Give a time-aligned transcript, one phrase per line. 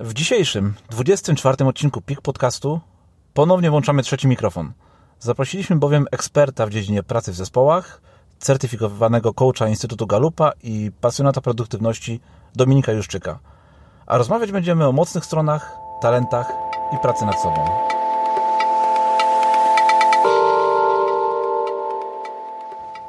[0.00, 2.80] W dzisiejszym, 24 odcinku PIK Podcastu
[3.34, 4.72] ponownie włączamy trzeci mikrofon.
[5.20, 8.00] Zaprosiliśmy bowiem eksperta w dziedzinie pracy w zespołach,
[8.38, 12.20] certyfikowanego coacha Instytutu Galupa i pasjonata produktywności
[12.54, 13.38] Dominika Juszczyka.
[14.06, 16.52] A rozmawiać będziemy o mocnych stronach, talentach
[16.94, 17.64] i pracy nad sobą.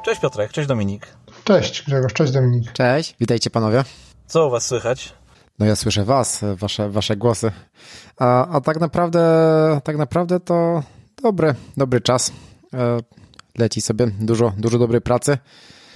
[0.04, 1.06] Cześć Piotrek, cześć Dominik.
[1.44, 2.72] Cześć Grzegorz, cześć Dominik.
[2.72, 3.84] Cześć, witajcie panowie.
[4.26, 5.19] Co u Was słychać?
[5.60, 7.52] No ja słyszę was, wasze, wasze głosy.
[8.18, 9.20] A, a tak naprawdę,
[9.84, 10.82] tak naprawdę to
[11.22, 12.32] dobry, dobry czas.
[12.74, 12.98] E,
[13.58, 15.38] leci sobie dużo, dużo dobrej pracy.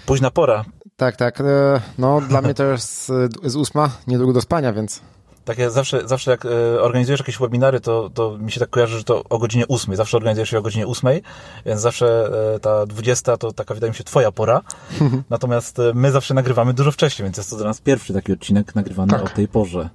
[0.07, 0.65] Późna pora.
[0.97, 1.41] Tak, tak.
[1.41, 3.13] E, no dla mnie to jest
[3.45, 5.01] z ósma, niedługo do spania, więc
[5.45, 9.05] takie zawsze, zawsze jak e, organizujesz jakieś webinary, to, to mi się tak kojarzy, że
[9.05, 9.97] to o godzinie ósmej.
[9.97, 11.23] Zawsze organizujesz je o godzinie ósmej,
[11.67, 14.61] więc zawsze e, ta dwudziesta to taka wydaje mi się twoja pora.
[15.31, 18.75] Natomiast e, my zawsze nagrywamy dużo wcześniej, więc jest to dla nas pierwszy taki odcinek
[18.75, 19.23] nagrywany tak.
[19.23, 19.89] o tej porze.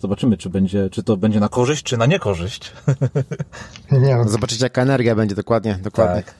[0.00, 2.72] Zobaczymy, czy, będzie, czy to będzie na korzyść, czy na niekorzyść.
[3.92, 4.28] Nie, no.
[4.28, 5.78] Zobaczycie, jaka energia będzie dokładnie.
[5.82, 6.22] dokładnie.
[6.22, 6.34] Tak.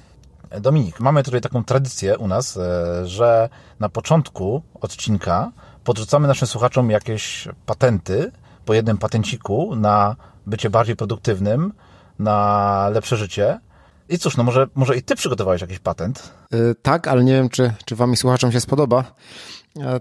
[0.61, 2.59] Dominik, mamy tutaj taką tradycję u nas,
[3.05, 3.49] że
[3.81, 5.53] na początku odcinka
[5.85, 8.33] podrzucamy naszym słuchaczom jakieś patenty,
[8.65, 11.73] po jednym patenciku na bycie bardziej produktywnym,
[12.19, 13.61] na lepsze życie.
[14.09, 16.33] I cóż, no może, może i ty przygotowałeś jakiś patent?
[16.53, 19.05] Yy, tak, ale nie wiem, czy, czy wam i słuchaczom się spodoba.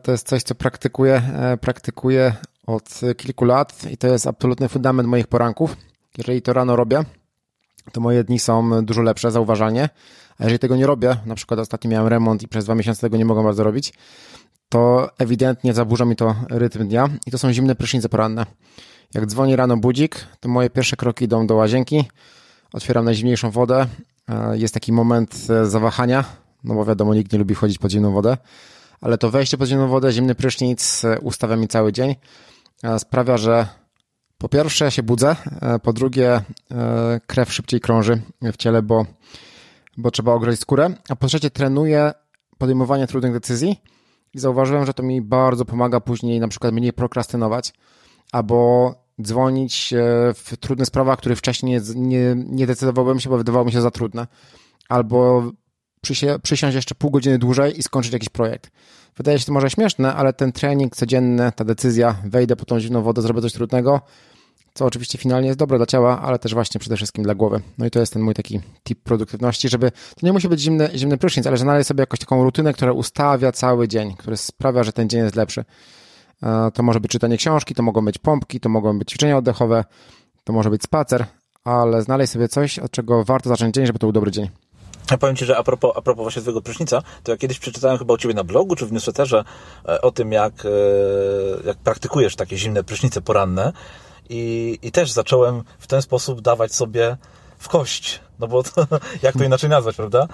[0.04, 2.34] To jest coś, co praktykuję, yy, praktykuję
[2.68, 5.78] od kilku lat i to jest absolutny fundament moich poranków.
[6.18, 7.04] Jeżeli to rano robię,
[7.92, 9.90] to moje dni są dużo lepsze, zauważalnie.
[10.40, 13.18] A jeżeli tego nie robię, na przykład ostatnio miałem remont i przez dwa miesiące tego
[13.18, 13.94] nie mogłem bardzo robić,
[14.74, 18.46] to ewidentnie zaburza mi to rytm dnia i to są zimne prysznice poranne.
[19.14, 22.06] Jak dzwoni rano budzik, to moje pierwsze kroki idą do łazienki,
[22.74, 23.88] otwieram najzimniejszą wodę,
[24.30, 26.24] e, jest taki moment e, zawahania,
[26.64, 28.38] no bo wiadomo, nikt nie lubi wchodzić pod zimną wodę,
[29.02, 32.16] ale to wejście pod zimną wodę, zimny prysznic e, ustawia mi cały dzień,
[32.98, 33.68] sprawia, że
[34.38, 35.36] po pierwsze się budzę,
[35.84, 36.42] po drugie
[37.28, 39.06] krew szybciej krąży w ciele, bo,
[39.98, 42.14] bo trzeba ogrzeć skórę, a po trzecie trenuję
[42.58, 43.82] podejmowanie trudnych decyzji,
[44.34, 47.74] i zauważyłem, że to mi bardzo pomaga później na przykład mniej prokrastynować
[48.32, 49.98] albo dzwonić e,
[50.34, 54.28] w trudnych sprawach, których wcześniej nie, nie, decydowałbym się, bo wydawało mi się za trudne.
[54.90, 55.52] Albo
[56.44, 58.72] przysiąść jeszcze pół godziny dłużej i skończyć jakiś projekt.
[59.18, 63.02] Wydaje się to może śmieszne, ale ten trening codzienny, ta decyzja, wejdę po tą zimną
[63.02, 64.02] wodę, zrobię coś trudnego,
[64.74, 67.62] co oczywiście finalnie jest dobre dla ciała, ale też właśnie przede wszystkim dla głowy.
[67.78, 70.90] No i to jest ten mój taki tip produktywności, żeby to nie musi być zimny,
[70.96, 74.94] zimny prysznic, ale znaleźć sobie jakąś taką rutynę, która ustawia cały dzień, która sprawia, że
[74.94, 75.66] ten dzień jest lepszy.
[76.44, 79.84] E, to może być czytanie książki, to mogą być pompki, to mogą być ćwiczenia oddechowe,
[80.44, 81.26] to może być spacer,
[81.64, 84.50] ale znaleźć sobie coś, od czego warto zacząć dzień, żeby to był dobry dzień.
[85.12, 87.98] Ja powiem Ci, że a propos, a propos właśnie Twojego prysznica, to ja kiedyś przeczytałem
[87.98, 89.44] chyba u Ciebie na blogu czy w newsletterze
[89.88, 90.70] e, o tym, jak, e,
[91.66, 93.74] jak praktykujesz takie zimne prysznice poranne
[94.30, 97.18] i, i też zacząłem w ten sposób dawać sobie
[97.58, 98.88] w kość, no bo to,
[99.24, 100.28] jak to inaczej nazwać, prawda?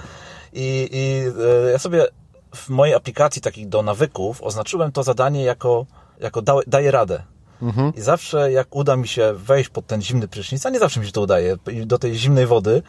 [0.53, 1.23] I, i
[1.67, 2.07] e, ja sobie
[2.55, 5.85] w mojej aplikacji takich do nawyków oznaczyłem to zadanie jako,
[6.19, 7.23] jako da, daję radę.
[7.61, 7.95] Mhm.
[7.95, 11.05] I zawsze jak uda mi się wejść pod ten zimny prysznic, a nie zawsze mi
[11.05, 12.81] się to udaje, do tej zimnej wody,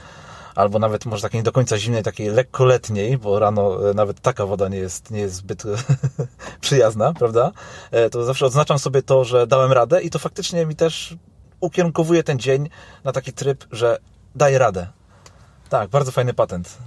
[0.55, 4.21] albo nawet może takiej nie do końca zimnej, takiej lekko letniej, bo rano e, nawet
[4.21, 5.63] taka woda nie jest, nie jest zbyt
[6.61, 7.53] przyjazna, prawda?
[7.91, 11.17] E, to zawsze odznaczam sobie to, że dałem radę i to faktycznie mi też
[11.61, 12.69] ukierunkowuje ten dzień
[13.05, 13.99] na taki tryb, że
[14.35, 14.87] daję radę.
[15.69, 16.79] Tak, bardzo fajny patent.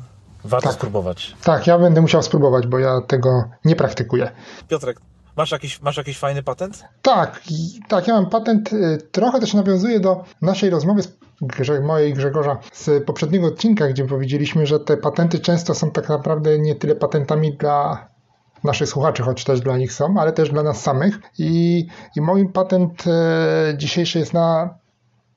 [0.46, 0.78] Warto tak.
[0.78, 1.36] spróbować.
[1.44, 4.32] Tak, ja będę musiał spróbować, bo ja tego nie praktykuję.
[4.68, 5.00] Piotrek,
[5.38, 6.84] Masz jakiś, masz jakiś fajny patent?
[7.02, 7.42] Tak,
[7.88, 8.74] tak, ja mam patent.
[8.74, 11.18] Y, trochę też nawiązuje do naszej rozmowy z
[11.84, 16.76] mojej Grzegorza z poprzedniego odcinka, gdzie powiedzieliśmy, że te patenty często są tak naprawdę nie
[16.76, 18.08] tyle patentami dla
[18.64, 21.20] naszych słuchaczy, choć też dla nich są, ale też dla nas samych.
[21.40, 24.78] I, i moim patent e, dzisiejszy jest na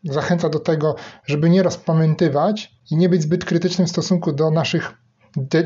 [0.05, 4.95] zachęca do tego, żeby nie rozpamiętywać i nie być zbyt krytycznym w stosunku do naszych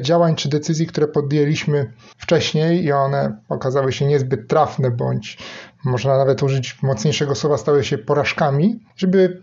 [0.00, 5.38] działań czy decyzji, które podjęliśmy wcześniej i one okazały się niezbyt trafne, bądź
[5.84, 9.42] można nawet użyć mocniejszego słowa, stały się porażkami, żeby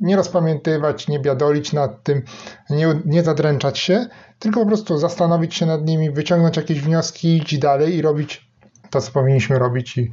[0.00, 2.22] nie rozpamiętywać, nie biadolić nad tym,
[2.70, 4.06] nie, nie zadręczać się,
[4.38, 8.52] tylko po prostu zastanowić się nad nimi, wyciągnąć jakieś wnioski, iść dalej i robić
[8.90, 10.12] to, co powinniśmy robić i,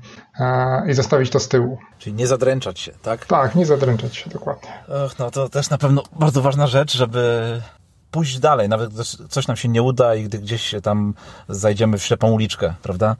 [0.87, 1.77] i zostawić to z tyłu.
[1.99, 3.25] Czyli nie zadręczać się, tak?
[3.25, 4.69] Tak, nie zadręczać się, dokładnie.
[4.87, 7.61] Och, no to też na pewno bardzo ważna rzecz, żeby
[8.11, 11.13] pójść dalej, nawet gdy coś nam się nie uda i gdy gdzieś się tam
[11.49, 13.15] zajdziemy w ślepą uliczkę, prawda?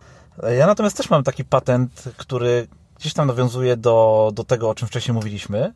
[0.57, 2.67] Ja natomiast też mam taki patent, który
[2.99, 5.73] gdzieś tam nawiązuje do, do tego, o czym wcześniej mówiliśmy,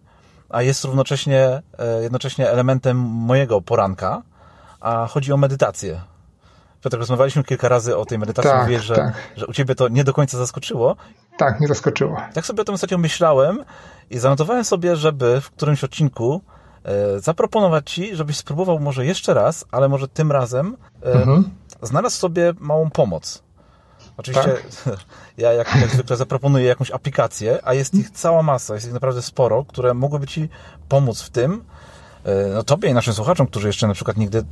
[0.49, 4.21] a jest równocześnie, e, jednocześnie elementem mojego poranka,
[4.79, 6.01] a chodzi o medytację.
[6.83, 9.13] Piotr, rozmawialiśmy kilka razy o tej medytacji, Tak, mówisz, że, tak.
[9.35, 10.95] że u ciebie to nie do końca zaskoczyło.
[11.37, 12.17] Tak, nie zaskoczyło.
[12.33, 13.65] Tak sobie o tym ostatnio myślałem
[14.09, 16.41] i zanotowałem sobie, żeby w którymś odcinku
[17.17, 21.49] zaproponować ci, żebyś spróbował może jeszcze raz, ale może tym razem e, Mhm.
[21.81, 23.43] znalazł sobie małą pomoc.
[24.17, 24.55] Oczywiście
[25.37, 29.21] ja jak, jak zwykle zaproponuję jakąś aplikację, a jest ich cała masa, jest ich naprawdę
[29.21, 30.49] sporo, które mogłyby ci
[30.89, 31.63] pomóc w tym,
[32.23, 34.43] e, no tobie i naszym słuchaczom, którzy jeszcze na przykład nigdy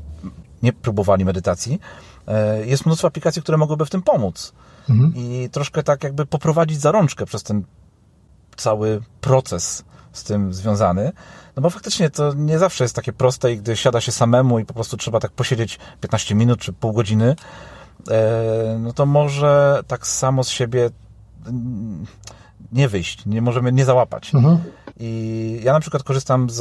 [0.63, 1.79] nie próbowali medytacji,
[2.27, 4.53] e, jest mnóstwo aplikacji, które mogłyby w tym pomóc.
[4.89, 5.13] Mhm.
[5.15, 7.63] I troszkę tak jakby poprowadzić za rączkę przez ten
[8.55, 9.83] cały proces
[10.13, 11.11] z tym związany.
[11.55, 14.65] No bo faktycznie to nie zawsze jest takie proste i gdy siada się samemu i
[14.65, 17.35] po prostu trzeba tak posiedzieć 15 minut czy pół godziny,
[18.11, 20.89] e, no to może tak samo z siebie
[21.47, 22.05] mm,
[22.71, 24.35] nie wyjść, nie możemy nie załapać.
[24.35, 24.57] Mhm.
[24.99, 26.57] I ja na przykład korzystam z,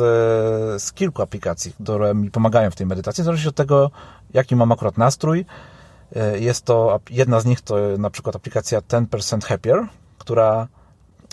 [0.82, 3.90] z kilku aplikacji, które mi pomagają w tej medytacji, zależy od tego,
[4.34, 5.46] jaki mam akurat nastrój.
[6.16, 9.86] E, Jest to, jedna z nich to na przykład aplikacja 10% Happier,
[10.18, 10.68] która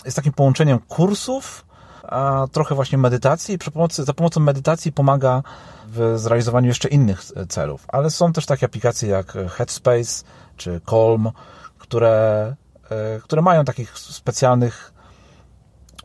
[0.04, 1.64] jest takim połączeniem kursów,
[2.08, 5.42] a trochę właśnie medytacji przy pomocy, za pomocą medytacji pomaga
[5.86, 7.84] w zrealizowaniu jeszcze innych e, celów.
[7.88, 10.24] Ale są też takie aplikacje jak Headspace
[10.56, 11.30] czy Calm,
[11.78, 12.56] które,
[12.90, 14.92] e, które mają takich specjalnych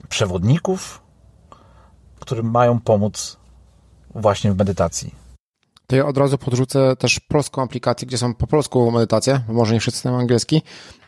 [0.09, 1.01] przewodników,
[2.19, 3.37] którym mają pomóc
[4.15, 5.15] właśnie w medytacji.
[5.87, 9.79] To ja od razu podrzucę też polską aplikację, gdzie są po polsku medytacje, może nie
[9.79, 10.61] wszyscy znają angielski.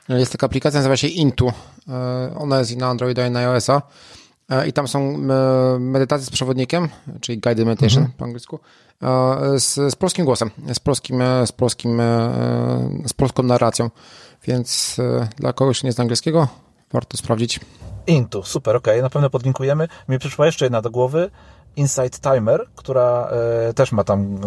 [0.09, 1.51] Jest taka aplikacja, nazywa się Intu.
[1.89, 3.81] E, Ona jest i na Androida i na iOS-a.
[4.49, 6.89] E, I tam są e, medytacje z przewodnikiem,
[7.21, 8.59] czyli guided meditation po angielsku,
[9.01, 12.01] e, z, z polskim głosem, z polskim, z polskim,
[13.05, 13.89] z polską narracją.
[14.47, 14.97] Więc
[15.37, 16.47] dla kogoś, nie zna angielskiego,
[16.93, 17.59] warto sprawdzić.
[18.07, 19.87] Intu, super, ok, na pewno podlinkujemy.
[20.09, 21.31] Mi przyszła jeszcze jedna do głowy,
[21.75, 23.29] Insight Timer, która
[23.69, 24.39] e, też ma tam e,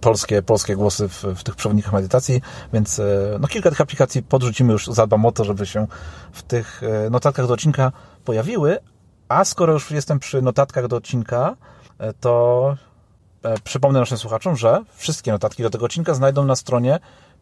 [0.00, 2.42] polskie, polskie głosy w, w tych przewodnikach medytacji,
[2.72, 3.04] więc e,
[3.40, 5.86] no, kilka tych aplikacji podrzucimy już, zadbam o to, żeby się
[6.32, 7.92] w tych notatkach do odcinka
[8.24, 8.78] pojawiły,
[9.32, 11.56] a skoro już jestem przy notatkach do odcinka,
[11.98, 12.76] e, to
[13.42, 16.98] e, przypomnę naszym słuchaczom, że wszystkie notatki do tego odcinka znajdą na stronie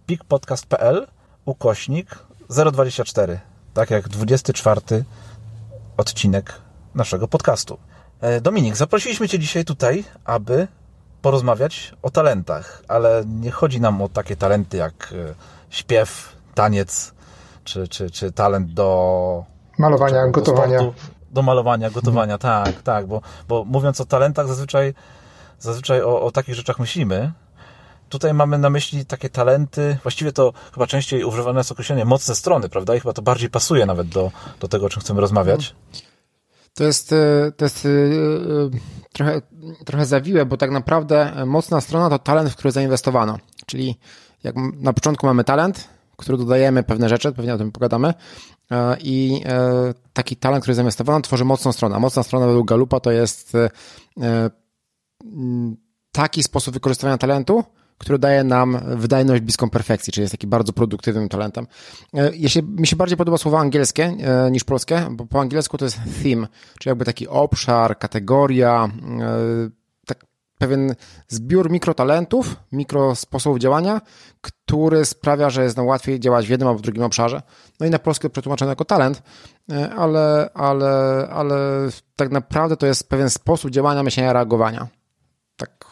[0.07, 1.07] pikpodcast.pl
[1.45, 2.19] ukośnik
[2.73, 3.41] 024,
[3.75, 4.81] tak jak 24
[5.97, 6.55] odcinek
[6.95, 7.79] naszego podcastu.
[8.21, 10.69] E, Dominik, zaprosiliśmy Cię dzisiaj tutaj, aby
[11.23, 15.15] porozmawiać o talentach, ale nie chodzi nam o takie talenty jak
[15.71, 17.15] śpiew, taniec,
[17.65, 19.45] czy, czy, czy talent do
[19.79, 20.79] Malowania, do gotowania.
[20.79, 24.95] sportu, do malowania, gotowania, tak, tak, bo, bo mówiąc o talentach, zazwyczaj,
[25.59, 27.33] zazwyczaj o, o takich rzeczach myślimy.
[28.09, 32.69] Tutaj mamy na myśli takie talenty, właściwie to chyba częściej używane jest określenie mocne strony,
[32.69, 32.95] prawda?
[32.95, 34.31] I chyba to bardziej pasuje nawet do,
[34.61, 35.75] do tego, o czym chcemy rozmawiać.
[36.75, 37.93] To jest, e, to jest e, e,
[39.13, 39.43] trochę,
[39.85, 43.39] trochę zawiłe, bo tak naprawdę mocna strona to talent, w który zainwestowano.
[43.67, 43.99] Czyli
[44.45, 48.15] jak na początku mamy talent, który dodajemy pewne rzeczy, pewnie o tym pogadamy,
[49.01, 51.97] i e, taki talent, który zainwestowano, tworzy mocną stronę.
[51.97, 53.71] A mocna strona według Galupa to jest e,
[54.21, 54.51] e,
[56.13, 57.65] taki sposób wykorzystywania talentu,
[57.99, 61.67] który daje nam wydajność bliską perfekcji, czyli jest taki bardzo produktywnym talentem.
[62.15, 65.85] E, Jeśli mi się bardziej podoba słowo angielskie e, niż polskie, bo po angielsku to
[65.85, 66.47] jest theme,
[66.79, 68.89] czyli jakby taki obszar, kategoria,
[69.21, 69.80] e,
[70.61, 70.95] pewien
[71.29, 74.01] zbiór mikrotalentów, mikrosposobów działania,
[74.41, 77.43] który sprawia, że jest nam łatwiej działać w jednym albo w drugim obszarze.
[77.81, 79.23] No i na polskie przetłumaczone jako talent,
[79.73, 81.57] e, ale, ale, ale
[82.17, 84.89] tak naprawdę to jest pewien sposób działania, myślenia, reagowania.
[85.57, 85.87] Tak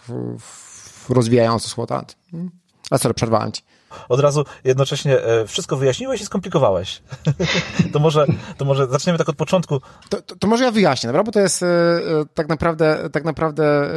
[1.09, 2.17] rozwijając to słowo talent.
[2.33, 2.51] Mm.
[2.91, 3.63] A sorry, przerwałem ci.
[4.09, 7.03] Od razu jednocześnie e, wszystko wyjaśniłeś i skomplikowałeś.
[7.93, 8.27] to, może,
[8.57, 9.81] to może zaczniemy tak od początku.
[10.09, 11.23] To, to, to może ja wyjaśnię, dobra?
[11.23, 12.01] Bo to jest e, e,
[12.35, 13.89] tak naprawdę, tak naprawdę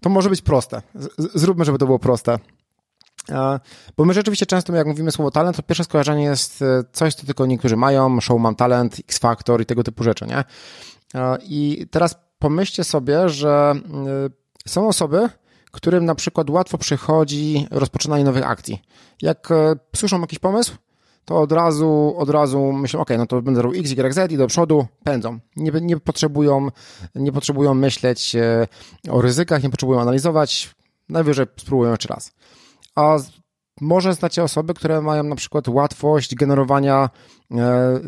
[0.00, 0.82] to może być proste.
[1.18, 2.38] Zróbmy, żeby to było proste.
[3.96, 7.46] Bo my rzeczywiście często, jak mówimy słowo talent, to pierwsze skojarzenie jest coś, co tylko
[7.46, 10.44] niektórzy mają, show mam talent, X Factor i tego typu rzeczy, nie?
[11.42, 13.74] I teraz pomyślcie sobie, że
[14.66, 15.28] są osoby,
[15.74, 18.82] którym na przykład łatwo przychodzi rozpoczynanie nowych akcji.
[19.22, 20.76] Jak e, słyszą jakiś pomysł,
[21.24, 24.36] to od razu, od razu myślą, ok, no to będę robił X, Y, Z i
[24.36, 25.38] do przodu pędzą.
[25.56, 26.68] Nie, nie, potrzebują,
[27.14, 28.66] nie potrzebują myśleć e,
[29.10, 30.74] o ryzykach, nie potrzebują analizować,
[31.08, 32.32] najwyżej spróbują jeszcze raz.
[32.94, 33.18] A
[33.80, 37.10] może znacie osoby, które mają na przykład łatwość generowania
[37.50, 38.00] e,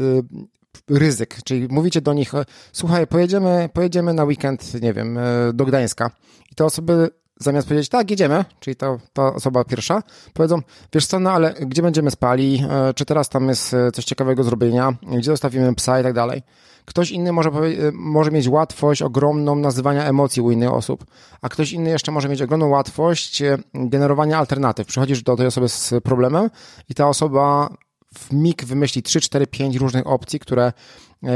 [0.90, 2.32] ryzyk, czyli mówicie do nich,
[2.72, 5.18] słuchaj, pojedziemy, pojedziemy na weekend, nie wiem,
[5.54, 6.10] do Gdańska
[6.52, 10.02] i te osoby zamiast powiedzieć, tak, jedziemy, czyli to, ta osoba pierwsza,
[10.34, 10.58] powiedzą,
[10.92, 14.44] wiesz co, no ale gdzie będziemy spali, e, czy teraz tam jest e, coś ciekawego
[14.44, 16.42] zrobienia, gdzie zostawimy psa i tak dalej.
[16.84, 17.50] Ktoś inny może,
[17.92, 21.04] może mieć łatwość ogromną nazywania emocji u innych osób,
[21.42, 23.42] a ktoś inny jeszcze może mieć ogromną łatwość
[23.74, 24.86] generowania alternatyw.
[24.86, 26.50] Przychodzisz do tej osoby z problemem
[26.88, 27.70] i ta osoba
[28.14, 30.72] w mig wymyśli 3, 4, 5 różnych opcji, które,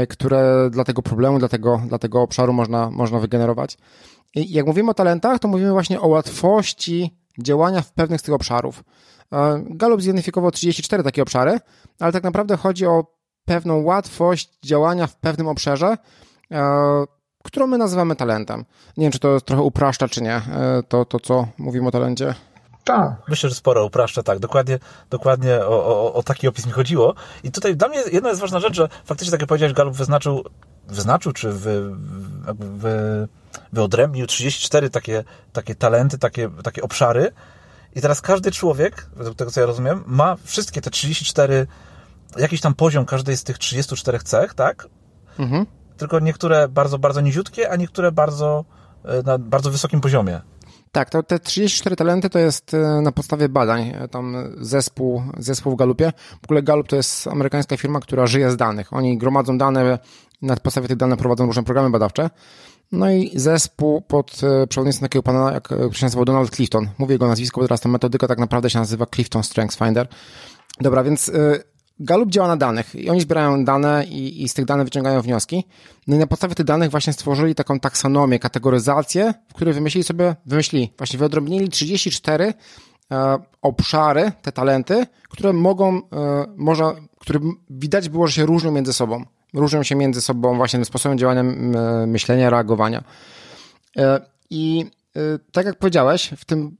[0.09, 3.77] które dla tego problemu, dla tego, dla tego obszaru można, można wygenerować.
[4.35, 8.33] I jak mówimy o talentach, to mówimy właśnie o łatwości działania w pewnych z tych
[8.33, 8.83] obszarów.
[9.33, 11.59] E, Gallup zidentyfikował 34 takie obszary,
[11.99, 13.05] ale tak naprawdę chodzi o
[13.45, 15.97] pewną łatwość działania w pewnym obszarze,
[16.51, 17.03] e,
[17.43, 18.65] którą my nazywamy talentem.
[18.97, 22.35] Nie wiem, czy to trochę upraszcza, czy nie, e, to, to co mówimy o talencie.
[22.83, 23.11] Tak.
[23.27, 24.39] Myślę, że sporo upraszcza, tak.
[24.39, 27.15] Dokładnie, dokładnie o, o, o taki opis mi chodziło.
[27.43, 30.43] I tutaj dla mnie jedna jest ważna rzecz, że faktycznie, tak jak powiedziałeś, Gallup wyznaczył,
[30.87, 31.91] wyznaczył czy wy,
[32.59, 33.27] wy,
[33.73, 37.31] wyodrębnił 34 takie, takie talenty, takie, takie obszary.
[37.95, 41.67] I teraz każdy człowiek, według tego co ja rozumiem, ma wszystkie te 34,
[42.37, 44.87] jakiś tam poziom każdej z tych 34 cech, tak?
[45.39, 45.65] Mhm.
[45.97, 48.65] Tylko niektóre bardzo, bardzo niziutkie, a niektóre bardzo,
[49.05, 50.41] e, na bardzo wysokim poziomie.
[50.91, 55.73] Tak, to te 34 talenty to jest e, na podstawie badań, e, tam zespół, zespół
[55.73, 56.13] w Galupie.
[56.41, 58.93] W ogóle Galup to jest amerykańska firma, która żyje z danych.
[58.93, 59.99] Oni gromadzą dane,
[60.41, 62.29] na podstawie tych danych prowadzą różne programy badawcze.
[62.91, 66.89] No i zespół pod e, przewodnictwem takiego pana, jak się nazywał Donald Clifton.
[66.97, 70.07] Mówię jego nazwisko, bo teraz ta metodyka tak naprawdę się nazywa Clifton Strengths Finder.
[70.81, 71.31] Dobra, więc
[72.03, 75.67] Gallup działa na danych i oni zbierają dane i, i, z tych danych wyciągają wnioski.
[76.07, 80.35] No i na podstawie tych danych właśnie stworzyli taką taksonomię, kategoryzację, w której wymyślili sobie,
[80.45, 82.53] wymyślili, właśnie wyodrębnili 34
[83.11, 86.01] e, obszary, te talenty, które mogą, e,
[86.57, 89.25] można, które widać było, że się różnią między sobą.
[89.53, 91.43] Różnią się między sobą właśnie sposobem działania,
[92.07, 93.03] myślenia, reagowania.
[93.97, 95.19] E, I e,
[95.51, 96.77] tak jak powiedziałeś, w tym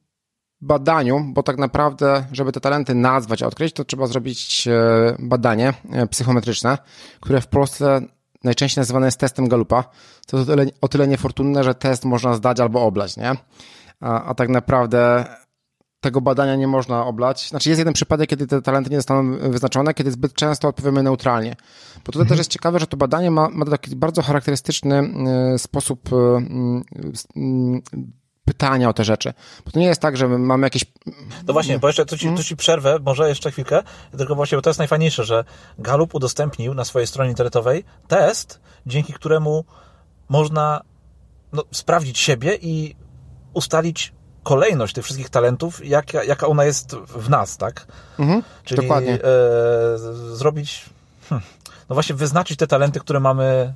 [0.61, 5.73] badaniu, bo tak naprawdę, żeby te talenty nazwać, odkryć, to trzeba zrobić e, badanie
[6.09, 6.77] psychometryczne,
[7.19, 8.01] które w Polsce
[8.43, 9.83] najczęściej nazywane jest testem Galupa.
[10.27, 13.35] To o tyle, o tyle niefortunne, że test można zdać albo oblać, nie?
[13.99, 15.25] A, a tak naprawdę
[16.01, 17.49] tego badania nie można oblać.
[17.49, 21.55] Znaczy jest jeden przypadek, kiedy te talenty nie zostaną wyznaczone, kiedy zbyt często odpowiemy neutralnie.
[21.95, 22.29] Bo tutaj mhm.
[22.29, 25.13] też jest ciekawe, że to badanie ma, ma taki bardzo charakterystyczny
[25.53, 26.09] e, sposób
[28.45, 29.33] pytania o te rzeczy.
[29.65, 30.85] Bo to nie jest tak, że mamy jakieś...
[31.47, 33.83] No właśnie, bo jeszcze tu ci, tu ci przerwę, może jeszcze chwilkę,
[34.17, 35.43] tylko właśnie, bo to jest najfajniejsze, że
[35.79, 39.65] Gallup udostępnił na swojej stronie internetowej test, dzięki któremu
[40.29, 40.81] można
[41.53, 42.95] no, sprawdzić siebie i
[43.53, 47.87] ustalić kolejność tych wszystkich talentów, jaka, jaka ona jest w nas, tak?
[48.19, 49.13] Mhm, Czyli dokładnie.
[49.13, 49.97] E,
[50.33, 50.85] zrobić,
[51.29, 51.47] hmm,
[51.89, 53.73] no właśnie wyznaczyć te talenty, które mamy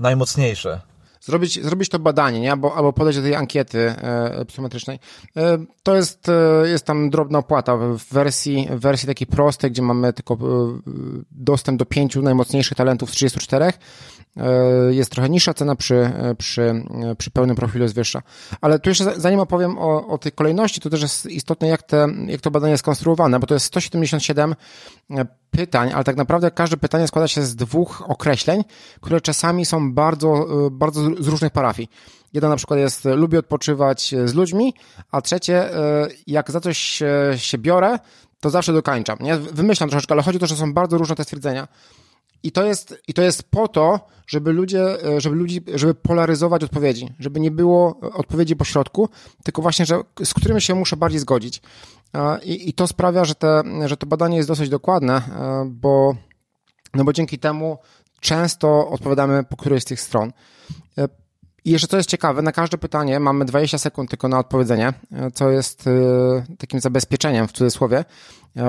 [0.00, 0.80] najmocniejsze
[1.26, 2.52] zrobić, zrobić to badanie, nie?
[2.52, 4.98] Albo, albo podejść do tej ankiety e, psychometrycznej.
[5.36, 9.82] E, to jest, e, jest tam drobna opłata w wersji, w wersji takiej prostej, gdzie
[9.82, 10.38] mamy tylko e,
[11.30, 13.72] dostęp do pięciu najmocniejszych talentów z 34 E,
[14.90, 18.22] jest trochę niższa cena, przy, e, przy, e, przy pełnym profilu jest wyższa.
[18.60, 22.08] Ale tu jeszcze zanim opowiem o, o tej kolejności, to też jest istotne, jak, te,
[22.26, 24.54] jak to badanie jest skonstruowane, bo to jest 177
[25.50, 28.64] pytań, ale tak naprawdę każde pytanie składa się z dwóch określeń,
[29.00, 31.90] które czasami są bardzo, bardzo z różnych parafii.
[32.32, 34.74] Jedno na przykład jest lubię odpoczywać z ludźmi,
[35.10, 35.70] a trzecie
[36.26, 37.02] jak za coś
[37.36, 37.98] się biorę,
[38.40, 39.18] to zawsze dokańczam.
[39.20, 39.36] Nie?
[39.36, 41.68] Wymyślam troszeczkę, ale chodzi o to, że są bardzo różne te stwierdzenia.
[42.42, 46.64] I to jest, i to jest po to, żeby ludzie, e, żeby ludzi, żeby polaryzować
[46.64, 49.08] odpowiedzi, żeby nie było odpowiedzi po środku,
[49.44, 51.62] tylko właśnie, że, z którymi się muszę bardziej zgodzić.
[52.44, 55.22] I, i to sprawia, że, te, że to badanie jest dosyć dokładne, e,
[55.70, 56.16] bo,
[56.94, 57.78] no bo dzięki temu
[58.20, 60.32] często odpowiadamy po którejś z tych stron.
[60.98, 61.08] E,
[61.64, 64.92] I jeszcze co jest ciekawe, na każde pytanie mamy 20 sekund tylko na odpowiedzenie,
[65.34, 65.84] co jest
[66.58, 68.04] takim zabezpieczeniem w cudzysłowie,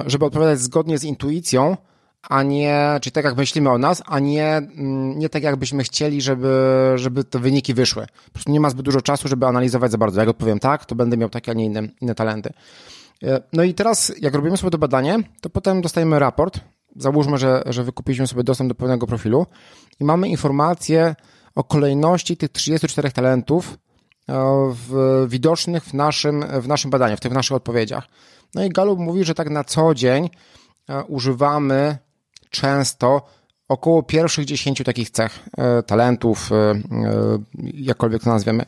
[0.05, 1.77] żeby odpowiadać zgodnie z intuicją,
[2.21, 6.21] a nie, czyli tak jak myślimy o nas, a nie, mm, nie tak jakbyśmy chcieli,
[6.21, 8.05] żeby, żeby te wyniki wyszły.
[8.25, 10.19] Po prostu nie ma zbyt dużo czasu, żeby analizować za bardzo.
[10.19, 12.53] Jak odpowiem tak, to będę miał takie, a nie inne, inne talenty.
[13.23, 16.59] E, no i teraz, jak robimy sobie to badanie, to potem dostajemy raport.
[16.95, 19.45] Załóżmy, że, że wykupiliśmy sobie dostęp do pełnego profilu
[19.99, 21.15] i mamy informację
[21.55, 23.77] o kolejności tych 34 talentów
[24.29, 24.33] e,
[24.73, 28.07] w, widocznych w naszym, w naszym badaniu, w tych naszych odpowiedziach.
[28.55, 30.29] No i Gallup mówi, że tak na co dzień
[30.89, 31.97] e, używamy
[32.49, 33.21] często
[33.67, 36.79] około pierwszych dziesięciu takich cech, e, talentów, e, e,
[37.73, 38.65] jakkolwiek to nazwiemy.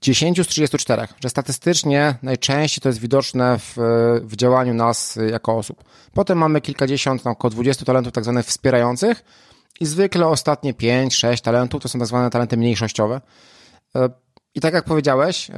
[0.00, 3.76] 10 z 34, że statystycznie najczęściej to jest widoczne w,
[4.22, 5.84] w działaniu nas jako osób.
[6.12, 9.24] Potem mamy kilkadziesiąt, no, około 20 talentów tak zwanych wspierających
[9.80, 13.20] i zwykle ostatnie 5-6 talentów to są tak zwane talenty mniejszościowe.
[14.54, 15.50] I tak jak powiedziałeś,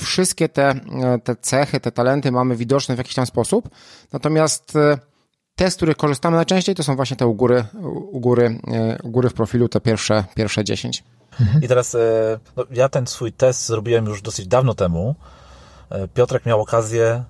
[0.00, 0.80] wszystkie te,
[1.24, 3.68] te cechy, te talenty mamy widoczne w jakiś tam sposób,
[4.12, 4.72] natomiast
[5.56, 7.64] te, z których korzystamy najczęściej, to są właśnie te u góry,
[8.12, 8.58] u góry,
[9.02, 11.04] u góry w profilu, te pierwsze, pierwsze 10.
[11.40, 11.62] Mhm.
[11.62, 11.96] I teraz
[12.56, 15.14] no, ja ten swój test zrobiłem już dosyć dawno temu.
[16.14, 17.24] Piotrek miał okazję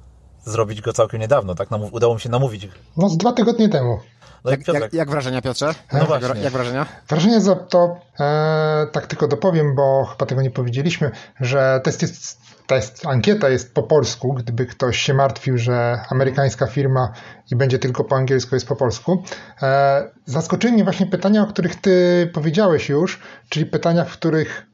[0.45, 1.69] zrobić go całkiem niedawno, tak?
[1.91, 2.69] udało mi się namówić.
[2.97, 3.99] No z dwa tygodnie temu.
[4.45, 5.75] No jak, jak, jak, wrażenia, Piotrze?
[5.93, 6.41] No jak, właśnie.
[6.41, 6.87] jak wrażenia?
[7.09, 12.41] Wrażenie za to, e, tak tylko dopowiem, bo chyba tego nie powiedzieliśmy, że test jest,
[12.67, 17.13] test, ankieta jest po polsku, gdyby ktoś się martwił, że amerykańska firma
[17.51, 19.23] i będzie tylko po angielsku, jest po polsku.
[19.63, 24.67] E, zaskoczyły mnie właśnie pytania, o których ty powiedziałeś już, czyli pytania, w których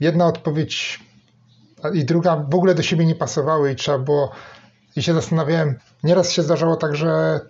[0.00, 1.00] jedna odpowiedź
[1.94, 4.32] i druga w ogóle do siebie nie pasowały i trzeba było
[4.96, 7.40] i się zastanawiałem, nieraz się zdarzało tak, że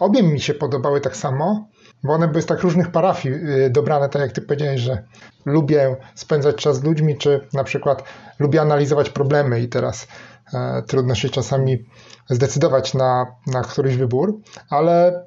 [0.00, 1.68] obie mi się podobały tak samo,
[2.02, 5.04] bo one były z tak różnych parafii y, dobrane, tak jak ty powiedziałeś, że
[5.46, 8.02] lubię spędzać czas z ludźmi, czy na przykład
[8.38, 10.06] lubię analizować problemy i teraz
[10.54, 11.84] e, trudno się czasami
[12.30, 14.40] zdecydować na, na któryś wybór,
[14.70, 15.26] ale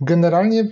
[0.00, 0.64] generalnie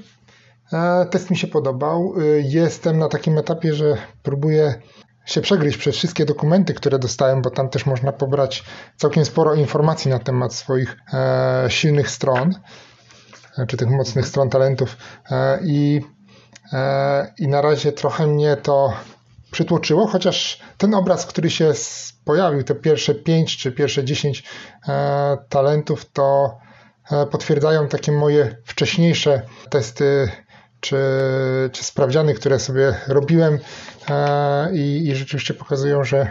[0.73, 2.15] e, test mi się podobał.
[2.21, 4.75] Y, jestem na takim etapie, że próbuję
[5.27, 8.65] się przegryźć przez wszystkie dokumenty, które dostałem, bo tam też można pobrać
[8.97, 12.55] całkiem sporo informacji na temat swoich e, silnych stron,
[13.69, 14.97] czy tych mocnych stron talentów.
[15.31, 16.01] E, i,
[16.73, 18.93] e, I na razie trochę mnie to
[19.51, 21.73] przytłoczyło, chociaż ten obraz, który się
[22.25, 24.45] pojawił, te pierwsze 5 czy pierwsze 10
[24.89, 26.59] e, talentów, to
[27.11, 30.31] e, potwierdzają takie moje wcześniejsze testy
[30.81, 30.99] czy,
[31.73, 33.59] czy sprawdziany, które sobie robiłem
[34.11, 36.29] e, i, i rzeczywiście pokazują, że,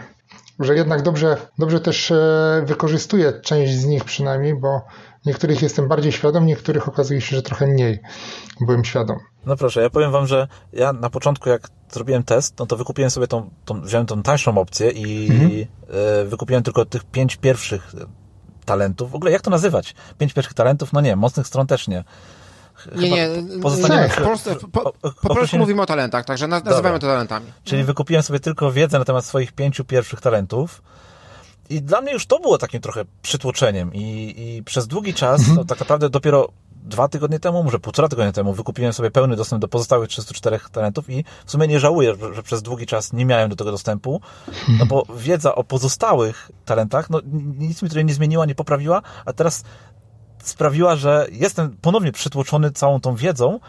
[0.58, 4.80] że jednak dobrze, dobrze też e, wykorzystuję część z nich przynajmniej, bo
[5.26, 7.98] niektórych jestem bardziej świadom, niektórych okazuje się, że trochę mniej
[8.60, 9.18] byłem świadom.
[9.46, 13.10] No proszę, ja powiem wam, że ja na początku jak zrobiłem test, no to wykupiłem
[13.10, 15.50] sobie tą, tą wziąłem tą tańszą opcję i mhm.
[16.22, 17.92] E, wykupiłem tylko tych pięć pierwszych
[18.64, 19.10] talentów.
[19.10, 19.94] W ogóle jak to nazywać?
[20.18, 20.92] Pięć pierwszych talentów?
[20.92, 22.04] No nie, mocnych stron też nie.
[22.96, 23.28] Nie, nie,
[23.62, 24.92] pozostaniemy po, prostu, po,
[25.22, 26.98] po prostu mówimy o talentach, także nazywamy Dobra.
[26.98, 27.46] to talentami.
[27.64, 30.82] Czyli wykupiłem sobie tylko wiedzę na temat swoich pięciu pierwszych talentów.
[31.70, 33.94] I dla mnie już to było takim trochę przytłoczeniem.
[33.94, 35.56] I, i przez długi czas, mhm.
[35.56, 36.48] no, tak naprawdę dopiero
[36.86, 41.10] dwa tygodnie temu, może półtora tygodnia temu, wykupiłem sobie pełny dostęp do pozostałych 304 talentów
[41.10, 44.20] i w sumie nie żałuję, że, że przez długi czas nie miałem do tego dostępu,
[44.78, 47.20] no bo wiedza o pozostałych talentach, no
[47.58, 49.64] nic mi tutaj nie zmieniła, nie poprawiła, a teraz
[50.48, 53.60] sprawiła, że jestem ponownie przytłoczony całą tą wiedzą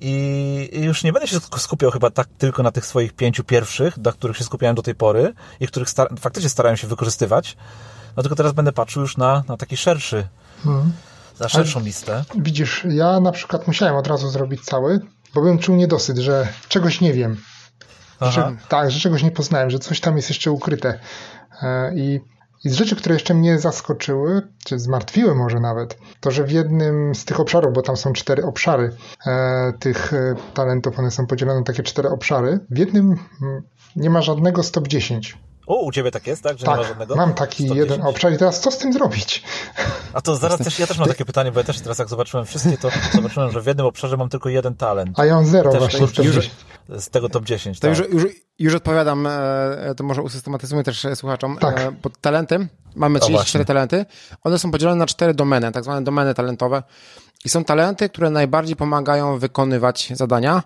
[0.00, 4.12] i już nie będę się skupiał chyba tak tylko na tych swoich pięciu pierwszych, na
[4.12, 7.56] których się skupiałem do tej pory i których star faktycznie starałem się wykorzystywać,
[8.16, 10.28] no tylko teraz będę patrzył już na, na taki szerszy,
[10.64, 10.92] hmm.
[11.40, 12.24] na szerszą Ale listę.
[12.34, 15.00] Widzisz, ja na przykład musiałem od razu zrobić cały,
[15.34, 17.36] bo bym czuł niedosyt, że czegoś nie wiem.
[18.20, 20.98] Że, tak, że czegoś nie poznałem, że coś tam jest jeszcze ukryte.
[21.62, 22.20] E, I
[22.64, 27.14] i z rzeczy, które jeszcze mnie zaskoczyły, czy zmartwiły może nawet, to że w jednym
[27.14, 28.92] z tych obszarów, bo tam są cztery obszary
[29.26, 33.06] e, tych e, talentów, one są podzielone na takie cztery obszary, w jednym
[33.42, 33.62] mm,
[33.96, 35.38] nie ma żadnego stop 10.
[35.70, 36.58] O, u ciebie tak jest, tak?
[36.58, 37.16] Że tak, nie ma żadnego?
[37.16, 39.42] mam taki jeden obszar i teraz co z tym zrobić?
[40.12, 42.46] A to zaraz też, ja też mam takie pytanie, bo ja też teraz jak zobaczyłem
[42.46, 45.18] wszystkie, to zobaczyłem, że w jednym obszarze mam tylko jeden talent.
[45.18, 46.24] A ja mam zero właśnie.
[46.24, 46.50] Już,
[46.88, 47.80] z tego top 10.
[47.80, 47.98] To tak.
[47.98, 51.58] już, już, już odpowiadam, e, to może usystematyzujmy też słuchaczom.
[51.60, 51.80] Tak.
[51.80, 54.06] E, pod talentem mamy 34 talenty.
[54.44, 56.82] One są podzielone na cztery domeny, tak zwane domeny talentowe.
[57.44, 60.62] I są talenty, które najbardziej pomagają wykonywać zadania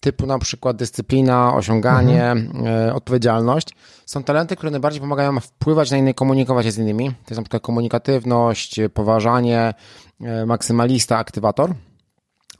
[0.00, 2.66] typu na przykład dyscyplina, osiąganie, mhm.
[2.66, 3.68] e, odpowiedzialność,
[4.06, 7.04] są talenty, które najbardziej pomagają wpływać na innych, komunikować się z innymi.
[7.08, 9.74] To jest na przykład komunikatywność, poważanie,
[10.20, 11.74] e, maksymalista, aktywator.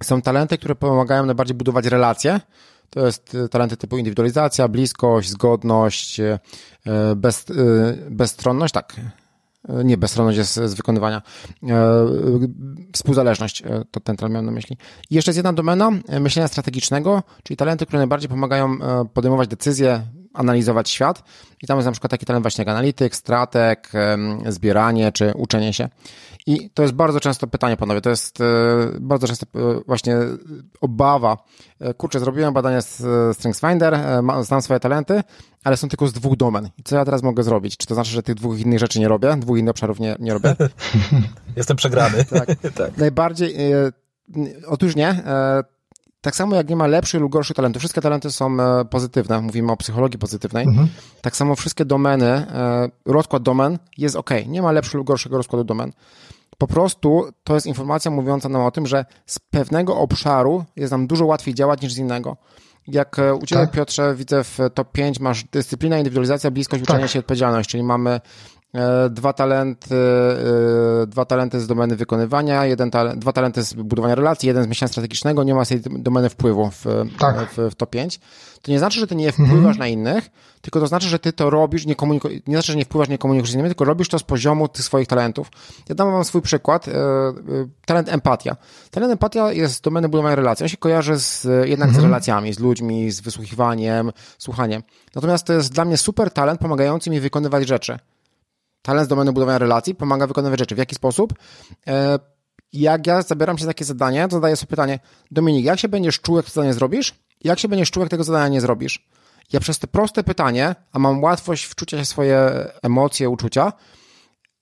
[0.03, 2.41] Są talenty, które pomagają najbardziej budować relacje.
[2.91, 6.21] To jest e, talenty typu indywidualizacja, bliskość, zgodność,
[7.17, 7.45] bez,
[8.11, 8.95] bezstronność, tak,
[9.85, 11.23] nie, bezstronność jest z wykonywania.
[11.69, 12.07] E,
[12.93, 14.77] współzależność, e, to ten talent miałem na myśli.
[15.11, 15.91] I jeszcze jest jedna domena
[16.21, 18.79] myślenia strategicznego, czyli talenty, które najbardziej pomagają
[19.15, 20.03] podejmować decyzje,
[20.39, 21.23] analizować świat.
[21.63, 23.93] I tam jest na przykład taki talent właśnie jak analityk, stratek,
[24.47, 25.89] zbieranie czy uczenie się.
[26.47, 28.39] I to jest bardzo często pytanie, panowie, to jest
[29.01, 29.47] bardzo często
[29.87, 30.17] właśnie
[30.81, 31.37] obawa.
[31.97, 32.97] Kurczę, zrobiłem badanie z
[33.37, 33.99] StrengthsFinder,
[34.41, 35.23] znam swoje talenty,
[35.65, 36.69] ale są tylko z dwóch domen.
[36.79, 37.77] I co ja teraz mogę zrobić?
[37.77, 39.37] Czy to znaczy, że tych dwóch innych rzeczy nie robię?
[39.37, 40.57] Dwóch innych obszarów nie, nie robię?
[41.57, 42.25] Jestem przegrany.
[42.25, 42.49] tak.
[42.79, 42.97] tak.
[42.97, 43.93] Najbardziej, e,
[44.67, 45.23] otóż nie.
[46.21, 47.81] Tak samo jak nie ma lepszych lub gorszych talentów.
[47.81, 49.41] Wszystkie talenty są e, pozytywne.
[49.41, 50.65] Mówimy o psychologii pozytywnej.
[50.69, 50.89] Mhm.
[51.23, 54.31] Tak samo wszystkie domeny, e, rozkład domen jest ok.
[54.47, 55.93] Nie ma lepszego lub gorszego rozkładu domen.
[56.59, 61.07] Po prostu to jest informacja mówiąca nam o tym, że z pewnego obszaru jest nam
[61.07, 62.37] dużo łatwiej działać niż z innego.
[62.87, 63.71] Jak e, u Ciebie, tak?
[63.71, 67.11] Piotrze, widzę w top 5 masz dyscyplina, indywidualizacja, bliskość, uczenie tak.
[67.11, 68.21] się, odpowiedzialność, czyli mamy
[69.11, 69.95] dwa talenty,
[71.03, 74.67] e, dwa talenty z domeny wykonywania, jeden talent, dwa talenty z budowania relacji, jeden z
[74.67, 76.85] myślenia strategicznego, nie ma tej domeny wpływu w,
[77.19, 77.51] tak.
[77.51, 78.21] w, w top 5.
[78.63, 79.79] To nie znaczy, że ty nie wpływasz mhm.
[79.79, 82.85] na innych, tylko to znaczy, że ty to robisz, nie, komuniku- nie znaczy, że nie
[82.85, 85.51] wpływasz, nie komunikujesz z innymi, tylko robisz to z poziomu tych swoich talentów.
[85.89, 86.89] Ja dam wam swój przykład.
[86.89, 86.93] E,
[87.87, 88.57] talent empatia.
[88.91, 90.65] Talent empatia jest z domeny budowania relacji.
[90.65, 91.95] On się kojarzy z, jednak mhm.
[91.95, 94.83] z relacjami, z ludźmi, z wysłuchiwaniem, słuchaniem.
[95.15, 97.99] Natomiast to jest dla mnie super talent pomagający mi wykonywać rzeczy.
[98.89, 100.75] Talent z domeny budowania relacji pomaga wykonywać rzeczy.
[100.75, 101.35] W jaki sposób?
[101.87, 102.19] E,
[102.73, 104.99] jak ja zabieram się za takie zadanie, to zadaję sobie pytanie,
[105.31, 107.15] Dominik, jak się będziesz czuł, jak to zadanie zrobisz?
[107.45, 109.09] Jak się będziesz czuł, jak tego zadania nie zrobisz?
[109.53, 112.51] Ja przez te proste pytanie, a mam łatwość wczucia się w swoje
[112.83, 113.73] emocje, uczucia,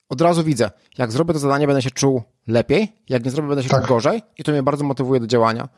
[0.08, 3.62] od razu widzę, jak zrobię to zadanie, będę się czuł lepiej, jak nie zrobię, będę
[3.62, 3.80] się tak.
[3.80, 5.68] czuł gorzej i to mnie bardzo motywuje do działania.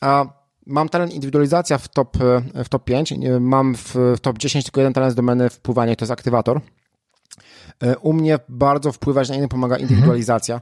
[0.00, 0.24] A
[0.66, 2.16] mam talent indywidualizacja w top,
[2.64, 6.04] w top 5, mam w, w top 10 tylko jeden talent z domeny wpływania, to
[6.04, 6.60] jest aktywator.
[7.82, 10.60] E, u mnie bardzo wpływać na innych pomaga indywidualizacja.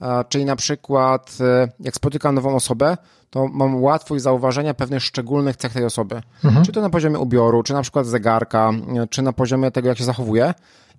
[0.00, 0.24] Mhm.
[0.28, 2.96] Czyli na przykład, e, jak spotykam nową osobę,
[3.30, 6.22] to mam łatwość zauważenia pewnych szczególnych cech tej osoby.
[6.44, 6.64] Mhm.
[6.64, 8.70] Czy to na poziomie ubioru, czy na przykład zegarka,
[9.10, 10.54] czy na poziomie tego, jak się zachowuje,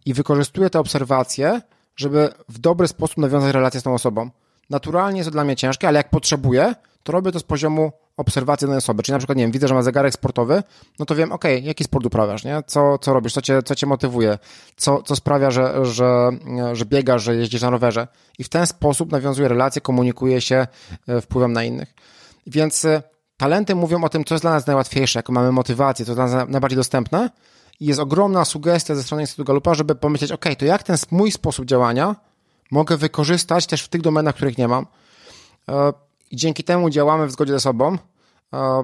[0.05, 1.61] i wykorzystuję te obserwacje,
[1.95, 4.29] żeby w dobry sposób nawiązać relację z tą osobą.
[4.69, 8.65] Naturalnie jest to dla mnie ciężkie, ale jak potrzebuję, to robię to z poziomu obserwacji
[8.65, 9.03] danej osoby.
[9.03, 10.63] Czyli na przykład, nie wiem, widzę, że ma zegarek sportowy,
[10.99, 12.63] no to wiem, ok, jaki sport uprawiasz, nie?
[12.67, 14.37] Co, co robisz, co cię, co cię motywuje,
[14.75, 16.29] co, co sprawia, że, że,
[16.73, 18.07] że biegasz, że jeździsz na rowerze.
[18.39, 20.67] I w ten sposób nawiązuję relacje, komunikuję się
[21.07, 21.93] e, wpływem na innych.
[22.47, 23.03] Więc e,
[23.37, 26.27] talenty mówią o tym, co jest dla nas najłatwiejsze, jak mamy motywację, co jest dla
[26.27, 27.29] nas najbardziej dostępne.
[27.79, 31.31] I jest ogromna sugestia ze strony Instytutu Galupa, żeby pomyśleć, ok, to jak ten mój
[31.31, 32.15] sposób działania
[32.71, 34.85] mogę wykorzystać też w tych domenach, których nie mam.
[36.31, 37.97] I dzięki temu działamy w zgodzie ze sobą.
[38.53, 38.83] E,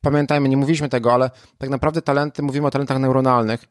[0.00, 3.64] pamiętajmy, nie mówiliśmy tego, ale tak naprawdę talenty, mówimy o talentach neuronalnych.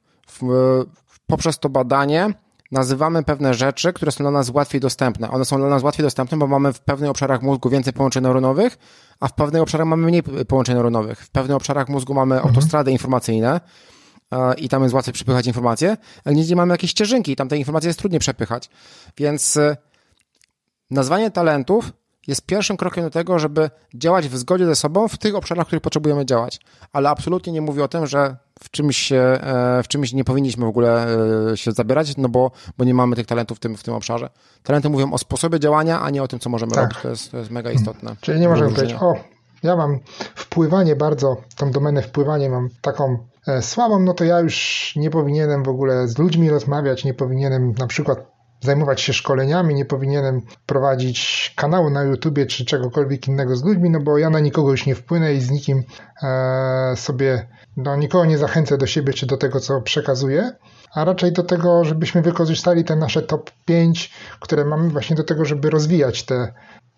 [1.27, 2.33] Poprzez to badanie
[2.71, 5.31] nazywamy pewne rzeczy, które są dla nas łatwiej dostępne.
[5.31, 8.77] One są dla nas łatwiej dostępne, bo mamy w pewnych obszarach mózgu więcej połączeń neuronowych,
[9.19, 11.19] a w pewnych obszarach mamy mniej połączeń neuronowych.
[11.19, 12.49] W pewnych obszarach mózgu mamy mhm.
[12.49, 13.61] autostrady informacyjne
[14.31, 17.57] e, i tam jest łatwiej przepychać informacje, ale nigdzie mamy jakieś ścieżynki i tam te
[17.57, 18.69] informacje jest trudniej przepychać.
[19.17, 19.77] Więc e,
[20.91, 21.91] nazwanie talentów
[22.27, 25.67] jest pierwszym krokiem do tego, żeby działać w zgodzie ze sobą w tych obszarach, w
[25.67, 26.59] których potrzebujemy działać.
[26.93, 29.39] Ale absolutnie nie mówię o tym, że w czymś, e,
[29.83, 31.07] w czymś nie powinniśmy w ogóle
[31.51, 34.29] e, się zabierać, no bo, bo nie mamy tych talentów w tym, w tym obszarze.
[34.63, 36.83] Talenty mówią o sposobie działania, a nie o tym, co możemy tak.
[36.83, 36.97] robić.
[37.01, 38.15] To jest, to jest mega istotne.
[38.21, 39.15] Czyli nie możemy powiedzieć, o,
[39.63, 39.99] ja mam
[40.35, 45.63] wpływanie bardzo, tą domenę wpływanie mam taką e, słabą, no to ja już nie powinienem
[45.63, 51.53] w ogóle z ludźmi rozmawiać, nie powinienem na przykład zajmować się szkoleniami, nie powinienem prowadzić
[51.55, 54.95] kanału na YouTubie czy czegokolwiek innego z ludźmi, no bo ja na nikogo już nie
[54.95, 55.83] wpłynę i z nikim
[56.23, 60.51] e, sobie, no nikogo nie zachęcę do siebie czy do tego, co przekazuję,
[60.93, 65.45] a raczej do tego, żebyśmy wykorzystali te nasze top 5, które mamy właśnie do tego,
[65.45, 66.53] żeby rozwijać te,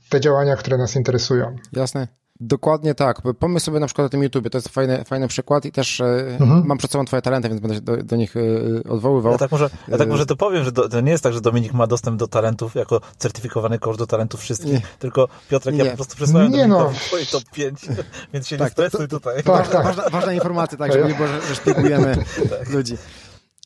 [0.09, 1.55] te działania, które nas interesują.
[1.73, 2.07] Jasne.
[2.41, 3.21] Dokładnie tak.
[3.39, 6.05] Pomyśl sobie na przykład o tym YouTube, to jest fajny, fajny przykład i też e,
[6.39, 6.65] mhm.
[6.65, 9.31] mam przed sobą twoje talenty, więc będę się do, do nich e, odwoływał.
[9.31, 11.41] Ja tak może, ja tak może to powiem, że do, to nie jest tak, że
[11.41, 14.81] Dominik ma dostęp do talentów jako certyfikowany coach do talentów wszystkich, nie.
[14.99, 15.83] tylko Piotrek, nie.
[15.83, 16.91] ja po prostu przesłałem nie no.
[17.07, 17.79] twoje top 5,
[18.33, 19.43] więc się tak, nie stresuj to, to, tutaj.
[19.43, 19.83] Tak, tak.
[19.83, 22.15] Ważna, ważna informacja, tak, żeby nie było, że, szpiegujemy
[22.59, 22.69] tak.
[22.69, 22.97] ludzi.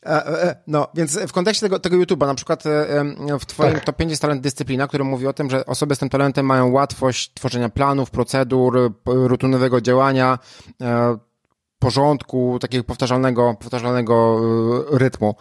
[0.05, 3.03] E, e, no, więc w kontekście tego, tego YouTube'a, na przykład e,
[3.39, 3.85] w Twoim tak.
[3.85, 6.71] top 5 jest talent dyscyplina, który mówi o tym, że osoby z tym talentem mają
[6.71, 10.39] łatwość tworzenia planów, procedur, rutynowego działania,
[11.83, 14.39] porządku, takiego powtarzalnego, powtarzalnego
[14.93, 15.35] y, rytmu.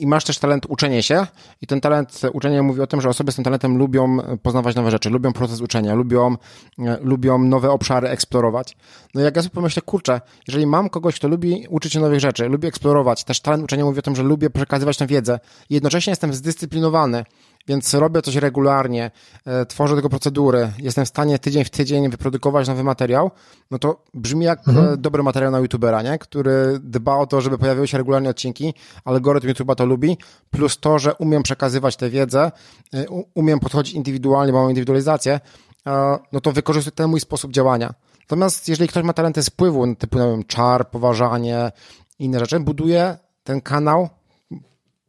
[0.00, 1.26] I masz też talent uczenia się
[1.62, 4.90] i ten talent uczenia mówi o tym, że osoby z tym talentem lubią poznawać nowe
[4.90, 6.32] rzeczy, lubią proces uczenia, lubią,
[6.78, 8.76] y, lubią nowe obszary eksplorować.
[9.14, 12.48] No jak ja sobie pomyślę, kurczę, jeżeli mam kogoś, kto lubi uczyć się nowych rzeczy,
[12.48, 16.10] lubi eksplorować, też talent uczenia mówi o tym, że lubię przekazywać tę wiedzę i jednocześnie
[16.10, 17.24] jestem zdyscyplinowany,
[17.66, 19.10] więc robię coś regularnie,
[19.46, 23.30] e, tworzę tego procedury, jestem w stanie tydzień w tydzień wyprodukować nowy materiał,
[23.70, 24.94] no to brzmi jak mhm.
[24.94, 26.18] E, dobry materiał na youtubera, nie?
[26.18, 28.74] który dba o to, żeby pojawiły się regularnie odcinki,
[29.04, 30.18] algorytm YouTube'a to lubi,
[30.50, 32.52] plus to, że umiem przekazywać tę wiedzę,
[32.94, 35.40] e, umiem podchodzić indywidualnie, bo mam indywidualizację,
[36.32, 37.94] no to wykorzystuję ten mój sposób działania.
[38.20, 41.72] Natomiast jeżeli ktoś ma talenty spływu, typu nie wiem, czar, poważanie,
[42.18, 44.08] inne rzeczy, buduje ten kanał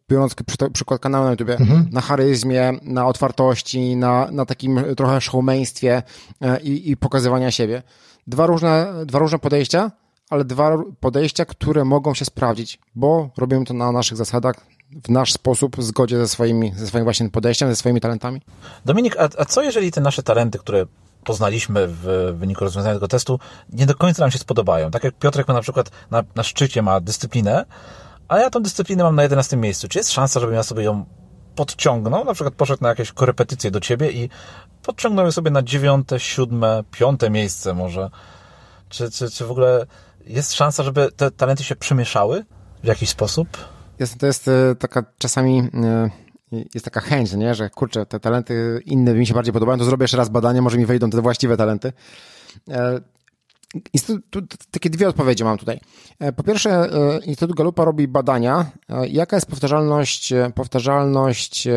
[0.09, 0.35] biorąc
[0.73, 1.89] przykład kanału na YouTube, mhm.
[1.91, 6.03] na charyzmie, na otwartości, na, na takim trochę showmeństwie
[6.41, 7.83] e, i, i pokazywania siebie.
[8.27, 9.91] Dwa różne, dwa różne podejścia,
[10.29, 14.55] ale dwa podejścia, które mogą się sprawdzić, bo robimy to na naszych zasadach,
[15.03, 18.41] w nasz sposób, w zgodzie ze, swoimi, ze swoim właśnie podejściem, ze swoimi talentami.
[18.85, 20.85] Dominik, a, a co jeżeli te nasze talenty, które
[21.23, 23.39] poznaliśmy w wyniku rozwiązania tego testu,
[23.69, 24.91] nie do końca nam się spodobają?
[24.91, 27.65] Tak jak Piotrek ma na przykład na, na szczycie ma dyscyplinę,
[28.27, 29.88] a ja tą dyscyplinę mam na 11 miejscu.
[29.88, 31.05] Czy jest szansa, żebym ja sobie ją
[31.55, 34.29] podciągnął, na przykład poszedł na jakieś korepetycje do ciebie i
[34.83, 38.09] podciągnął je sobie na dziewiąte, siódme, piąte miejsce może.
[38.89, 39.85] Czy, czy, czy w ogóle
[40.25, 42.45] jest szansa, żeby te talenty się przemieszały
[42.83, 43.47] w jakiś sposób?
[43.99, 46.09] Jest, to jest e, taka czasami e,
[46.73, 47.55] jest taka chęć, nie?
[47.55, 50.77] że kurczę, te talenty inne mi się bardziej podobają, to zrobię jeszcze raz badanie, może
[50.77, 51.93] mi wejdą te właściwe talenty.
[53.93, 55.80] Instytut, takie dwie odpowiedzi mam tutaj.
[56.19, 61.67] E, po pierwsze, e, Instytut Galupa robi badania, e, jaka jest powtarzalność, powtarzalność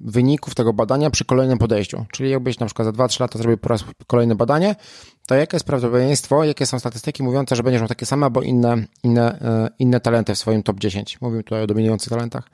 [0.00, 2.06] wyników tego badania przy kolejnym podejściu.
[2.12, 4.76] Czyli jakbyś na przykład za 2-3 lata zrobił po raz kolejne badanie,
[5.26, 8.84] to jakie jest prawdopodobieństwo, jakie są statystyki mówiące, że będziesz miał takie same albo inne,
[9.02, 9.38] inne,
[9.78, 11.20] inne talenty w swoim top 10.
[11.20, 12.48] Mówimy tutaj o dominujących talentach.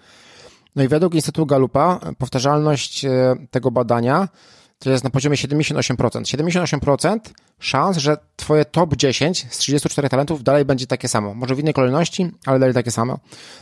[0.76, 3.06] No i według Instytutu Galupa powtarzalność
[3.50, 4.28] tego badania
[4.82, 5.96] to jest na poziomie 78%.
[5.96, 7.18] 78%
[7.58, 11.34] szans, że twoje top 10 z 34 talentów dalej będzie takie samo.
[11.34, 13.18] Może w innej kolejności, ale dalej takie samo.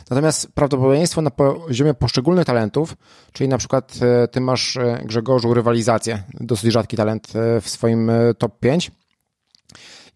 [0.09, 2.95] Natomiast prawdopodobieństwo na poziomie poszczególnych talentów,
[3.33, 8.11] czyli na przykład e, ty masz e, Grzegorzu rywalizację, dosyć rzadki talent e, w swoim
[8.37, 8.91] top 5,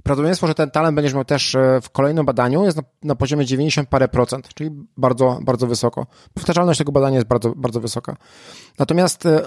[0.06, 3.46] Prawdopodobieństwo, że ten talent będziesz miał też e, w kolejnym badaniu jest na, na, poziomie
[3.46, 6.08] 90 parę procent, czyli bardzo, bardzo wysoko.
[6.34, 8.16] Powtarzalność tego badania jest bardzo, bardzo wysoka.
[8.80, 9.42] Natomiast e,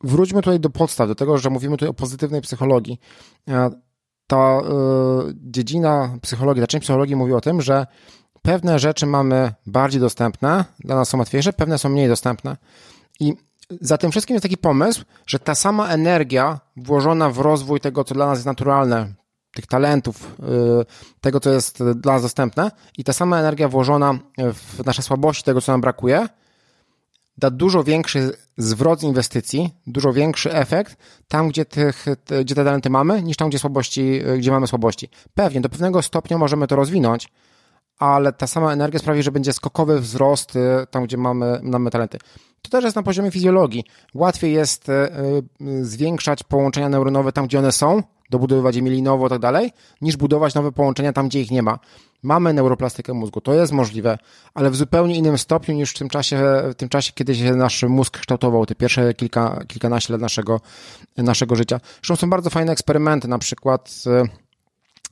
[0.00, 3.00] wróćmy tutaj do podstaw, do tego, że mówimy tutaj o pozytywnej psychologii.
[3.48, 3.70] E,
[4.26, 4.60] ta
[5.34, 7.86] dziedzina psychologii, ta część psychologii mówi o tym, że
[8.42, 12.56] pewne rzeczy mamy bardziej dostępne, dla nas są łatwiejsze, pewne są mniej dostępne.
[13.20, 13.34] I
[13.80, 18.14] za tym wszystkim jest taki pomysł, że ta sama energia włożona w rozwój tego, co
[18.14, 19.14] dla nas jest naturalne,
[19.58, 24.84] tych talentów, y, tego, co jest dla nas dostępne i ta sama energia włożona w
[24.84, 26.28] nasze słabości, tego, co nam brakuje,
[27.38, 30.96] da dużo większy zwrot z inwestycji, dużo większy efekt
[31.28, 32.06] tam, gdzie, tych,
[32.40, 35.08] gdzie te talenty mamy, niż tam, gdzie słabości, gdzie mamy słabości.
[35.34, 37.28] Pewnie, do pewnego stopnia możemy to rozwinąć,
[37.98, 42.18] ale ta sama energia sprawi, że będzie skokowy wzrost y, tam, gdzie mamy, mamy talenty.
[42.62, 43.84] To też jest na poziomie fizjologii.
[44.14, 44.92] Łatwiej jest y,
[45.82, 50.54] zwiększać połączenia neuronowe tam, gdzie one są, dobudowywać je mielinowo i tak dalej, niż budować
[50.54, 51.78] nowe połączenia tam, gdzie ich nie ma.
[52.22, 54.18] Mamy neuroplastykę mózgu, to jest możliwe,
[54.54, 56.38] ale w zupełnie innym stopniu niż w tym czasie,
[56.70, 60.60] w tym czasie kiedy się nasz mózg kształtował, te pierwsze kilka, kilkanaście lat naszego,
[61.16, 61.80] naszego życia.
[61.94, 64.04] Zresztą są bardzo fajne eksperymenty, na przykład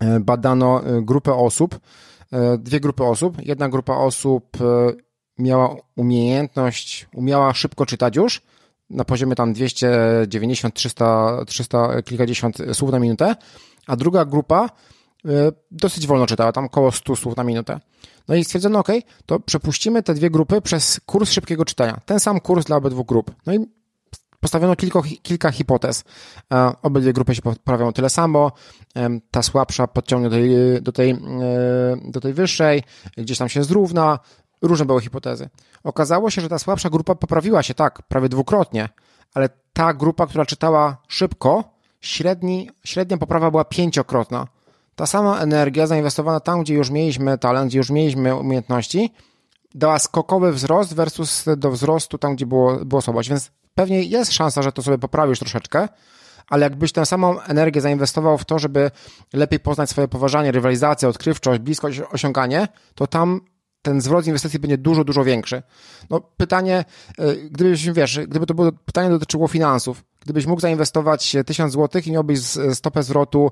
[0.00, 1.78] e, badano e, grupę osób,
[2.32, 3.36] e, dwie grupy osób.
[3.42, 4.56] Jedna grupa osób
[5.38, 8.42] miała umiejętność, umiała szybko czytać już,
[8.90, 13.36] na poziomie tam 290, 300, 300 kilkadziesiąt słów na minutę,
[13.86, 14.70] a druga grupa
[15.26, 15.30] y,
[15.70, 17.80] dosyć wolno czytała, tam około 100 słów na minutę.
[18.28, 18.88] No i stwierdzono, ok,
[19.26, 22.00] to przepuścimy te dwie grupy przez kurs szybkiego czytania.
[22.06, 23.34] Ten sam kurs dla obydwu grup.
[23.46, 23.66] No i
[24.40, 26.04] postawiono kilka, kilka hipotez.
[26.52, 28.52] E, obydwie grupy się poprawią tyle samo,
[29.30, 31.16] ta słabsza podciągnie do tej, do tej, e,
[32.04, 32.82] do tej wyższej,
[33.16, 34.18] gdzieś tam się zrówna,
[34.62, 35.48] Różne były hipotezy.
[35.84, 38.88] Okazało się, że ta słabsza grupa poprawiła się tak, prawie dwukrotnie,
[39.34, 41.64] ale ta grupa, która czytała szybko,
[42.00, 44.46] średni, średnia poprawa była pięciokrotna.
[44.96, 49.12] Ta sama energia zainwestowana tam, gdzie już mieliśmy talent, gdzie już mieliśmy umiejętności,
[49.74, 53.28] dała skokowy wzrost versus do wzrostu tam, gdzie było, było słabość.
[53.28, 55.88] Więc pewnie jest szansa, że to sobie poprawisz troszeczkę,
[56.48, 58.90] ale jakbyś tę samą energię zainwestował w to, żeby
[59.32, 63.40] lepiej poznać swoje poważanie, rywalizację, odkrywczość, bliskość, osiąganie, to tam
[63.86, 65.62] ten zwrot z inwestycji będzie dużo, dużo większy.
[66.10, 66.84] No pytanie,
[67.18, 72.12] e, gdybyś, wiesz, gdyby to było pytanie dotyczyło finansów, gdybyś mógł zainwestować 1000 zł i
[72.12, 72.40] miałbyś
[72.74, 73.50] stopę zwrotu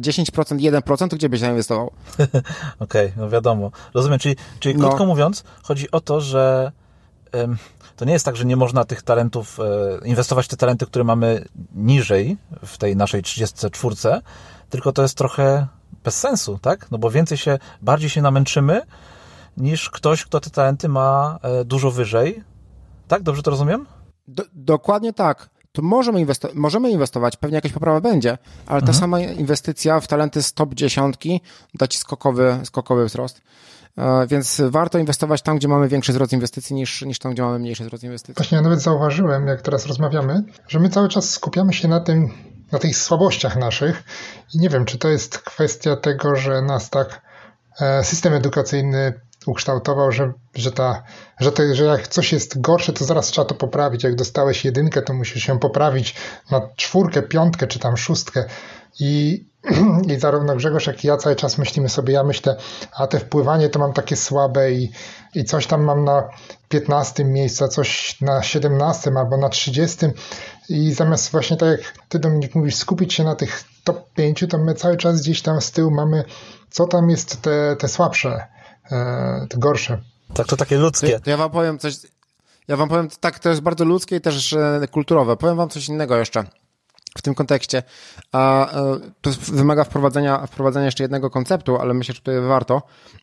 [0.00, 1.86] 10%, e, 1%, to gdzie byś zainwestował?
[2.78, 3.70] Okej, okay, no wiadomo.
[3.94, 4.88] Rozumiem, czyli, czyli no.
[4.88, 6.72] krótko mówiąc, chodzi o to, że
[7.34, 7.56] um,
[7.96, 11.04] to nie jest tak, że nie można tych talentów, e, inwestować w te talenty, które
[11.04, 11.44] mamy
[11.74, 13.96] niżej w tej naszej 34,
[14.70, 15.66] tylko to jest trochę
[16.04, 16.90] bez sensu, tak?
[16.90, 18.82] No bo więcej się, bardziej się namęczymy,
[19.56, 22.44] niż ktoś, kto te talenty ma e, dużo wyżej.
[23.08, 23.22] Tak?
[23.22, 23.86] Dobrze to rozumiem?
[24.28, 25.50] Do, dokładnie tak.
[25.72, 28.86] To możemy, inwesto możemy inwestować, pewnie jakaś poprawa będzie, ale mhm.
[28.86, 31.40] ta sama inwestycja w talenty z top dziesiątki
[31.74, 33.42] da ci skokowy, skokowy wzrost.
[33.98, 37.58] E, więc warto inwestować tam, gdzie mamy większy wzrost inwestycji niż, niż tam, gdzie mamy
[37.58, 38.34] mniejszy wzrost inwestycji.
[38.34, 42.28] Właśnie ja nawet zauważyłem, jak teraz rozmawiamy, że my cały czas skupiamy się na tym,
[42.72, 44.02] na tych słabościach naszych
[44.54, 47.22] i nie wiem, czy to jest kwestia tego, że nas tak
[47.80, 51.02] e, system edukacyjny ukształtował, że, że, ta,
[51.40, 54.04] że, te, że jak coś jest gorsze, to zaraz trzeba to poprawić.
[54.04, 56.14] Jak dostałeś jedynkę, to musisz się poprawić
[56.50, 58.44] na czwórkę, piątkę czy tam szóstkę.
[59.00, 59.44] I,
[60.14, 62.56] I zarówno Grzegorz, jak i ja cały czas myślimy sobie, ja myślę,
[62.96, 64.90] a te wpływanie to mam takie słabe i,
[65.34, 66.28] i coś tam mam na
[66.68, 70.06] 15 miejscu, a coś na 17 albo na 30.
[70.68, 74.58] I zamiast właśnie tak jak ty Dominik mówisz, skupić się na tych top 5, to
[74.58, 76.24] my cały czas gdzieś tam z tyłu mamy,
[76.70, 78.46] co tam jest te, te słabsze
[78.90, 79.98] e, te gorsze.
[80.34, 81.12] Tak, to takie ludzkie.
[81.12, 81.94] To, to ja wam powiem coś,
[82.68, 85.36] ja wam powiem, tak, to jest bardzo ludzkie i też e, kulturowe.
[85.36, 86.44] Powiem wam coś innego jeszcze
[87.18, 87.82] w tym kontekście.
[88.32, 92.82] A, e, to wymaga wprowadzenia, wprowadzenia jeszcze jednego konceptu, ale myślę, że tutaj warto,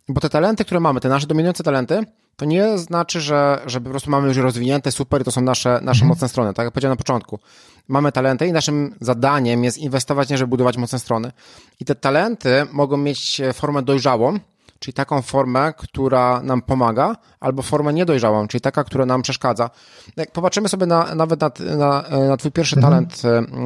[0.10, 2.04] bo te talenty, które mamy, te nasze dominujące talenty,
[2.36, 5.70] to nie znaczy, że, że po prostu mamy już rozwinięte super i to są nasze,
[5.70, 6.08] nasze mhm.
[6.08, 6.54] mocne strony.
[6.54, 7.40] Tak jak powiedziałem na początku.
[7.88, 11.32] Mamy talenty i naszym zadaniem jest inwestować, nie żeby budować mocne strony.
[11.80, 14.40] I te talenty mogą mieć formę dojrzałą,
[14.80, 19.70] czyli taką formę, która nam pomaga, albo formę niedojrzałą, czyli taka, która nam przeszkadza.
[20.18, 22.94] Jak popatrzymy sobie na, nawet na, na, na twój pierwszy mhm.
[22.94, 23.22] talent,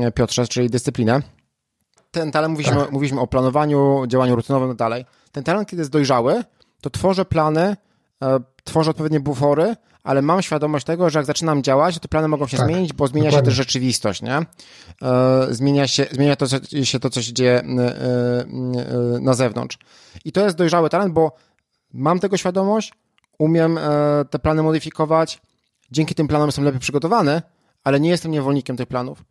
[0.06, 1.22] e, Piotrze, czyli dyscyplinę,
[2.14, 2.92] ten talent, mówiliśmy, tak.
[2.92, 5.06] mówiliśmy o planowaniu, działaniu rutynowym i tak dalej.
[5.32, 6.44] Ten talent, kiedy jest dojrzały,
[6.82, 7.78] to tworzę plany,
[8.64, 12.58] tworzę odpowiednie bufory, ale mam świadomość tego, że jak zaczynam działać, to plany mogą się
[12.58, 13.46] tak, zmienić, bo zmienia dokładnie.
[13.46, 14.38] się też rzeczywistość, nie?
[14.38, 14.46] E,
[15.50, 16.46] zmienia się, zmienia to,
[16.84, 18.46] się to, co się dzieje e, e,
[19.22, 19.78] na zewnątrz.
[20.26, 21.36] I to jest dojrzały talent, bo
[21.94, 22.94] mam tego świadomość,
[23.40, 23.80] umiem
[24.30, 25.42] te plany modyfikować,
[25.92, 27.42] dzięki tym planom jestem lepiej przygotowany,
[27.84, 29.24] ale nie jestem niewolnikiem tych planów.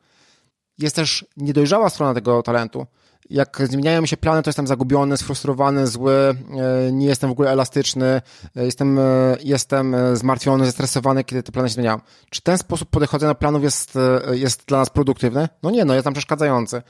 [0.79, 2.87] Jest też niedojrzała strona tego talentu,
[3.31, 7.51] jak zmieniają mi się plany, to jestem zagubiony, sfrustrowany, zły, e, nie jestem w ogóle
[7.51, 8.23] elastyczny,
[8.57, 12.01] e, jestem, e, jestem zmartwiony, zestresowany, kiedy te plany się zmieniają.
[12.31, 13.99] Czy ten sposób podchodzenia planów jest,
[14.33, 15.49] jest dla nas produktywny?
[15.63, 16.83] No nie, no jest tam przeszkadzający.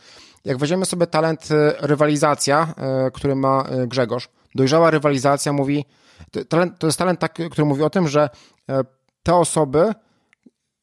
[0.45, 1.49] Jak weźmiemy sobie talent
[1.81, 2.75] rywalizacja,
[3.13, 5.85] który ma Grzegorz, dojrzała rywalizacja mówi,
[6.79, 8.31] to jest talent taki, który mówi o tym, że
[9.23, 9.93] te osoby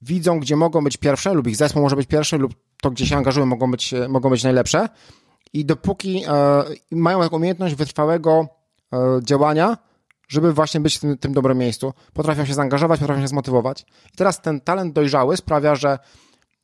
[0.02, 3.18] widzą, gdzie mogą być pierwsze, lub ich zespół może być pierwszy, lub to, gdzie się
[3.18, 4.90] angażują, mogą być, mogą być najlepsze
[5.54, 8.48] i dopóki e, mają taką umiejętność wytrwałego
[8.94, 9.78] e, działania,
[10.28, 13.86] żeby właśnie być w tym, tym dobrym miejscu, potrafią się zaangażować, potrafią się zmotywować.
[14.14, 16.00] I teraz ten talent dojrzały sprawia, że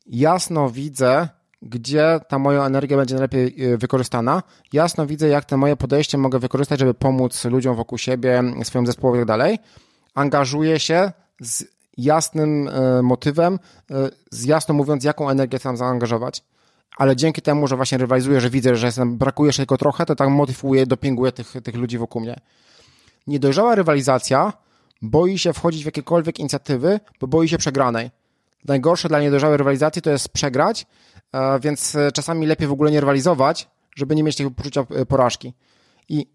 [0.06, 1.28] jasno widzę,
[1.62, 4.42] gdzie ta moja energia będzie najlepiej e, wykorzystana.
[4.72, 9.18] Jasno widzę, jak te moje podejście mogę wykorzystać, żeby pomóc ludziom wokół siebie, swoim zespołowi
[9.18, 9.58] i tak dalej.
[10.14, 11.64] Angażuję się z
[11.96, 12.70] jasnym
[13.02, 13.58] motywem,
[14.30, 16.42] z jasno mówiąc, jaką energię chcę zaangażować
[16.96, 20.14] ale dzięki temu, że właśnie rywalizuję, że widzę, że jestem, brakuje jeszcze tylko trochę, to
[20.14, 22.40] tak motywuję, dopinguję tych, tych ludzi wokół mnie.
[23.26, 24.52] Niedojrzała rywalizacja
[25.02, 28.10] boi się wchodzić w jakiekolwiek inicjatywy, bo boi się przegranej.
[28.64, 30.86] Najgorsze dla niedojrzałej rywalizacji to jest przegrać,
[31.32, 35.06] e, więc e, czasami lepiej w ogóle nie rywalizować, żeby nie mieć tego poczucia e,
[35.06, 35.52] porażki.
[36.08, 36.26] I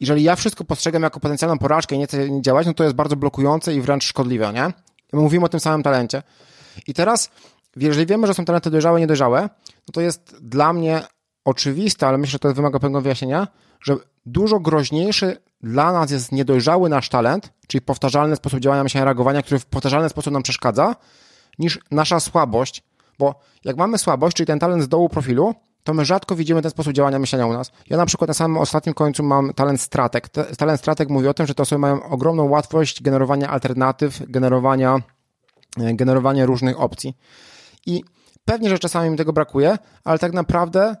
[0.00, 3.16] jeżeli ja wszystko postrzegam jako potencjalną porażkę i nie chcę działać, no to jest bardzo
[3.16, 4.72] blokujące i wręcz szkodliwe, nie?
[5.12, 6.22] Mówimy o tym samym talencie.
[6.86, 7.30] I teraz
[7.76, 9.48] jeżeli wiemy, że są talenty dojrzałe, niedojrzałe,
[9.88, 11.02] no to jest dla mnie
[11.44, 13.48] oczywiste, ale myślę, że to wymaga pewnego wyjaśnienia,
[13.80, 19.42] że dużo groźniejszy dla nas jest niedojrzały nasz talent, czyli powtarzalny sposób działania, myślenia, reagowania,
[19.42, 20.96] który w powtarzalny sposób nam przeszkadza,
[21.58, 22.82] niż nasza słabość,
[23.18, 26.70] bo jak mamy słabość, czyli ten talent z dołu profilu, to my rzadko widzimy ten
[26.70, 27.72] sposób działania, myślenia u nas.
[27.90, 30.28] Ja na przykład na samym ostatnim końcu mam talent stratek.
[30.58, 35.02] Talent stratek mówi o tym, że te osoby mają ogromną łatwość generowania alternatyw, generowania,
[35.80, 37.16] e, generowania różnych opcji.
[37.86, 38.04] I
[38.52, 40.96] pewnie, że czasami mi tego brakuje, ale tak naprawdę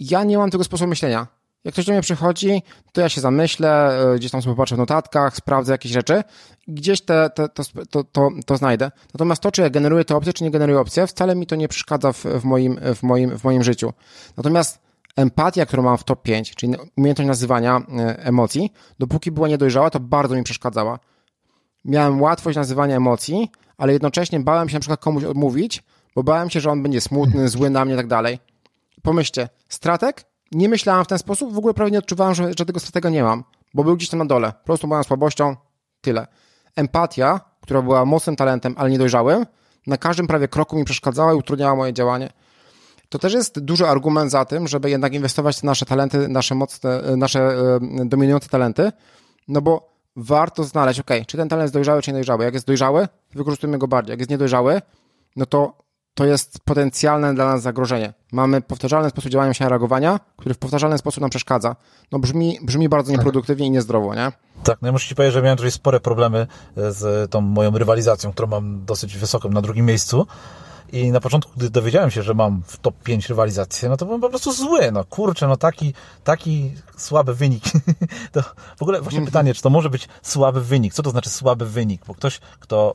[0.00, 1.26] ja nie mam tego sposobu myślenia.
[1.64, 4.78] Jak ktoś do mnie przychodzi, to ja się zamyślę, e, gdzieś tam sobie popatrzę w
[4.78, 6.22] notatkach, sprawdzę jakieś rzeczy,
[6.68, 8.90] gdzieś te, te, to, to, to, to znajdę.
[9.14, 11.68] Natomiast to, czy ja generuję te opcje, czy nie generuję opcje, wcale mi to nie
[11.68, 13.92] przeszkadza w, w, moim, w, moim, w moim życiu.
[14.36, 14.78] Natomiast
[15.16, 20.00] empatia, którą mam w top 5, czyli umiejętność nazywania e, emocji, dopóki była niedojrzała, to
[20.00, 20.98] bardzo mi przeszkadzała.
[21.84, 25.82] Miałem łatwość nazywania emocji, ale jednocześnie bałem się na przykład komuś odmówić,
[26.14, 28.38] bo bałem się, że on będzie smutny, zły na mnie i tak dalej.
[29.02, 30.24] Pomyślcie, stratek?
[30.52, 33.22] Nie myślałem w ten sposób, w ogóle prawie nie odczuwałem, że, że tego stratega nie
[33.22, 34.52] mam, bo był gdzieś tam na dole.
[34.52, 35.56] Po prostu moją słabością,
[36.00, 36.26] tyle.
[36.76, 39.46] Empatia, która była mocnym talentem, ale niedojrzałym,
[39.86, 42.30] na każdym prawie kroku mi przeszkadzała i utrudniała moje działanie.
[43.08, 47.16] To też jest duży argument za tym, żeby jednak inwestować w nasze talenty, nasze mocne,
[47.16, 48.92] nasze e, dominujące talenty,
[49.48, 52.44] no bo warto znaleźć, ok, czy ten talent jest dojrzały, czy niedojrzały.
[52.44, 54.12] Jak jest dojrzały, wykorzystujemy go bardziej.
[54.12, 54.82] Jak jest niedojrzały,
[55.36, 55.83] no to
[56.14, 58.14] to jest potencjalne dla nas zagrożenie.
[58.32, 61.76] Mamy powtarzalny sposób działania się reagowania, który w powtarzalny sposób nam przeszkadza.
[62.12, 63.18] No brzmi, brzmi bardzo tak.
[63.18, 64.32] nieproduktywnie i niezdrowo, nie?
[64.64, 66.46] Tak, no ja muszę Ci powiedzieć, że miałem tutaj spore problemy
[66.76, 70.26] z tą moją rywalizacją, którą mam dosyć wysoką na drugim miejscu.
[70.94, 74.20] I na początku, gdy dowiedziałem się, że mam w top 5 rywalizację, no to byłem
[74.20, 74.92] po prostu zły.
[74.92, 77.64] No kurczę, no taki, taki słaby wynik.
[78.32, 78.42] to
[78.76, 79.32] w ogóle właśnie mm -hmm.
[79.32, 80.94] pytanie, czy to może być słaby wynik?
[80.94, 82.02] Co to znaczy słaby wynik?
[82.06, 82.94] Bo ktoś, kto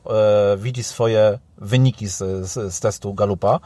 [0.54, 2.18] e, widzi swoje wyniki z,
[2.50, 3.60] z, z testu Galupa,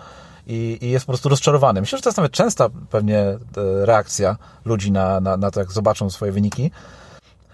[0.46, 1.80] i, i, jest po prostu rozczarowany.
[1.80, 3.38] Myślę, że to jest nawet częsta pewnie e,
[3.86, 6.70] reakcja ludzi na, na, na to, jak zobaczą swoje wyniki.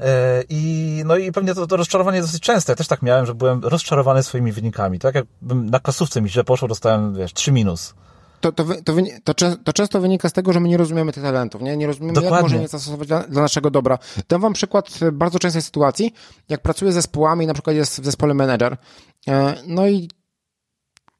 [0.01, 2.73] E, I, no i pewnie to, to rozczarowanie jest dosyć częste.
[2.73, 4.99] Ja też tak miałem, że byłem rozczarowany swoimi wynikami.
[4.99, 7.95] Tak jakbym na klasówce mi źle poszło, dostałem, wiesz, 3 minus.
[8.41, 8.95] to, to, to,
[9.25, 12.13] to, to, często wynika z tego, że my nie rozumiemy tych talentów, nie, nie rozumiemy,
[12.13, 12.37] Dokładnie.
[12.37, 13.99] jak możemy je zastosować dla, dla, naszego dobra.
[14.29, 16.15] Dam wam przykład bardzo częstej sytuacji,
[16.49, 18.77] jak pracuję z zespołami, na przykład jest w zespole manager,
[19.29, 20.09] e, no i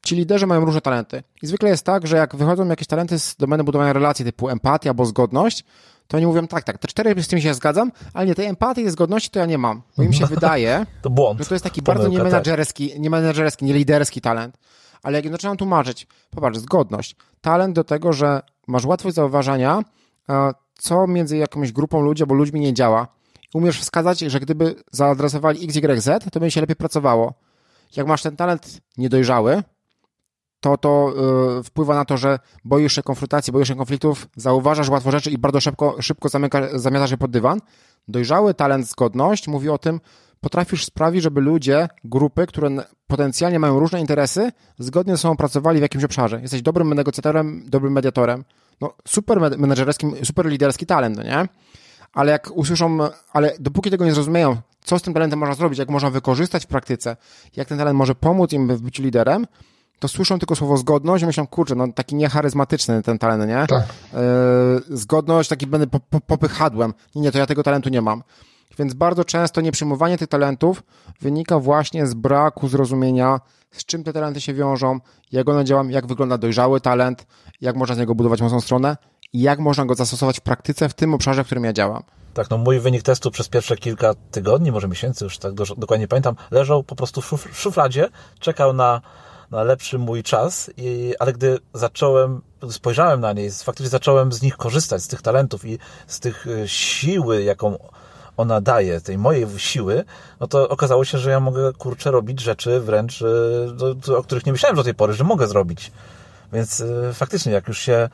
[0.05, 1.23] ci liderzy mają różne talenty.
[1.41, 4.89] I zwykle jest tak, że jak wychodzą jakieś talenty z domeny budowania relacji typu empatia
[4.89, 5.63] albo zgodność,
[6.07, 8.81] to oni mówią, tak, tak, te cztery z tym się zgadzam, ale nie, tej empatii,
[8.81, 9.81] tej zgodności to ja nie mam.
[9.97, 11.39] Bo im się wydaje, to błąd.
[11.39, 12.99] że to jest taki Pomyłka, bardzo niemenadżerski, tak.
[12.99, 14.57] niemenadżerski, nieliderski talent.
[15.03, 19.81] Ale jak zaczynam tłumaczyć, popatrz, zgodność, talent do tego, że masz łatwość zauważania,
[20.77, 23.07] co między jakąś grupą ludzi albo ludźmi nie działa.
[23.53, 27.33] Umiesz wskazać, że gdyby zaadresowali X, Y, Z, to by się lepiej pracowało.
[27.95, 29.63] Jak masz ten talent niedojrzały,
[30.61, 31.13] to to
[31.55, 35.37] yy, wpływa na to, że boisz się konfrontacji, boisz się konfliktów, zauważasz łatwo rzeczy i
[35.37, 37.59] bardzo szybko, szybko zamyka, zamiatasz je pod dywan.
[38.07, 39.99] Dojrzały talent, zgodność mówi o tym,
[40.39, 42.69] potrafisz sprawić, żeby ludzie, grupy, które
[43.07, 46.41] potencjalnie mają różne interesy, zgodnie ze sobą pracowali w jakimś obszarze.
[46.41, 48.43] Jesteś dobrym negocjatorem, dobrym mediatorem.
[48.81, 51.47] No, super menedżerski, super liderski talent, no nie?
[52.13, 52.97] Ale jak usłyszą,
[53.33, 56.67] ale dopóki tego nie zrozumieją, co z tym talentem można zrobić, jak można wykorzystać w
[56.67, 57.17] praktyce,
[57.55, 59.45] jak ten talent może pomóc im w byciu liderem,
[60.01, 63.67] to słyszą tylko słowo zgodność i myślą, kurczę, no taki niecharyzmatyczny ten talent, nie?
[63.67, 63.83] Tak.
[64.89, 66.93] Yy, zgodność, taki będę po, po, popychadłem.
[67.15, 68.23] Nie, nie, to ja tego talentu nie mam.
[68.79, 70.83] Więc bardzo często nieprzyjmowanie tych talentów
[71.21, 73.39] wynika właśnie z braku zrozumienia,
[73.71, 74.99] z czym te talenty się wiążą,
[75.31, 77.27] jak one działają, jak wygląda dojrzały talent,
[77.61, 78.97] jak można z niego budować mocną stronę
[79.33, 82.03] i jak można go zastosować w praktyce w tym obszarze, w którym ja działam.
[82.33, 86.07] Tak, no mój wynik testu przez pierwsze kilka tygodni, może miesięcy, już tak do, dokładnie
[86.07, 89.01] pamiętam, leżał po prostu w szufladzie, czekał na
[89.51, 94.57] na lepszy mój czas, i, ale gdy zacząłem, spojrzałem na nie, faktycznie zacząłem z nich
[94.57, 97.77] korzystać, z tych talentów i z tych e, siły, jaką
[98.37, 100.03] ona daje, tej mojej siły,
[100.39, 103.23] no to okazało się, że ja mogę, kurczę, robić rzeczy wręcz,
[104.07, 105.91] e, o których nie myślałem do tej pory, że mogę zrobić.
[106.53, 108.09] Więc e, faktycznie, jak już się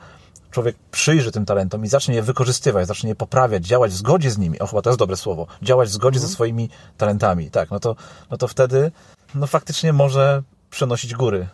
[0.50, 4.38] człowiek przyjrzy tym talentom i zacznie je wykorzystywać, zacznie je poprawiać, działać w zgodzie z
[4.38, 6.28] nimi, o chyba to jest dobre słowo, działać w zgodzie mhm.
[6.28, 7.96] ze swoimi talentami, tak, no to,
[8.30, 8.90] no to wtedy,
[9.34, 11.48] no faktycznie może przenosić góry.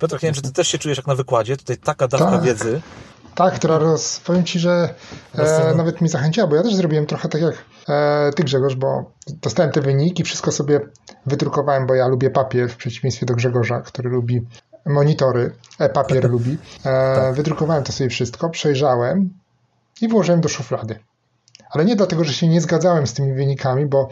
[0.00, 2.42] Piotr, nie wiem, czy ty też się czujesz jak na wykładzie, tutaj taka dawka tak.
[2.42, 2.80] wiedzy.
[3.34, 4.94] Tak, która roz, powiem Ci, że
[5.34, 7.54] e, nawet mi zachęciła, bo ja też zrobiłem trochę tak jak
[7.88, 10.80] e, Ty Grzegorz, bo dostałem te wyniki, wszystko sobie
[11.26, 14.46] wydrukowałem, bo ja lubię papier w przeciwieństwie do Grzegorza, który lubi
[14.86, 16.58] monitory, e, papier lubi.
[16.80, 17.34] E, tak.
[17.34, 19.30] Wydrukowałem to sobie wszystko, przejrzałem
[20.00, 20.98] i włożyłem do szuflady.
[21.70, 24.08] Ale nie dlatego, że się nie zgadzałem z tymi wynikami, bo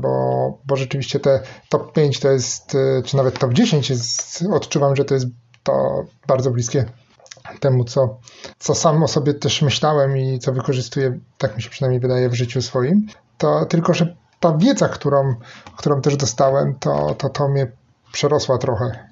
[0.00, 4.96] bo, bo rzeczywiście te top 5 to jest, e, czy nawet top 10 jest, odczuwam,
[4.96, 5.26] że to jest
[5.62, 6.84] to bardzo bliskie
[7.60, 8.18] temu, co,
[8.58, 12.34] co sam o sobie też myślałem i co wykorzystuję, tak mi się przynajmniej wydaje, w
[12.34, 13.06] życiu swoim.
[13.38, 15.34] To tylko, że ta wiedza, którą,
[15.76, 17.72] którą też dostałem, to, to, to mnie
[18.12, 19.11] przerosła trochę.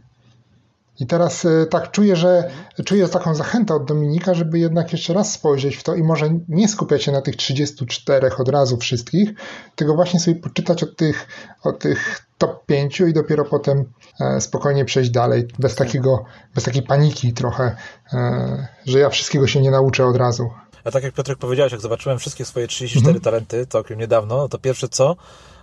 [1.00, 2.50] I teraz y, tak czuję, że
[2.84, 6.68] czuję taką zachętę od Dominika, żeby jednak jeszcze raz spojrzeć w to i może nie
[6.68, 9.30] skupiać się na tych 34 od razu wszystkich,
[9.76, 11.26] tylko właśnie sobie poczytać o tych,
[11.62, 13.84] o tych top 5 i dopiero potem
[14.20, 16.24] e, spokojnie przejść dalej, bez takiego,
[16.54, 17.76] bez takiej paniki trochę,
[18.12, 20.50] e, że ja wszystkiego się nie nauczę od razu.
[20.84, 23.24] A tak jak Piotrek powiedziałeś, jak zobaczyłem wszystkie swoje 34 mhm.
[23.24, 25.16] talenty całkiem niedawno, to pierwsze co?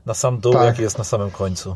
[0.06, 0.66] Na sam dół, tak.
[0.66, 1.76] jaki jest na samym końcu.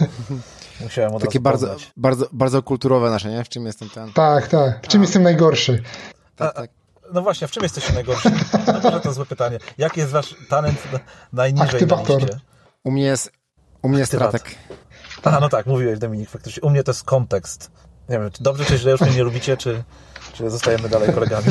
[0.80, 3.44] Musiałem od Takie bardzo, bardzo, bardzo kulturowe nasze, nie?
[3.44, 4.12] W czym jestem ten?
[4.12, 4.84] Tak, tak.
[4.84, 5.04] W czym A.
[5.04, 5.82] jestem najgorszy?
[6.36, 6.70] Tak, tak.
[7.12, 8.30] No właśnie, w czym jesteś najgorszy?
[8.66, 9.58] No może to złe pytanie.
[9.78, 10.78] Jaki jest wasz talent
[11.32, 12.08] najniżej Aktywator.
[12.20, 12.40] na liście?
[12.84, 13.32] U mnie jest,
[13.82, 14.54] u mnie jest stratek.
[15.22, 16.62] A, no tak, mówiłeś Dominik, faktycznie.
[16.62, 17.70] U mnie to jest kontekst.
[18.08, 19.84] Nie wiem, czy dobrze czy źle już mnie nie lubicie, czy,
[20.32, 21.46] czy zostajemy dalej kolegami?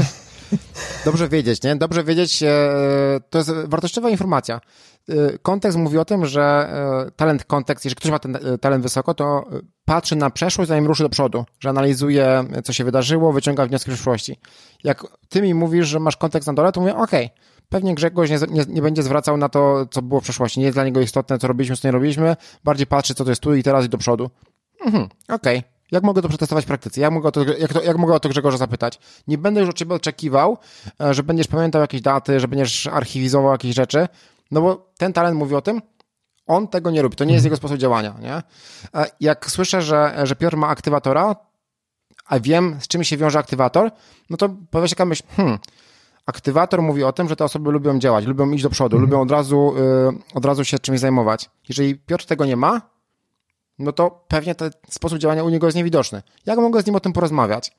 [1.06, 1.76] Dobrze wiedzieć, nie?
[1.76, 2.50] Dobrze wiedzieć, e,
[3.30, 4.62] to jest wartościowa informacja.
[5.10, 6.42] E, kontekst mówi o tym, że
[7.08, 9.46] e, talent kontekst, jeżeli ktoś ma ten talent wysoko, to
[9.86, 13.94] patrzy na przeszłość, zanim ruszy do przodu, że analizuje, co się wydarzyło, wyciąga wnioski z
[13.94, 14.40] przyszłości.
[14.84, 17.38] Jak ty mi mówisz, że masz kontekst na dole, to mówię, okej, okay,
[17.70, 20.60] pewnie Grzegorz nie, nie, nie, będzie zwracał na to, co było w przeszłości.
[20.60, 23.42] Nie jest dla niego istotne, co robiliśmy, co nie robiliśmy, bardziej patrzy, co to jest
[23.42, 24.30] tu i teraz i do przodu.
[24.86, 25.58] Mhm, okej.
[25.60, 25.75] Okay.
[25.92, 27.02] Jak mogę to przetestować w praktyce?
[27.02, 29.00] Jak mogę, to, jak, to, jak mogę o to Grzegorza zapytać?
[29.28, 30.58] Nie będę już od ciebie oczekiwał,
[31.02, 34.08] e, że będziesz pamiętał jakieś daty, że będziesz archiwizował jakieś rzeczy,
[34.52, 35.82] no bo ten talent mówi o tym,
[36.48, 38.36] on tego nie robi, to nie jest jego sposób działania, nie?
[39.02, 41.36] E, jak słyszę, że, że Piotr ma aktywatora,
[42.26, 43.92] a wiem, z czym się wiąże aktywator,
[44.30, 45.58] no to powiesz jaka myśl, hmm,
[46.26, 49.02] aktywator mówi o tym, że te osoby lubią działać, lubią iść do przodu, mhm.
[49.02, 49.74] lubią od razu,
[50.34, 51.50] y, od razu się czymś zajmować.
[51.70, 52.82] Jeżeli Piotr tego nie ma,
[53.80, 56.22] no to pewnie ten sposób działania u niego jest niewidoczny.
[56.46, 57.72] Jak mogę z nim o tym porozmawiać?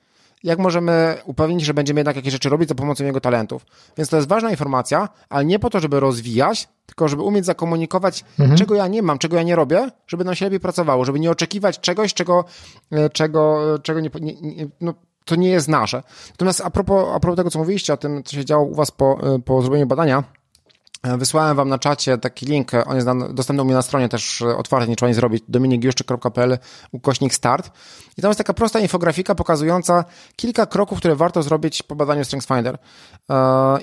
[0.44, 3.66] Jak możemy upewnić, że będziemy jednak jakieś rzeczy robić za pomocą jego talentów?
[3.96, 8.24] Więc to jest ważna informacja, ale nie po to, żeby rozwijać, tylko żeby umieć zakomunikować,
[8.38, 8.58] mhm.
[8.58, 11.30] czego ja nie mam, czego ja nie robię, żeby nam się lepiej pracowało, żeby nie
[11.30, 12.44] oczekiwać czegoś, czego,
[12.92, 14.94] e, czego, czego nie, nie, no,
[15.24, 16.02] to nie jest nasze.
[16.30, 18.90] Natomiast a propos, a propos tego, co mówiliście o tym, co się działo u was
[18.90, 20.24] po, po zrobieniu badania,
[21.18, 24.88] Wysłałem wam na czacie taki link, on jest dostępny u mnie na stronie też otwarty,
[24.88, 26.58] nie trzeba nic zrobić, dominikjuszczyk.pl
[26.92, 27.70] ukośnik start.
[28.18, 30.04] I tam jest taka prosta infografika pokazująca
[30.36, 32.78] kilka kroków, które warto zrobić po badaniu StrengthsFinder.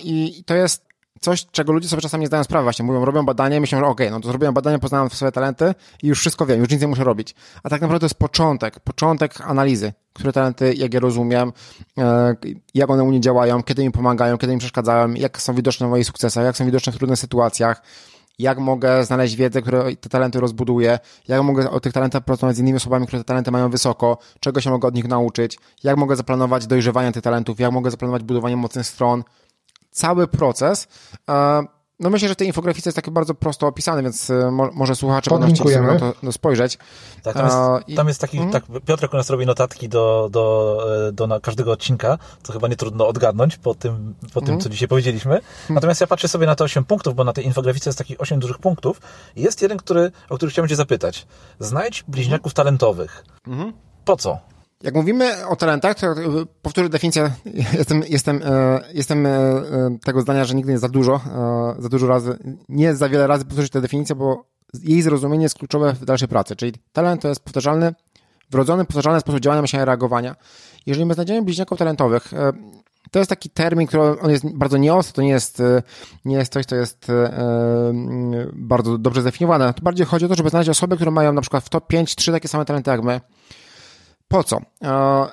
[0.03, 0.85] I to jest
[1.21, 2.63] coś, czego ludzie sobie czasami nie zdają sprawy.
[2.63, 5.75] Właśnie mówią, robią badanie, myślą, że okej, okay, no to zrobiłem badanie, poznałem swoje talenty
[6.03, 7.35] i już wszystko wiem, już nic nie muszę robić.
[7.63, 11.53] A tak naprawdę to jest początek, początek analizy, które talenty, jak je rozumiem,
[11.97, 12.35] e,
[12.73, 15.89] jak one u mnie działają, kiedy mi pomagają, kiedy mi przeszkadzają, jak są widoczne w
[15.89, 17.81] moich sukcesach, jak są widoczne w trudnych sytuacjach,
[18.39, 22.59] jak mogę znaleźć wiedzę, które te talenty rozbuduje, jak mogę o tych talentach pracować z
[22.59, 26.15] innymi osobami, które te talenty mają wysoko, czego się mogę od nich nauczyć, jak mogę
[26.15, 29.23] zaplanować dojrzewanie tych talentów, jak mogę zaplanować budowanie mocnych stron,
[29.91, 30.87] cały proces.
[31.99, 34.95] E, no myślę, że w tej infografice jest tak bardzo prosto opisane, więc e, może
[34.95, 36.77] słuchacze będą chcieli sobie na to, spojrzeć.
[37.23, 37.57] Tak, tam jest,
[37.89, 38.51] e, tam jest taki, mm.
[38.51, 40.77] tak, Piotrek u nas robi notatki do, do,
[41.13, 44.61] do na każdego odcinka, co chyba nie trudno odgadnąć po tym, po tym mm.
[44.61, 45.41] co dzisiaj powiedzieliśmy.
[45.69, 48.39] Natomiast ja patrzę sobie na te 8 punktów, bo na tej infografice jest takich 8
[48.39, 49.01] dużych punktów
[49.35, 51.27] i jest jeden, który, o który chciałbym cię zapytać.
[51.59, 53.25] Znajdź bliźniaków talentowych.
[53.47, 53.73] Mm.
[54.05, 54.52] Po co?
[54.83, 56.15] Jak mówimy o talentach, to e,
[56.61, 57.31] powtórzę definicję.
[57.77, 59.61] Jestem, jestem, e, jestem e,
[60.05, 61.21] tego zdania, że nigdy nie za dużo,
[61.79, 62.37] za dużo razy,
[62.69, 64.45] nie za wiele razy powtórzyć tę definicję, bo
[64.83, 66.55] jej zrozumienie jest kluczowe w dalszej pracy.
[66.55, 67.93] Czyli talent to jest powtarzalny,
[68.51, 70.35] wrodzony, powtarzalny sposób działania, myślenia, reagowania.
[70.85, 72.31] Jeżeli my znajdziemy bliźniaków talentowych,
[73.11, 75.61] to jest taki termin, który on jest bardzo nieostry, to nie jest,
[76.25, 77.07] nie jest coś, co jest
[78.53, 79.73] bardzo dobrze zdefiniowane.
[79.73, 82.15] To bardziej chodzi o to, żeby znaleźć osoby, które mają na przykład w top 5
[82.15, 83.21] trzy takie same talenty jak my
[84.33, 84.61] po co?
[84.83, 85.27] E,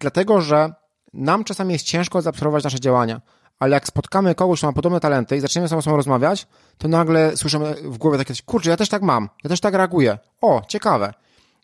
[0.00, 0.72] dlatego, że
[1.12, 3.20] nam czasami jest ciężko zaobserwować nasze działania,
[3.58, 6.46] ale jak spotkamy kogoś, kto ma podobne talenty i zaczniemy z sobą rozmawiać,
[6.78, 9.74] to nagle słyszymy w głowie takie coś, kurczę, ja też tak mam, ja też tak
[9.74, 10.18] reaguję.
[10.40, 11.14] O, ciekawe.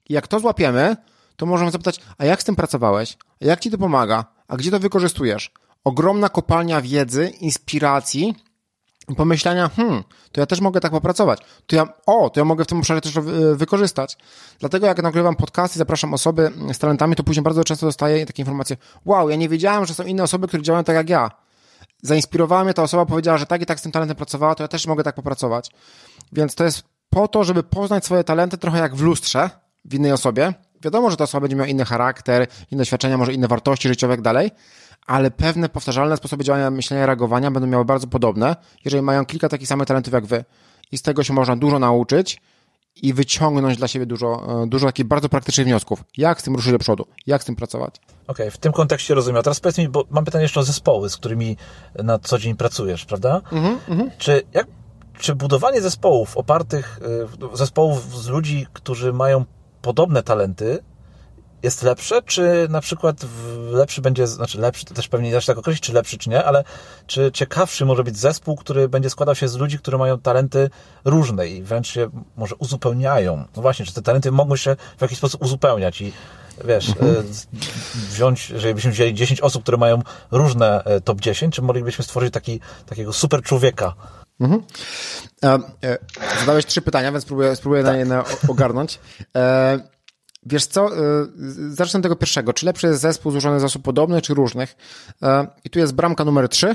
[0.08, 0.96] I jak to złapiemy,
[1.36, 3.16] to możemy zapytać, a jak z tym pracowałeś?
[3.42, 4.24] A jak ci to pomaga?
[4.48, 5.50] A gdzie to wykorzystujesz?
[5.84, 8.34] Ogromna kopalnia wiedzy, inspiracji,
[9.14, 10.02] pomyślenia, hmm,
[10.32, 11.40] to ja też mogę tak popracować.
[11.66, 13.12] To ja, o, to ja mogę w tym obszarze też
[13.54, 14.16] wykorzystać.
[14.60, 18.76] Dlatego jak nagrywam podcasty, zapraszam osoby z talentami, to później bardzo często dostaję takie informacje,
[19.04, 21.30] wow, ja nie wiedziałem, że są inne osoby, które działają tak jak ja.
[22.02, 24.68] Zainspirowała mnie ta osoba, powiedziała, że tak i tak z tym talentem pracowała, to ja
[24.68, 25.70] też mogę tak popracować.
[26.32, 29.50] Więc to jest po to, żeby poznać swoje talenty trochę jak w lustrze
[29.84, 30.54] w innej osobie.
[30.82, 34.16] Wiadomo, że ta osoba będzie miała inny charakter, inne doświadczenia, może inne wartości życiowe i
[34.16, 34.50] tak dalej,
[35.06, 39.48] ale pewne powtarzalne sposoby działania, myślenia i reagowania będą miały bardzo podobne, jeżeli mają kilka
[39.48, 40.44] takich samych talentów jak wy.
[40.92, 42.40] I z tego się można dużo nauczyć
[43.02, 46.04] i wyciągnąć dla siebie dużo, e, dużo takich bardzo praktycznych wniosków.
[46.16, 47.06] Jak z tym ruszyć do przodu?
[47.26, 47.94] Jak z tym pracować?
[47.96, 49.40] Okej, okay, w tym kontekście rozumiem.
[49.40, 51.56] A teraz powiedz mi, bo mam pytanie jeszcze o zespoły, z którymi
[51.94, 53.40] na co dzień pracujesz, prawda?
[53.52, 54.10] Mm -hmm.
[54.18, 54.66] Czy, jak,
[55.18, 57.00] czy budowanie zespołów opartych,
[57.52, 59.44] e, zespołów z ludzi, którzy mają
[59.82, 60.78] podobne talenty,
[61.62, 63.16] jest lepsze, czy na przykład
[63.70, 66.30] lepszy będzie, znaczy lepszy, to też pewnie nie da się tak określić, czy lepszy, czy
[66.30, 66.64] nie, ale
[67.06, 70.70] czy ciekawszy może być zespół, który będzie składał się z ludzi, którzy mają talenty
[71.04, 73.44] różne i wręcz się może uzupełniają.
[73.56, 76.12] No właśnie, czy te talenty mogą się w jakiś sposób uzupełniać i
[76.64, 77.16] wiesz, mhm.
[77.16, 77.22] E,
[78.10, 82.34] wziąć, jeżeli byśmy wzięli 10 osób, które mają różne e, top 10, czy moglibyśmy stworzyć
[82.34, 83.94] taki, takiego super człowieka?
[84.40, 84.62] Mhm.
[85.44, 85.98] E, e,
[86.40, 88.08] zadałeś trzy pytania, więc spróbuję, spróbuję tak.
[88.08, 88.98] na nie ogarnąć.
[89.36, 89.95] E,
[90.46, 92.52] Wiesz co, y, zacznę od tego pierwszego.
[92.52, 94.76] Czy lepszy jest zespół złożony z osób podobnych czy różnych?
[95.22, 96.74] E, I tu jest bramka numer 3, e,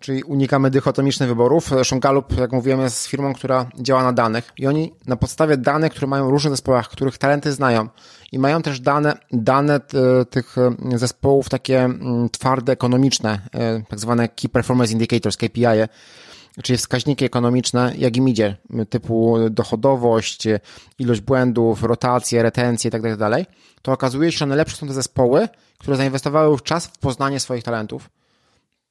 [0.00, 1.70] czyli unikamy dychotomicznych wyborów.
[1.92, 6.06] Gallup, jak mówiłem, jest firmą, która działa na danych i oni na podstawie danych, które
[6.06, 7.88] mają w różnych zespołach, których talenty znają
[8.32, 9.80] i mają też dane, dane e,
[10.24, 10.56] tych
[10.94, 11.88] zespołów takie
[12.32, 13.40] twarde, ekonomiczne,
[13.88, 15.64] tak zwane Key Performance Indicators, KPI,
[16.62, 18.56] czyli wskaźniki ekonomiczne, jak im idzie,
[18.90, 20.44] typu dochodowość,
[20.98, 25.48] ilość błędów, rotacje, retencje itd., tak tak to okazuje się, że najlepsze są te zespoły,
[25.78, 28.10] które zainwestowały już czas w poznanie swoich talentów.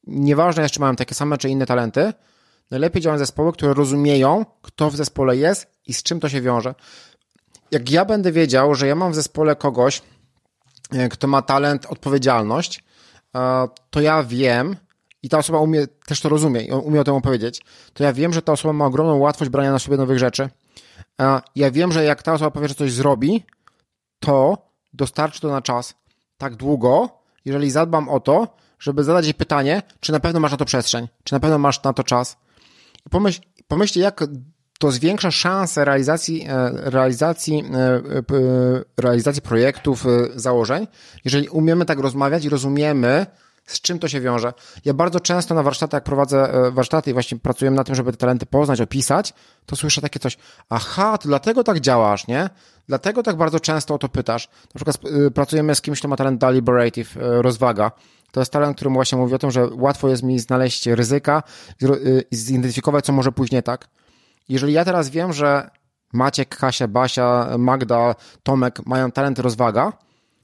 [0.08, 2.14] Nieważne jest, czy mają takie same, czy inne talenty,
[2.72, 6.76] najlepiej działają zespoły, które rozumieją, kto w zespole jest i z czym to się wiąże.
[7.72, 10.02] Jak ja będę wiedział, że ja mam w zespole kogoś,
[10.92, 12.84] e, kto ma talent, odpowiedzialność,
[13.36, 14.76] e, to ja wiem,
[15.28, 17.62] i ta osoba umie, też to rozumie i umie o tym opowiedzieć,
[17.94, 20.50] to ja wiem, że ta osoba ma ogromną łatwość brania na sobie nowych rzeczy.
[21.18, 23.44] A ja wiem, że jak ta osoba powie, że coś zrobi,
[24.20, 24.58] to
[24.94, 25.96] dostarczy to na czas
[26.38, 27.10] tak długo,
[27.46, 28.48] jeżeli zadbam o to,
[28.80, 31.84] żeby zadać jej pytanie, czy na pewno masz na to przestrzeń, czy na pewno masz
[31.84, 32.38] na to czas.
[33.10, 34.24] Pomyśl, pomyślcie, jak
[34.80, 38.02] to zwiększa szanse realizacji, e, realizacji, e,
[38.98, 40.88] realizacji projektów, e, założeń,
[41.26, 43.26] jeżeli umiemy tak rozmawiać i rozumiemy,
[43.68, 44.54] z czym to się wiąże.
[44.86, 48.12] Ja bardzo często na warsztatach, jak prowadzę e, warsztaty i właśnie pracujemy na tym, żeby
[48.12, 49.34] te talenty poznać, opisać,
[49.66, 50.38] to słyszę takie coś,
[50.70, 52.50] aha, to dlatego tak działasz, nie?
[52.88, 54.50] Dlatego tak bardzo często o to pytasz.
[54.76, 54.98] Na przykład
[55.28, 57.92] e, pracujemy z kimś, kto ma talent deliberative, e, rozwaga.
[58.32, 61.44] To jest talent, który właśnie mówi o tym, że łatwo jest mi znaleźć ryzyka
[62.32, 63.88] i zidentyfikować, co może pójść nie tak.
[64.50, 65.70] Jeżeli ja teraz wiem, że
[66.14, 69.94] Maciek, Kasia, Basia, Magda, Tomek mają talent rozwaga,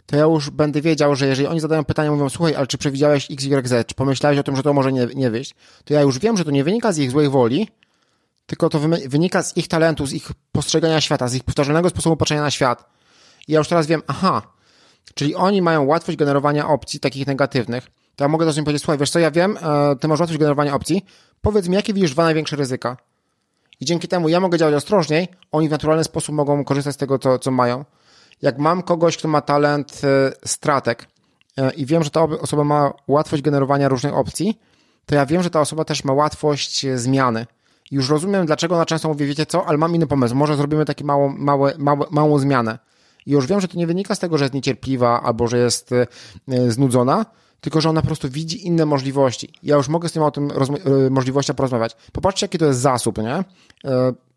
[0.05, 3.31] to ja już będę wiedział, że jeżeli oni zadają pytanie, mówią, słuchaj, ale czy przewidziałeś
[3.31, 6.01] X, Y, Z, czy pomyślałeś o tym, że to może nie, nie wyjść, to ja
[6.01, 7.67] już wiem, że to nie wynika z ich złej woli,
[8.45, 12.41] tylko to wynika z ich talentu, z ich postrzegania świata, z ich powtarzalnego sposobu patrzenia
[12.41, 12.85] na świat.
[13.47, 14.41] I ja już teraz wiem, aha,
[15.13, 17.87] czyli oni mają łatwość generowania opcji takich negatywnych.
[18.15, 20.39] To ja mogę do nich powiedzieć, słuchaj, wiesz co, ja wiem, e, ty masz łatwość
[20.39, 21.05] generowania opcji,
[21.41, 22.97] powiedz mi, jakie widzisz dwa największe ryzyka.
[23.79, 27.19] I dzięki temu ja mogę działać ostrożniej, oni w naturalny sposób mogą korzystać z tego,
[27.19, 27.85] co, co mają.
[28.43, 31.07] Jak mam kogoś, kto ma talent e, stratek
[31.57, 34.59] e, i wiem, że ta osoba ma łatwość generowania różnych opcji,
[35.05, 37.45] to ja wiem, że ta osoba też ma łatwość e, zmiany.
[37.91, 41.05] Już rozumiem, dlaczego ona często mówi, wiecie co, ale mam inny pomysł, może zrobimy taką
[41.05, 42.79] małą, małe, małe, małą zmianę.
[43.25, 45.89] I już wiem, że to nie wynika z tego, że jest niecierpliwa albo że jest
[46.67, 47.25] znudzona,
[47.61, 49.53] tylko że ona po prostu widzi inne możliwości.
[49.63, 50.51] Ja już mogę z tym o tym
[51.09, 51.95] możliwościach porozmawiać.
[52.11, 53.43] Popatrzcie, jaki to jest zasób, nie?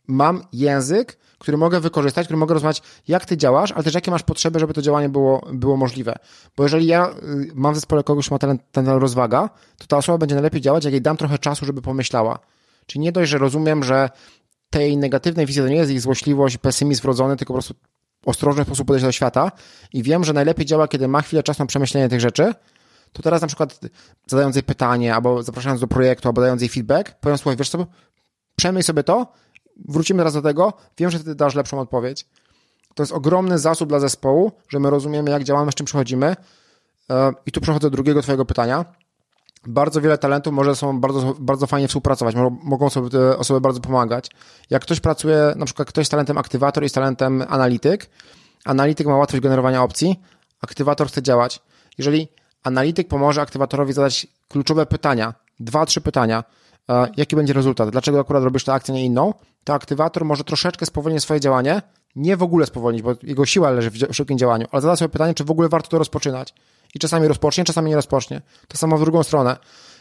[0.07, 4.23] Mam język, który mogę wykorzystać, który mogę rozmawiać, jak ty działasz, ale też jakie masz
[4.23, 6.15] potrzeby, żeby to działanie było, było możliwe.
[6.57, 9.97] Bo jeżeli ja y, mam w zespole kogoś, kto ma talent, ten rozwaga, to ta
[9.97, 12.39] osoba będzie najlepiej działać, jak jej dam trochę czasu, żeby pomyślała.
[12.87, 14.11] Czyli nie dość, że rozumiem, że
[14.71, 17.75] tej negatywnej wizji to nie jest ich złośliwość, pesymizm wrodzony, tylko po prostu
[18.27, 19.53] ostrożny sposób podejścia do świata
[19.93, 22.55] i wiem, że najlepiej działa, kiedy ma chwilę czasu na przemyślenie tych rzeczy,
[23.13, 23.81] to teraz na przykład
[24.27, 27.87] zadając jej pytanie, albo zapraszając do projektu, albo dając jej feedback, powiem, słuchaj, wiesz co,
[28.57, 29.33] przemyśl sobie to
[29.89, 32.27] wrócimy teraz do tego, wiem, że ty dasz lepszą odpowiedź.
[32.95, 36.37] To jest ogromny zasób dla zespołu, że my rozumiemy, jak działamy, z czym przechodzimy.
[37.11, 38.85] E, I tu przechodzę do drugiego twojego pytania.
[39.67, 44.31] Bardzo wiele talentów może są bardzo, bardzo fajnie współpracować, mogą sobie te osoby bardzo pomagać.
[44.71, 48.11] Jak ktoś pracuje, na przykład ktoś z talentem aktywator i z talentem analityk,
[48.65, 50.21] analityk ma łatwość generowania opcji,
[50.63, 51.63] aktywator chce działać.
[51.99, 52.29] Jeżeli
[52.63, 56.45] analityk pomoże aktywatorowi zadać kluczowe pytania, dwa, trzy pytania,
[57.17, 59.35] jaki będzie rezultat, dlaczego akurat robisz tę akcję, nie inną,
[59.65, 61.83] to aktywator może troszeczkę spowolnić swoje działanie,
[62.17, 65.35] nie w ogóle spowolnić, bo jego siła leży w szybkim działaniu, ale zada sobie pytanie,
[65.35, 66.55] czy w ogóle warto to rozpoczynać.
[66.95, 68.43] I czasami rozpocznie, czasami nie rozpocznie.
[68.69, 69.57] To samo w drugą stronę.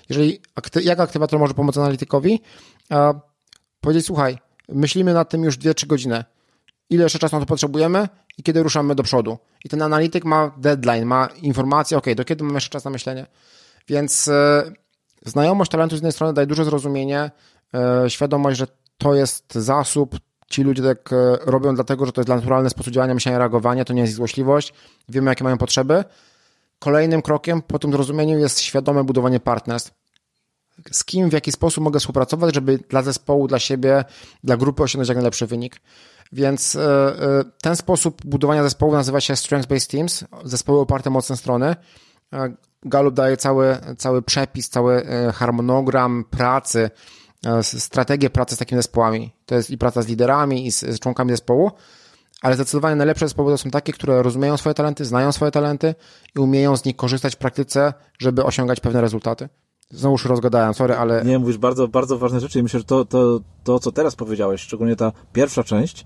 [0.10, 0.42] Jeżeli,
[0.84, 2.42] jak aktywator może pomóc analitykowi?
[3.82, 4.38] Powiedzieć, słuchaj,
[4.70, 6.24] myślimy nad tym już 2-3 godziny.
[6.90, 9.38] Ile jeszcze czasu na to potrzebujemy i kiedy ruszamy do przodu.
[9.66, 13.26] I ten analityk ma deadline, ma informację, ok, do kiedy mamy jeszcze czas na myślenie.
[13.88, 14.72] Więc e,
[15.26, 17.32] znajomość talentu z jednej strony daje duże zrozumienie,
[17.74, 18.68] e, świadomość, że
[18.98, 20.16] to jest zasób.
[20.50, 23.94] Ci ludzie tak e, robią dlatego, że to jest naturalny sposób działania, myślenia, reagowania, to
[23.94, 24.74] nie jest złośliwość.
[25.10, 26.04] Wiemy, jakie mają potrzeby.
[26.80, 29.94] Kolejnym krokiem po tym zrozumieniu jest świadome budowanie partnerstw.
[30.92, 34.06] Z kim, w jaki sposób mogę współpracować, żeby dla zespołu, dla siebie,
[34.44, 35.82] dla grupy osiągnąć jak najlepszy wynik.
[36.32, 37.14] Więc e,
[37.62, 41.76] ten sposób budowania zespołu nazywa się Strength-Based Teams, zespoły oparte o mocne strony.
[42.86, 46.90] Gallup daje cały, cały przepis, cały harmonogram pracy,
[47.46, 49.32] E, strategię pracy z takimi zespołami.
[49.46, 51.72] To jest i praca z liderami, i z, z członkami zespołu,
[52.42, 55.96] ale zdecydowanie najlepsze zespoły to są takie, które rozumieją swoje talenty, znają swoje talenty
[56.36, 59.50] i umieją z nich korzystać w praktyce, żeby osiągać pewne rezultaty.
[59.90, 61.26] Znowu już rozgadałem, sorry, ale...
[61.26, 64.62] Nie, mówisz bardzo, bardzo ważne rzeczy i myślę, że to, to, to, co teraz powiedziałeś,
[64.62, 66.06] szczególnie ta pierwsza część,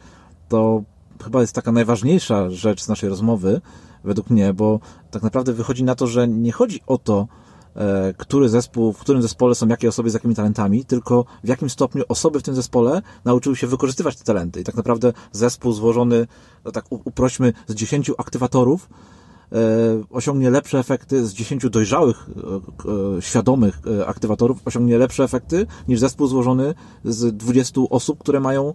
[0.49, 0.83] to
[1.23, 3.61] chyba jest taka najważniejsza rzecz z naszej rozmowy,
[4.03, 4.79] według mnie, bo
[5.11, 7.27] tak naprawdę wychodzi na to, że nie chodzi o to,
[7.75, 11.69] E, który zespół, w którym zespole są jakie osoby z jakimi talentami, tylko w jakim
[11.69, 14.61] stopniu osoby w tym zespole nauczyły się wykorzystywać te talenty.
[14.61, 16.27] I tak naprawdę zespół złożony,
[16.65, 18.89] no tak uprośmy, z 10 aktywatorów,
[19.51, 19.55] e,
[20.09, 22.29] osiągnie lepsze efekty z 10 dojrzałych,
[23.17, 26.73] e, świadomych aktywatorów, osiągnie lepsze efekty niż zespół złożony
[27.05, 28.73] z 20 osób, które mają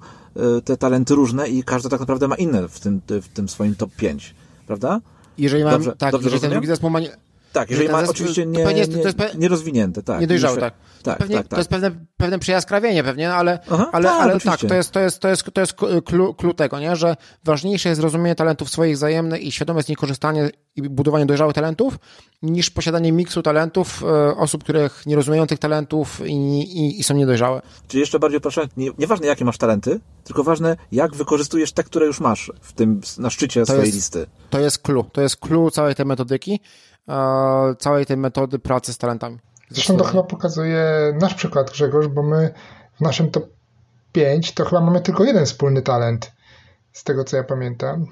[0.65, 3.91] te talenty różne i każda tak naprawdę ma inne w tym, w tym swoim top
[3.97, 4.35] 5.
[4.67, 5.01] Prawda?
[5.39, 7.09] Jeżeli mam, dobrze, tak, dobrze jeżeli ten drugi zespół ma nie,
[7.55, 8.85] tak, jeżeli ma oczywiście nie, nie,
[9.35, 10.21] nie rozwinięte, tak.
[10.21, 10.75] Niedojrzałe, tak.
[11.03, 11.51] Tak, pewnie, tak, tak.
[11.51, 14.91] To jest pewne, pewne przejaskrawienie pewnie, no ale, Aha, ale, tak, ale tak, to jest,
[14.91, 15.75] to jest, to jest, to jest
[16.05, 16.97] clue, clue tego, nie?
[16.97, 21.55] że ważniejsze jest rozumienie talentów swoich wzajemnych i świadome z nich korzystanie i budowanie dojrzałych
[21.55, 21.99] talentów,
[22.43, 27.15] niż posiadanie miksu talentów e, osób, których nie rozumieją tych talentów i, i, i są
[27.15, 27.63] niedojrzałe.
[27.89, 32.07] Czyli jeszcze bardziej proszę, nie, nieważne jakie masz talenty, tylko ważne jak wykorzystujesz te, które
[32.07, 34.27] już masz w tym, na szczycie to swojej jest, listy.
[34.51, 36.61] To jest clue, to jest clue całej tej metodyki
[37.79, 39.39] całej tej metody pracy z talentami.
[39.71, 40.85] Zresztą to chyba pokazuje
[41.21, 42.55] nasz przykład, Grzegorz, bo my
[42.97, 43.47] w naszym top
[44.13, 46.33] 5 to chyba mamy tylko jeden wspólny talent,
[46.93, 48.07] z tego co ja pamiętam.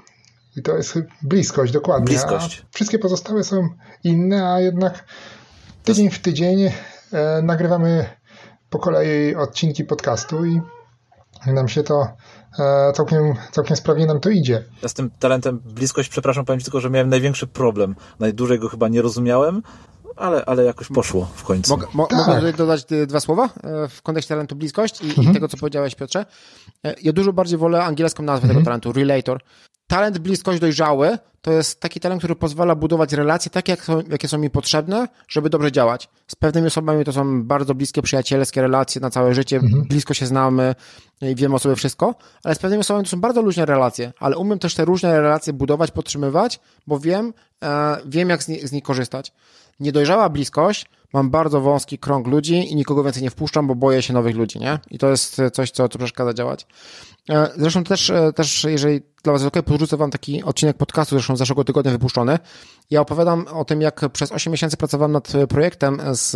[0.56, 2.06] I to jest bliskość, dokładnie.
[2.06, 2.62] Bliskość.
[2.64, 3.68] A wszystkie pozostałe są
[4.04, 5.04] inne, a jednak
[5.84, 6.70] tydzień w tydzień
[7.12, 8.06] e, nagrywamy
[8.70, 10.60] po kolei odcinki podcastu i
[11.46, 12.06] nam się to
[12.58, 14.64] e, całkiem, całkiem sprawnie nam to idzie.
[14.82, 17.94] Ja z tym talentem bliskość, przepraszam, powiem tylko, że miałem największy problem.
[18.20, 19.62] Najdłużej go chyba nie rozumiałem,
[20.16, 21.72] ale, ale jakoś poszło w końcu.
[21.72, 22.18] Mogę, mo, Tak.
[22.18, 25.30] mogę tutaj dodać dwa słowa e, w kontekście talentu bliskość i, Mhm.
[25.30, 26.26] i tego, co powiedziałeś, Piotrze.
[26.84, 28.54] E, Ja dużo bardziej wolę angielską nazwę Mhm.
[28.54, 29.40] tego talentu, relator.
[29.92, 34.28] Talent bliskość dojrzały to jest taki talent, który pozwala budować relacje takie, jak są, jakie
[34.28, 36.08] są mi potrzebne, żeby dobrze działać.
[36.26, 39.82] Z pewnymi osobami to są bardzo bliskie, przyjacielskie relacje na całe życie, Mhm.
[39.82, 40.74] blisko się znamy
[41.22, 42.14] i wiemy o sobie wszystko,
[42.44, 45.52] ale z pewnymi osobami to są bardzo luźne relacje, ale umiem też te różne relacje
[45.52, 49.32] budować, podtrzymywać, bo wiem, e, wiem jak z, nie, z nich korzystać.
[49.80, 54.12] Niedojrzała bliskość, mam bardzo wąski krąg ludzi i nikogo więcej nie wpuszczam, bo boję się
[54.12, 54.78] nowych ludzi, nie?
[54.90, 56.66] I to jest e, coś, co, co przeszkadza działać.
[57.30, 61.14] E, Zresztą też, e, też, jeżeli dla Was jest ok, podrzucę Wam taki odcinek podcastu,
[61.14, 62.38] zresztą z zeszłego tygodnia wypuszczony.
[62.90, 66.30] Ja opowiadam o tym, jak przez 8 miesięcy pracowałem nad projektem z,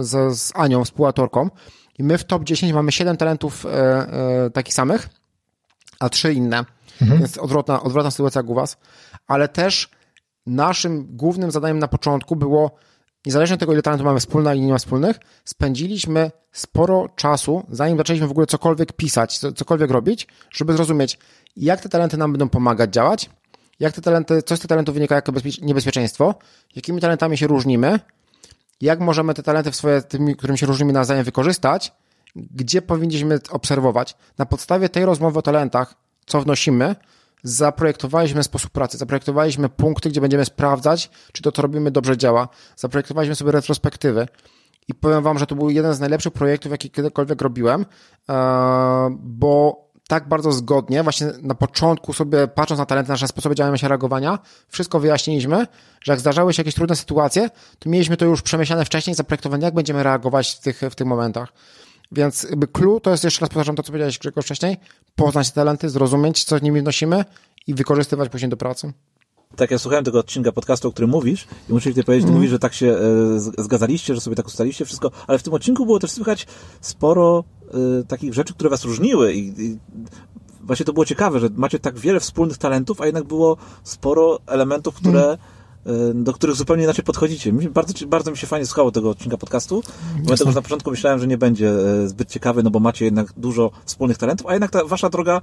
[0.00, 1.50] z, z Anią, współautorką
[1.98, 3.66] i my w top 10 mamy 7 talentów
[4.52, 5.08] takich samych,
[6.00, 6.64] a 3 inne.
[7.00, 8.76] Więc odwrotna, odwrotna sytuacja jak u Was.
[9.26, 9.90] Ale też
[10.46, 12.76] naszym głównym zadaniem na początku było,
[13.26, 17.98] niezależnie od tego, ile talentów mamy wspólnych, ile nie ma wspólnych, spędziliśmy sporo czasu, zanim
[17.98, 21.18] zaczęliśmy w ogóle cokolwiek pisać, co- cokolwiek robić, żeby zrozumieć,
[21.56, 23.30] jak te talenty nam będą pomagać działać,
[23.80, 26.34] jak te talenty, co z tych talentów wynika jako bezpie- niebezpieczeństwo,
[26.76, 28.00] jakimi talentami się różnimy,
[28.80, 31.92] jak możemy te talenty w swoje, tymi, którymi się różnimy nawzajem wykorzystać,
[32.36, 34.16] gdzie powinniśmy obserwować.
[34.38, 35.94] Na podstawie tej rozmowy o talentach,
[36.26, 36.96] co wnosimy,
[37.44, 42.48] zaprojektowaliśmy sposób pracy, zaprojektowaliśmy punkty, gdzie będziemy sprawdzać, czy to, co robimy, dobrze działa.
[42.76, 44.28] Zaprojektowaliśmy sobie retrospektywy.
[44.88, 47.86] I powiem Wam, że to był jeden z najlepszych projektów, jaki kiedykolwiek robiłem,
[48.28, 53.78] e, bo tak bardzo zgodnie, właśnie na początku sobie patrząc na talenty, nasze sposoby działania
[53.78, 54.38] się reagowania,
[54.68, 55.66] wszystko wyjaśniliśmy,
[56.00, 59.74] że jak zdarzały się jakieś trudne sytuacje, to mieliśmy to już przemyślane wcześniej, zaprojektowane, jak
[59.74, 61.52] będziemy reagować w tych, w tych momentach.
[62.14, 64.76] Więc jakby clue to jest jeszcze raz powtarzam to, co powiedziałeś Grzegorz wcześniej,
[65.16, 67.24] poznać te talenty, zrozumieć, co z nimi wnosimy
[67.66, 68.92] i wykorzystywać później do pracy.
[69.56, 72.50] Tak, ja słuchałem tego odcinka podcastu, o którym mówisz i muszę ci powiedzieć, ty mówisz,
[72.50, 75.98] że tak się e, zgadzaliście, że sobie tak ustaliście wszystko, ale w tym odcinku było
[75.98, 76.46] też słychać
[76.80, 77.44] sporo
[78.00, 79.78] e, takich rzeczy, które was różniły i, i
[80.60, 84.94] właśnie to było ciekawe, że macie tak wiele wspólnych talentów, a jednak było sporo elementów,
[84.94, 85.38] które e,
[86.14, 87.52] do których zupełnie inaczej podchodzicie.
[87.52, 89.82] Bardzo, bardzo mi się fajnie słuchało tego odcinka podcastu,
[90.24, 93.04] bo ja już na początku myślałem, że nie będzie e, zbyt ciekawy, no bo macie
[93.04, 95.40] jednak dużo wspólnych talentów, a jednak ta wasza droga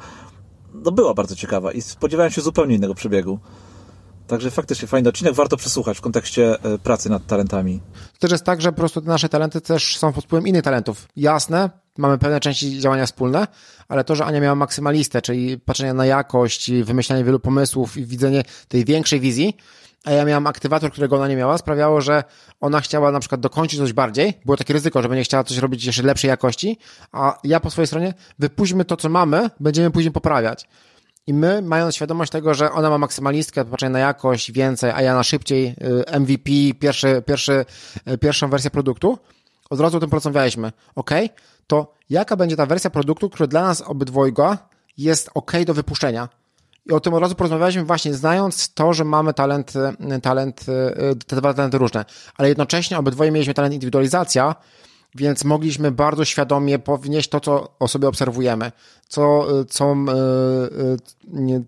[0.73, 3.39] no, była bardzo ciekawa i spodziewałem się zupełnie innego przebiegu.
[4.27, 7.79] Także faktycznie fajny odcinek, warto przesłuchać w kontekście e, pracy nad talentami.
[8.13, 10.63] To też jest tak, że po prostu te nasze talenty też są pod wpływem innych
[10.63, 11.07] talentów.
[11.15, 13.47] Jasne, mamy pewne części działania wspólne,
[13.87, 18.05] ale to, że Ania miała maksymalistę, czyli patrzenie na jakość, i wymyślanie wielu pomysłów i
[18.05, 19.57] widzenie tej większej wizji,
[20.05, 22.23] a ja miałam aktywator, którego ona nie miała, sprawiało, że
[22.59, 24.33] ona chciała na przykład dokończyć coś bardziej.
[24.45, 26.77] Było takie ryzyko, że będzie chciała coś robić jeszcze lepszej jakości,
[27.11, 30.67] a ja po swojej stronie wypuśćmy to, co mamy, będziemy później poprawiać.
[31.27, 35.15] I my, mając świadomość tego, że ona ma maksymalistkę, patrzenie na jakość, więcej, a ja
[35.15, 35.75] na szybciej,
[36.11, 37.65] y, MVP, pierwszy, pierwszy,
[38.07, 39.17] y, pierwszą wersję produktu,
[39.69, 40.71] od razu o tym porozmawialiśmy.
[40.95, 41.11] OK,
[41.67, 44.57] to jaka będzie ta wersja produktu, która dla nas obydwojga
[44.97, 46.29] jest OK do wypuszczenia?
[46.85, 49.73] I o tym od razu porozmawialiśmy właśnie znając to, że mamy talent,
[50.21, 52.05] talent, y, te dwa talenty różne,
[52.37, 54.55] ale jednocześnie obydwoje mieliśmy talent indywidualizacja,
[55.15, 58.71] więc mogliśmy bardzo świadomie pownieść to, co o sobie obserwujemy,
[59.07, 59.95] co, co, y,
[60.81, 61.61] y, nie,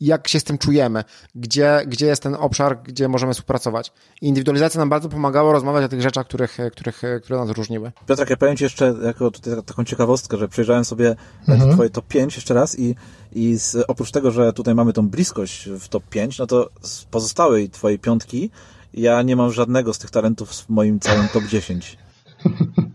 [0.00, 3.92] jak się z tym czujemy, gdzie, gdzie jest ten obszar, gdzie możemy współpracować.
[4.22, 7.92] I indywidualizacja nam bardzo pomagała rozmawiać o tych rzeczach, których, których, które nas różniły.
[8.06, 11.16] Piotrek, ja powiem Ci jeszcze jako tutaj tak- taką ciekawostkę, że przejrzałem sobie
[11.48, 11.72] mhm.
[11.72, 12.94] Twoje top 5 jeszcze raz i,
[13.32, 17.04] i z, oprócz tego, że tutaj mamy tą bliskość w top 5, no to z
[17.04, 18.50] pozostałej Twojej piątki
[18.94, 21.98] ja nie mam żadnego z tych talentów w moim całym top 10.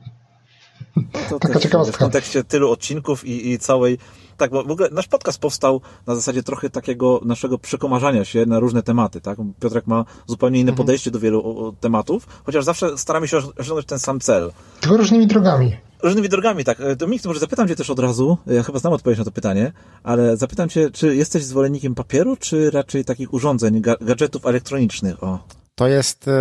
[1.30, 1.98] To Taka też ciekawostka.
[1.98, 3.98] w kontekście tylu odcinków i, i całej.
[4.38, 8.60] Tak, bo w ogóle nasz podcast powstał na zasadzie trochę takiego naszego przekomarzania się na
[8.60, 9.38] różne tematy, tak?
[9.60, 14.20] Piotrek ma zupełnie inne podejście do wielu tematów, chociaż zawsze staramy się osiągnąć ten sam
[14.20, 14.52] cel.
[14.82, 15.78] Tylko różnymi drogami.
[16.04, 16.78] Różnymi drogami, tak.
[16.98, 19.72] Dominik, to może zapytam Cię też od razu, ja chyba znam odpowiedź na to pytanie,
[20.04, 25.24] ale zapytam Cię, czy jesteś zwolennikiem papieru, czy raczej takich urządzeń, ga gadżetów elektronicznych?
[25.24, 25.40] O.
[25.76, 26.34] To jest, yy,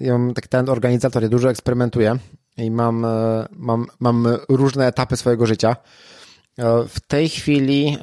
[0.00, 2.18] ja mam taki ten organizator, ja dużo eksperymentuję
[2.56, 5.76] i mam, yy, mam, mam różne etapy swojego życia.
[6.58, 7.98] Yy, w tej chwili yy,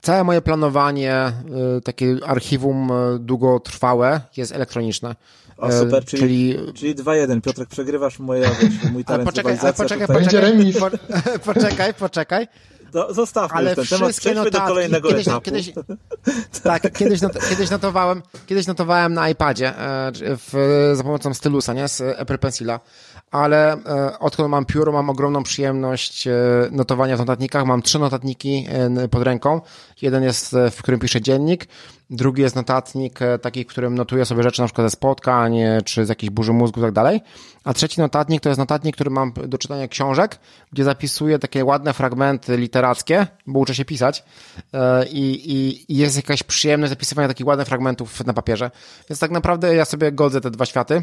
[0.00, 1.32] całe moje planowanie,
[1.84, 5.14] takie archiwum długotrwałe jest elektroniczne.
[5.56, 6.72] O, super, czyli, czyli...
[6.74, 7.40] czyli 2-1.
[7.40, 10.78] Piotrek, przegrywasz moje, wiesz, mój talent ale poczekaj, ale poczekaj, poczekaj, remis.
[10.78, 10.90] po,
[11.44, 12.48] poczekaj, poczekaj.
[12.96, 15.44] No, zostawmy ale ten temat, wszystkie do notatki, kolejnego kiedyś, etapu.
[15.44, 15.72] Kiedyś,
[16.62, 21.88] tak, kiedyś, not, kiedyś, notowałem, kiedyś notowałem na iPadzie e, w, za pomocą stylusa, nie,
[21.88, 22.80] z Apple Pencila,
[23.36, 26.32] ale e, odkąd mam pióro, mam ogromną przyjemność e,
[26.70, 27.66] notowania w notatnikach.
[27.66, 29.60] Mam trzy notatniki e, pod ręką.
[30.02, 31.68] Jeden jest, w którym piszę dziennik,
[32.10, 36.08] drugi jest notatnik taki, w którym notuję sobie rzeczy na przykład ze spotkań, czy z
[36.08, 37.20] jakiejś burzy mózgu i tak dalej.
[37.64, 40.38] A trzeci notatnik to jest notatnik, który mam do czytania książek,
[40.72, 44.24] gdzie zapisuję takie ładne fragmenty literackie, bo uczę się pisać
[45.10, 45.52] i,
[45.88, 48.70] i jest jakaś przyjemność zapisywania takich ładnych fragmentów na papierze.
[49.10, 51.02] Więc tak naprawdę ja sobie godzę te dwa światy.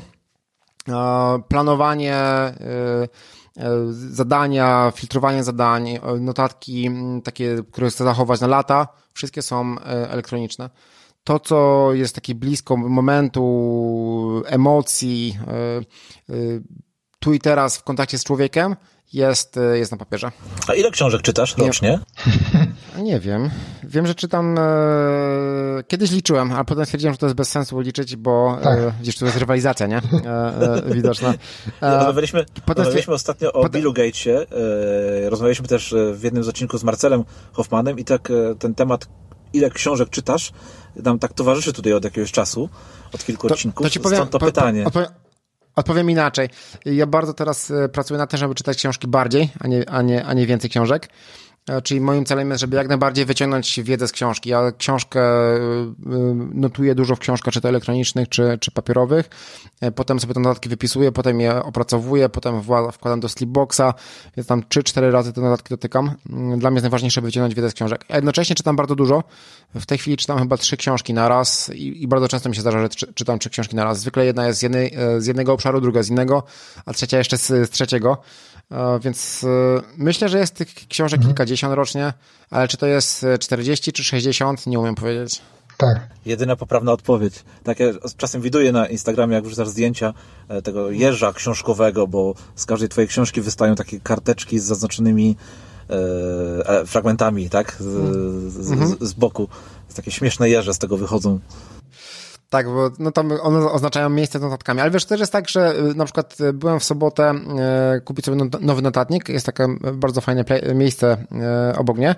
[0.89, 2.53] E, Planowanie, e,
[3.57, 6.89] e, zadania, filtrowanie zadań, notatki
[7.23, 10.69] takie, które chcę zachować na lata, wszystkie są elektroniczne.
[11.23, 15.39] To, co jest takie blisko momentu, emocji,
[17.19, 18.75] tu i teraz w kontakcie z człowiekiem,
[19.13, 20.31] jest, jest na papierze.
[20.67, 21.99] A ile książek czytasz rocznie?
[22.25, 22.72] Nie
[23.19, 23.49] wiem.
[23.83, 24.57] Wiem, że czytam.
[24.57, 24.63] E,
[25.87, 28.79] kiedyś liczyłem, a potem stwierdziłem, że to jest bez sensu liczyć, bo Tak.
[28.79, 29.97] e, gdzieś tu jest rywalizacja, nie?
[29.97, 30.01] E,
[30.85, 31.33] e, widoczna.
[31.81, 34.31] E, Rozmawialiśmy, potem rozmawialiśmy ostatnio o potem- Billu Gatesie,
[35.25, 37.23] e, rozmawialiśmy też e, w jednym z odcinków z Marcelem
[37.53, 39.07] Hoffmanem i tak e, ten temat,
[39.53, 40.51] ile książek czytasz,
[40.95, 42.69] nam tak towarzyszy tutaj od jakiegoś czasu,
[43.13, 44.81] od kilku odcinków, stąd to po- pytanie.
[44.83, 45.09] Po, odpowiem,
[45.75, 46.49] odpowiem inaczej.
[46.85, 50.25] Ja bardzo teraz e, pracuję nad tym, żeby czytać książki bardziej, a nie, a nie,
[50.25, 51.09] a nie więcej książek.
[51.69, 54.49] E, Czyli moim celem jest, żeby jak najbardziej wyciągnąć wiedzę z książki.
[54.49, 59.29] Ja książkę y, y, notuję dużo w książkach, czy to elektronicznych, czy, czy papierowych.
[59.81, 62.61] E, Potem sobie te notatki wypisuję, potem je opracowuję, potem
[62.91, 63.93] wkładam do Sleepboxa,
[64.37, 66.11] więc tam 3-4 razy te notatki dotykam.
[66.29, 68.05] Mm, Dla mnie jest najważniejsze wyciągnąć wiedzę z książek.
[68.09, 69.23] A jednocześnie czytam bardzo dużo.
[69.75, 72.61] W tej chwili czytam chyba trzy książki na raz i, i bardzo często mi się
[72.61, 73.99] zdarza, że czy, czytam trzy książki na raz.
[73.99, 76.43] Zwykle jedna jest z, jednej, e, z jednego obszaru, druga z innego,
[76.85, 78.17] a trzecia jeszcze z, z trzeciego.
[78.73, 79.47] E, Więc e,
[79.97, 82.13] myślę, że jest tych książek kilkadziesiąt rocznie,
[82.49, 85.41] ale czy to jest e, 40 czy 60, nie umiem powiedzieć.
[85.77, 85.99] Tak.
[86.25, 87.33] Jedyna poprawna odpowiedź.
[87.63, 90.13] Tak ja czasem widuję na Instagramie, jak wrzucasz zdjęcia
[90.47, 95.35] e, tego jeża książkowego, bo z każdej twojej książki wystają takie karteczki z zaznaczonymi
[95.89, 95.93] e,
[96.69, 97.77] e, fragmentami, tak?
[97.79, 97.83] Z,
[98.53, 99.47] z, z, z boku.
[99.95, 101.39] Takie śmieszne jeże z tego wychodzą.
[102.53, 105.75] Tak, bo no tam one oznaczają miejsce z notatkami, ale wiesz, też jest tak, że
[105.75, 110.21] y, na przykład y, byłem w sobotę e, kupić sobie nowy notatnik, jest takie bardzo
[110.21, 110.45] fajne
[110.75, 111.17] miejsce
[111.77, 112.15] obok mnie,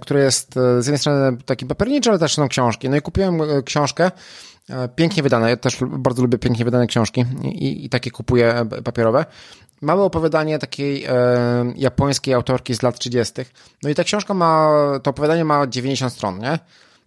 [0.00, 2.88] które jest z jednej strony taki papierniczy, ale też są książki.
[2.88, 4.10] No i kupiłem książkę,
[4.96, 9.24] pięknie wydane, ja też bardzo lubię pięknie wydane książki i, i takie kupuję papierowe.
[9.80, 11.12] Małe opowiadanie takiej e,
[11.76, 13.34] japońskiej autorki z lat 30.
[13.82, 16.58] No i ta książka ma, to opowiadanie ma 90 stron, nie?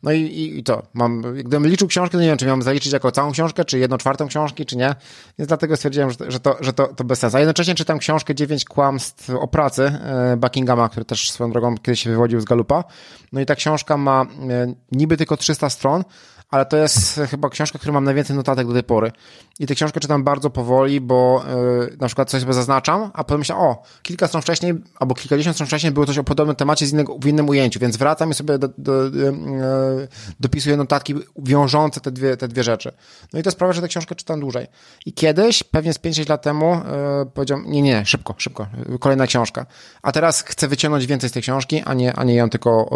[0.03, 2.93] No i, i, i to, mam, gdybym liczył książkę, to nie wiem, czy miałem zaliczyć
[2.93, 4.95] jako całą książkę, czy jedną czwartą książki, czy nie.
[5.39, 7.37] Więc dlatego stwierdziłem, że, że, to, że to, to bez sensu.
[7.37, 12.03] A jednocześnie czytam książkę Dziewięć kłamstw o pracy e, Buckinghama, który też swoją drogą kiedyś
[12.03, 12.83] się wywodził z Galupa.
[13.31, 16.03] No i ta książka ma e, niby tylko 300 stron,
[16.49, 19.11] ale to jest chyba książka, która mam najwięcej notatek do tej pory.
[19.59, 21.43] I tę książkę czytam bardzo powoli, bo
[21.89, 25.55] yy, na przykład coś sobie zaznaczam, a potem myślę, o, kilka stron wcześniej, albo kilkadziesiąt
[25.55, 28.33] stron wcześniej było coś o podobnym temacie z innego, w innym ujęciu, więc wracam i
[28.33, 30.07] sobie do, do, yy,
[30.39, 32.91] dopisuję notatki wiążące te dwie, te dwie rzeczy.
[33.33, 34.67] No i to sprawia, że tę książkę czytam dłużej.
[35.05, 36.81] I kiedyś, pewnie z 5-6 lat temu,
[37.19, 38.67] yy, powiedziałem, nie, nie, szybko, szybko,
[38.99, 39.65] kolejna książka.
[40.01, 42.89] A teraz chcę wyciągnąć więcej z tej książki, a nie, a nie ją tylko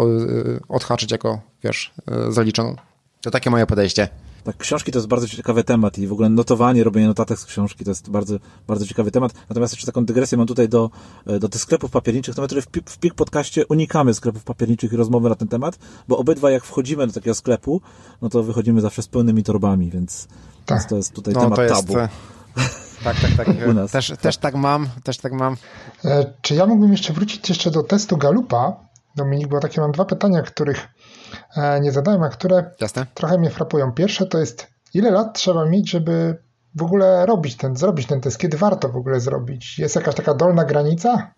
[0.68, 1.94] odhaczyć jako, wiesz,
[2.28, 2.76] zaliczoną.
[3.22, 4.08] To takie moje podejście.
[4.44, 7.84] Tak, książki to jest bardzo ciekawy temat i w ogóle notowanie, robienie notatek z książki
[7.84, 9.32] to jest bardzo, bardzo ciekawy temat.
[9.48, 10.90] Natomiast jeszcze taką dygresję mam tutaj do,
[11.40, 12.34] do tych sklepów papierniczych.
[12.34, 15.78] To my tutaj w, w PIK podcaście unikamy sklepów papierniczych i rozmowy na ten temat,
[16.08, 17.80] bo obydwa jak wchodzimy do takiego sklepu,
[18.22, 20.28] no to wychodzimy zawsze z pełnymi torbami, więc,
[20.66, 20.78] Tak.
[20.78, 21.98] więc to jest tutaj No, temat to jest, tabu.
[21.98, 22.08] e,
[23.04, 23.48] Tak, tak, tak.
[23.70, 23.90] U nas.
[23.90, 25.56] Też, też tak mam, też tak mam.
[26.04, 28.76] E, Czy ja mógłbym jeszcze wrócić jeszcze do testu Galupa?
[29.16, 30.88] Dominik, bo takie mam dwa pytania, których e,
[31.80, 33.06] nie zadałem, a które Jasne.
[33.14, 33.92] trochę mnie frapują.
[33.92, 36.36] Pierwsze to jest, ile lat trzeba mieć, żeby
[36.74, 38.38] w ogóle robić ten, zrobić ten test?
[38.38, 39.78] Kiedy warto w ogóle zrobić?
[39.78, 41.30] Jest jakaś taka dolna granica?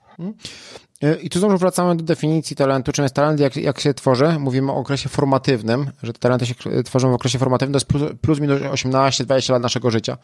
[1.03, 2.93] E, I tu znowu wracamy do definicji talentu.
[2.93, 4.39] Czym jest talent, jak, jak się tworzy?
[4.39, 7.87] Mówimy o okresie formatywnym, że te talenty się k- tworzą w okresie formatywnym, to jest
[7.87, 10.17] plus, plus minus 18-20 lat naszego życia.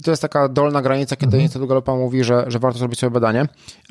[0.00, 3.10] I to jest taka dolna granica, kiedy Instytut Galopa mówi, że, że warto zrobić sobie
[3.10, 3.46] badanie.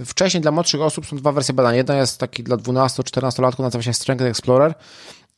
[0.06, 1.78] Wcześniej dla młodszych osób są dwa wersje badania.
[1.78, 4.74] Jedna jest taki dla 12-14 latków, nazywa się Strength Explorer.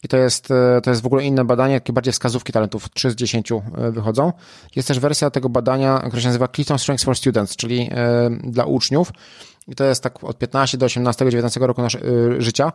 [0.04, 3.12] I to jest, e, to jest w ogóle inne badanie, takie bardziej wskazówki talentów, 3
[3.12, 4.34] z 10 e, wychodzą.
[4.76, 8.66] Jest też wersja tego badania, która się nazywa Clifton Strengths for Students, czyli e, dla
[8.66, 9.12] uczniów.
[9.72, 12.72] I to jest tak od 15 do 18, 19 roku nasze, y, życia.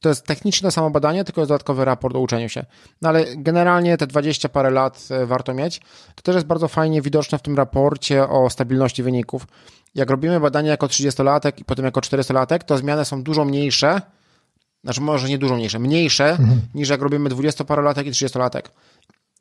[0.00, 2.64] To jest technicznie to samo badanie, tylko jest dodatkowy raport o uczeniu się.
[3.02, 5.80] No ale generalnie te 20 parę lat y, warto mieć.
[6.14, 9.46] To też jest bardzo fajnie widoczne w tym raporcie o stabilności wyników.
[9.94, 14.00] Jak robimy badanie jako 30-latek i potem jako 400-latek, to zmiany są dużo mniejsze
[14.84, 16.60] znaczy może nie dużo mniejsze, mniejsze mhm.
[16.74, 18.62] niż jak robimy 20-parolatek i 30-latek.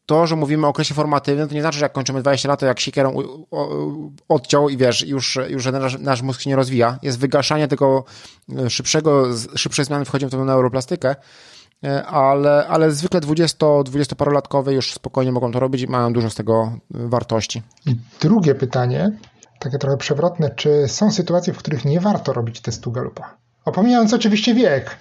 [0.09, 2.65] To, że mówimy o okresie formatywnym, to nie znaczy, że jak kończymy 20 lat, to
[2.65, 3.13] jak sikierą
[4.29, 6.99] odciął i wiesz, już, już nasz, nasz mózg się nie rozwija.
[7.01, 8.03] Jest wygaszanie tego
[8.57, 11.15] e, szybszego, szybszej zmiany wchodzi w tą neuroplastykę,
[11.83, 16.35] e, ale, ale zwykle 20-20 parolatkowe już spokojnie mogą to robić i mają dużo z
[16.35, 17.61] tego wartości.
[17.85, 19.17] I drugie pytanie,
[19.59, 23.37] takie trochę przewrotne, czy są sytuacje, w których nie warto robić testu Galupa?
[23.69, 24.97] Opomijając oczywiście wiek.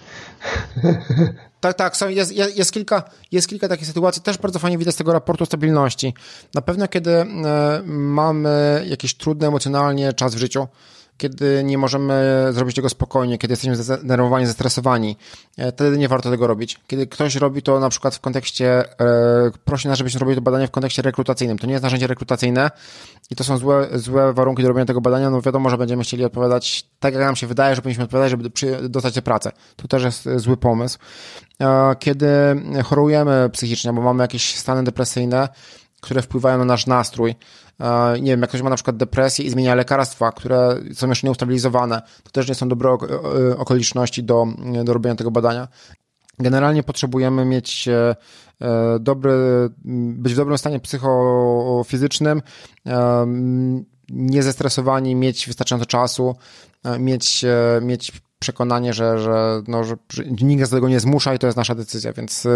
[1.59, 4.95] Tak, tak, są, jest, jest, jest, kilka, jest kilka takich sytuacji, też bardzo fajnie widać
[4.95, 6.13] z tego raportu stabilności.
[6.53, 7.25] Na pewno, kiedy e,
[7.85, 10.67] mamy jakiś trudny emocjonalnie czas w życiu,
[11.19, 15.17] kiedy nie możemy zrobić tego spokojnie, kiedy jesteśmy zdenerwowani, zestresowani,
[15.57, 16.79] e, wtedy nie warto tego robić.
[16.87, 20.67] Kiedy ktoś robi to na przykład w kontekście, e, prosi nas, żebyśmy robili to badanie
[20.67, 21.57] w kontekście rekrutacyjnym.
[21.57, 22.71] To nie jest narzędzie rekrutacyjne
[23.29, 26.25] i to są złe, złe warunki do robienia tego badania, no wiadomo, że będziemy chcieli
[26.25, 28.49] odpowiadać tak, jak nam się wydaje, że powinniśmy odpowiadać, żeby
[28.89, 29.51] dostać tę pracę.
[29.75, 30.99] To też jest zły pomysł.
[31.61, 32.27] E, kiedy
[32.83, 35.49] chorujemy psychicznie, bo mamy jakieś stany depresyjne,
[36.01, 37.35] które wpływają na nasz nastrój.
[38.21, 42.01] Nie wiem, jak ktoś ma na przykład depresję i zmienia lekarstwa, które są jeszcze nieustabilizowane,
[42.23, 42.97] to też nie są dobre
[43.57, 44.47] okoliczności do,
[44.83, 45.67] do robienia tego badania.
[46.39, 48.15] Generalnie potrzebujemy mieć e,
[48.61, 49.33] e, dobry,
[50.13, 52.41] być w dobrym stanie psychofizycznym,
[52.87, 53.25] e,
[54.09, 56.35] nie zestresowani, mieć wystarczająco czasu,
[56.99, 57.45] mieć,
[57.81, 59.95] mieć przekonanie, że, że, no, że
[60.41, 62.47] nikt nas do tego nie zmusza i to jest nasza decyzja, więc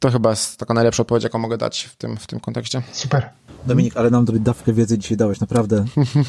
[0.00, 2.82] to chyba jest taka najlepsza odpowiedź, jaką mogę dać w tym, w tym kontekście.
[2.92, 3.28] Super.
[3.66, 5.84] Dominik, ale nam dawkę wiedzy dzisiaj dałeś, naprawdę.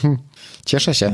[0.65, 1.05] Cieszę się.
[1.05, 1.11] E,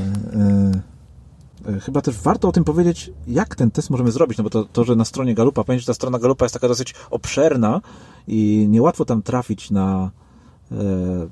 [1.69, 4.49] e, e, chyba też warto o tym powiedzieć, jak ten test możemy zrobić, no bo
[4.49, 7.81] to, to że na stronie Galupa, pamiętaj, że ta strona Galupa jest taka dosyć obszerna
[8.27, 10.11] i niełatwo tam trafić na,
[10.71, 10.75] e,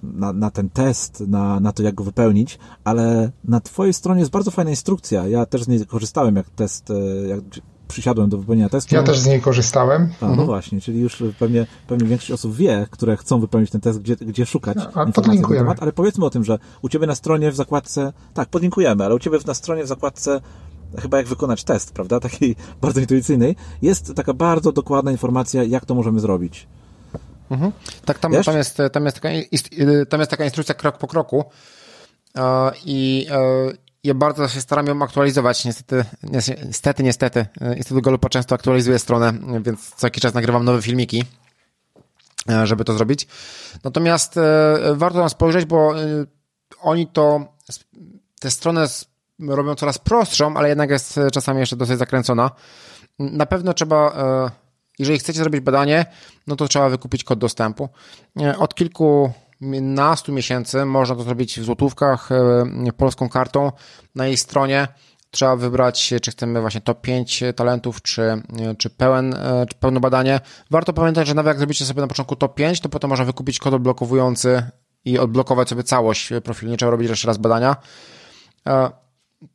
[0.04, 4.32] na, na ten test, na, na to, jak go wypełnić, ale na Twojej stronie jest
[4.32, 5.28] bardzo fajna instrukcja.
[5.28, 7.40] Ja też z niej korzystałem, jak test, e, jak
[7.88, 8.96] przysiadłem do wypełnienia testu.
[8.96, 10.10] Ja też z niej korzystałem.
[10.22, 10.46] A, no mhm.
[10.46, 14.46] właśnie, czyli już pewnie, pewnie większość osób wie, które chcą wypełnić ten test, gdzie, gdzie
[14.46, 17.56] szukać A, informacji na temat, ale powiedzmy o tym, że u Ciebie na stronie w
[17.56, 20.42] zakładce, tak, podlinkujemy, ale u Ciebie na stronie w zakładce
[21.00, 25.96] chyba jak wykonać test, prawda, takiej bardzo intuicyjnej, jest taka bardzo dokładna informacja, jak to
[25.96, 26.68] możemy zrobić.
[27.50, 27.72] Mhm.
[28.06, 29.30] Tak, tam, tam, jest, tam, jest taka,
[30.10, 31.44] tam jest taka instrukcja krok po kroku
[32.86, 33.28] i
[34.06, 35.66] ja bardzo się staram ją aktualizować.
[35.66, 36.06] Niestety,
[36.64, 37.46] niestety, niestety.
[37.78, 41.24] Instytut Galupa często aktualizuje stronę, więc co jakiś czas nagrywam nowe filmiki,
[42.50, 43.28] e, żeby to zrobić.
[43.84, 44.42] Natomiast e,
[44.96, 46.26] warto tam spojrzeć, bo e,
[46.82, 47.54] oni to,
[48.40, 48.88] tę stronę
[49.40, 52.52] robią coraz prostszą, ale jednak jest czasami jeszcze dosyć zakręcona.
[53.20, 54.14] Na pewno trzeba,
[55.00, 56.06] jeżeli chcecie zrobić badanie,
[56.48, 57.90] no to trzeba wykupić kod dostępu.
[58.58, 63.72] Od kilku nastu miesięcy można to zrobić w złotówkach e, polską kartą
[64.16, 64.88] na jej stronie.
[65.32, 68.42] Trzeba wybrać, czy chcemy właśnie top 5 talentów, czy,
[68.78, 70.40] czy, pełen, e, czy pełne badanie.
[70.72, 73.60] Warto pamiętać, że nawet jak zrobicie sobie na początku top 5, to potem można wykupić
[73.60, 74.64] kod odblokowujący
[75.06, 76.72] i odblokować sobie całość profilu.
[76.72, 77.76] Nie trzeba robić jeszcze raz badania.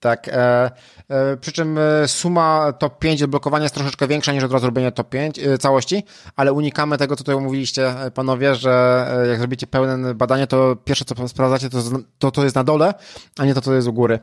[0.00, 0.28] Tak.
[0.28, 0.70] E,
[1.08, 4.92] e, przy czym e, suma top 5 odblokowania jest troszeczkę większa niż od razu robienie
[4.92, 6.04] top 5 e, całości,
[6.36, 10.76] ale unikamy tego, co tutaj mówiliście e, panowie, że e, jak zrobicie pełne badanie, to
[10.84, 11.78] pierwsze co sprawdzacie, to,
[12.18, 12.94] to, to jest na dole,
[13.38, 14.18] a nie to, co jest u góry.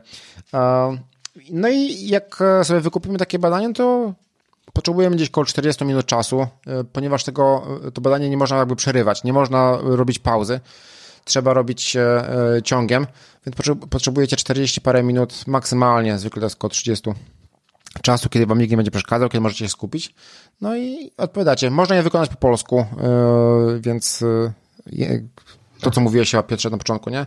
[1.50, 4.14] No i jak sobie wykupimy takie badanie, to
[4.72, 6.46] potrzebujemy gdzieś około 40 minut czasu,
[6.92, 10.60] ponieważ tego, to badanie nie można jakby przerywać, nie można robić pauzy
[11.28, 11.96] trzeba robić
[12.64, 13.06] ciągiem,
[13.48, 17.10] więc potrzebujecie 40 parę minut maksymalnie, zwykle to jest około 30
[18.02, 20.14] czasu, kiedy wam nikt nie będzie przeszkadzał, kiedy możecie się skupić.
[20.60, 21.70] No i odpowiadacie.
[21.70, 22.86] Można je wykonać po polsku, e,
[23.80, 25.22] więc e,
[25.80, 27.26] to, co mówiłeś o Piotrze na początku, nie?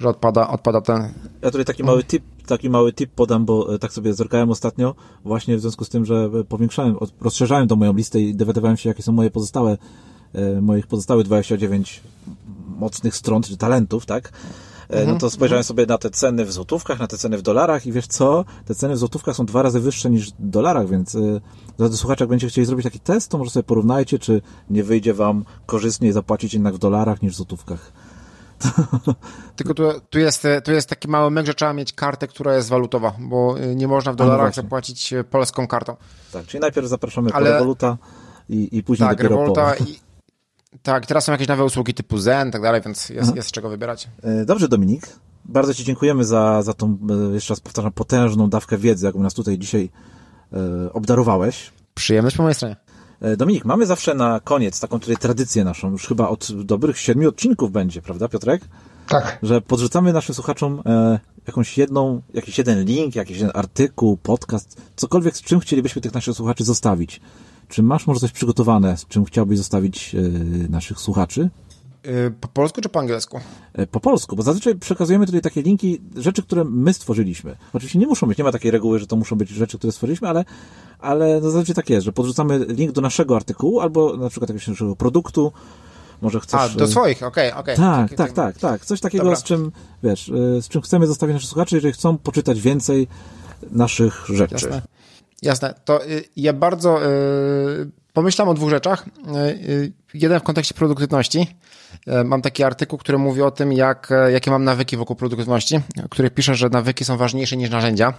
[0.00, 1.12] Że odpada, odpada ten...
[1.42, 4.94] Ja tutaj taki mały tip, taki mały tip podam, bo tak sobie zerkałem ostatnio,
[5.24, 9.02] właśnie w związku z tym, że powiększałem, rozszerzałem tą moją listę i dowiadywałem się, jakie
[9.02, 9.78] są moje pozostałe,
[10.62, 12.00] moich pozostałych 29
[12.76, 14.32] mocnych stron, czy talentów, tak?
[14.92, 15.64] E, no mhm, to spojrzałem mhm.
[15.64, 18.44] sobie na te ceny w złotówkach, na te ceny w dolarach i wiesz co?
[18.64, 21.16] Te ceny w złotówkach są dwa razy wyższe niż w dolarach, więc
[21.78, 25.14] drodzy słuchacze, jak będziecie chcieli zrobić taki test, to może sobie porównajcie, czy nie wyjdzie
[25.14, 27.92] wam korzystniej zapłacić jednak w dolarach niż w złotówkach.
[29.56, 32.68] Tylko tu, tu, jest, tu jest taki mały myk, że trzeba mieć kartę, która jest
[32.68, 35.96] walutowa, bo y, nie można w no dolarach no zapłacić polską kartą.
[36.32, 37.58] Tak, czyli najpierw zapraszamy Ale...
[37.58, 37.98] po
[38.48, 39.74] i, i później tak, dopiero po...
[39.74, 40.00] I
[40.82, 43.36] tak, teraz są jakieś nowe usługi typu Zen i tak dalej, więc jest, mhm.
[43.36, 44.08] jest z czego wybierać.
[44.22, 45.06] E, dobrze, Dominik.
[45.44, 46.98] Bardzo Ci dziękujemy za, za tą,
[47.30, 49.90] e, jeszcze raz powtarzam, potężną dawkę wiedzy, jaką nas tutaj dzisiaj
[50.52, 51.70] e, obdarowałeś.
[51.94, 52.76] Przyjemność po mojej stronie.
[53.36, 57.72] Dominik, mamy zawsze na koniec taką tutaj tradycję naszą, już chyba od dobrych siedmiu odcinków
[57.72, 58.62] będzie, prawda Piotrek?
[59.08, 59.38] Tak.
[59.42, 65.36] Że podrzucamy naszym słuchaczom e, jakąś jedną, jakiś jeden link, jakiś jeden artykuł, podcast, cokolwiek,
[65.36, 67.20] z czym chcielibyśmy tych naszych słuchaczy zostawić.
[67.68, 70.22] Czy masz może coś przygotowane, z czym chciałbyś zostawić yy,
[70.68, 71.50] naszych słuchaczy?
[72.40, 73.40] Po polsku czy po angielsku?
[73.90, 77.56] Po polsku, bo zazwyczaj przekazujemy tutaj takie linki, rzeczy, które my stworzyliśmy.
[77.72, 80.28] Oczywiście nie muszą być, nie ma takiej reguły, że to muszą być rzeczy, które stworzyliśmy,
[80.28, 80.44] ale,
[80.98, 84.68] ale no zazwyczaj tak jest, że podrzucamy link do naszego artykułu albo na przykład jakiegoś
[84.68, 85.52] naszego produktu,
[86.22, 86.60] może chcesz...
[86.60, 87.74] A, do swoich, okej, okay, okej.
[87.74, 88.08] Okay.
[88.08, 88.84] Tak, tak, tak, tak.
[88.84, 89.38] Coś takiego, Dobra.
[89.38, 93.08] z czym, wiesz, z czym chcemy zostawić naszych słuchaczy, jeżeli chcą poczytać więcej
[93.70, 94.54] naszych rzeczy.
[94.54, 94.82] Jasne.
[95.42, 95.74] Jasne.
[95.84, 99.04] To y, ja bardzo y, pomyślam o dwóch rzeczach.
[99.68, 101.56] Y, jeden w kontekście produktywności.
[102.24, 105.80] Mam taki artykuł, który mówi o tym, jak, jakie mam nawyki wokół produktywności,
[106.10, 108.14] który pisze, że nawyki są ważniejsze niż narzędzia.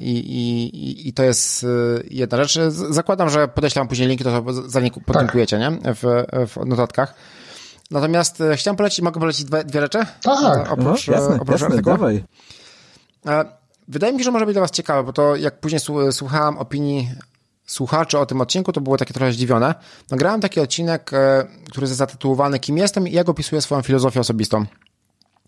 [0.00, 1.66] I, i, I to jest
[2.10, 2.58] jedna rzecz.
[2.90, 5.84] Zakładam, że podeślam później linki, to za nie podlinkujecie, tak.
[5.84, 5.94] nie?
[5.94, 7.14] W, w notatkach.
[7.90, 9.98] Natomiast chciałem polecić, mogę polecić dwie, dwie rzeczy?
[10.22, 10.72] Tak.
[10.72, 11.96] Oprócz, no, jasne, oprócz jasne, artykułu.
[11.96, 12.24] Dawaj.
[13.88, 15.80] Wydaje mi się, że może być dla Was ciekawe, bo to jak później
[16.10, 17.10] słuchałem opinii
[17.66, 19.74] słuchaczy o tym odcinku, to było takie trochę zdziwione.
[20.10, 24.66] Nagrałem taki odcinek, e, który jest zatytułowany Kim jestem i jak opisuję swoją filozofię osobistą.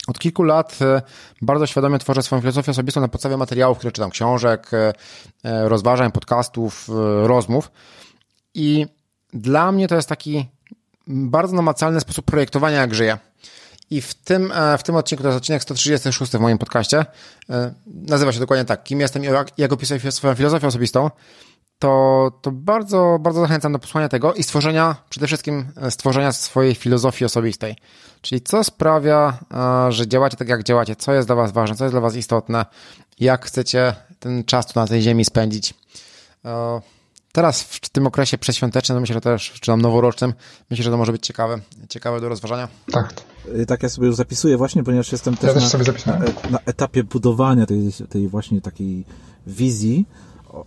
[0.08, 1.02] Od kilku lat e,
[1.42, 6.88] bardzo świadomie tworzę swoją filozofię osobistą na podstawie materiałów, które czytam, książek, e, rozważań, podcastów,
[7.22, 7.70] rozmów.
[8.54, 8.86] I
[9.32, 10.46] dla mnie to jest taki
[11.06, 13.18] bardzo namacalny sposób projektowania, jak żyję.
[13.90, 17.06] I w tym, e, w tym odcinku, to jest odcinek 136 w moim podcaście,
[17.50, 19.26] e, nazywa się dokładnie tak, kim jestem i
[19.56, 21.10] jak, opisuję swoją filozofię osobistą,
[21.78, 26.74] to, to bardzo, bardzo zachęcam do posłuchania tego i stworzenia, przede wszystkim e, stworzenia swojej
[26.74, 27.76] filozofii osobistej.
[28.20, 29.38] Czyli co sprawia,
[29.88, 32.66] że działacie tak, jak działacie, co jest dla Was ważne, co jest dla Was istotne,
[33.20, 35.74] jak chcecie ten czas tu na tej ziemi spędzić.
[37.32, 40.34] Teraz w tym okresie przedświątecznym, myślę, że też, czy tam noworocznym,
[40.70, 41.58] myślę, że to może być ciekawe,
[41.88, 42.68] ciekawe do rozważania.
[42.92, 43.14] Tak.
[43.54, 46.58] Y, tak ja sobie już zapisuję właśnie, ponieważ jestem też, ja też na, na, na,
[46.66, 49.04] etapie budowania tej, tej właśnie takiej
[49.46, 50.06] wizji,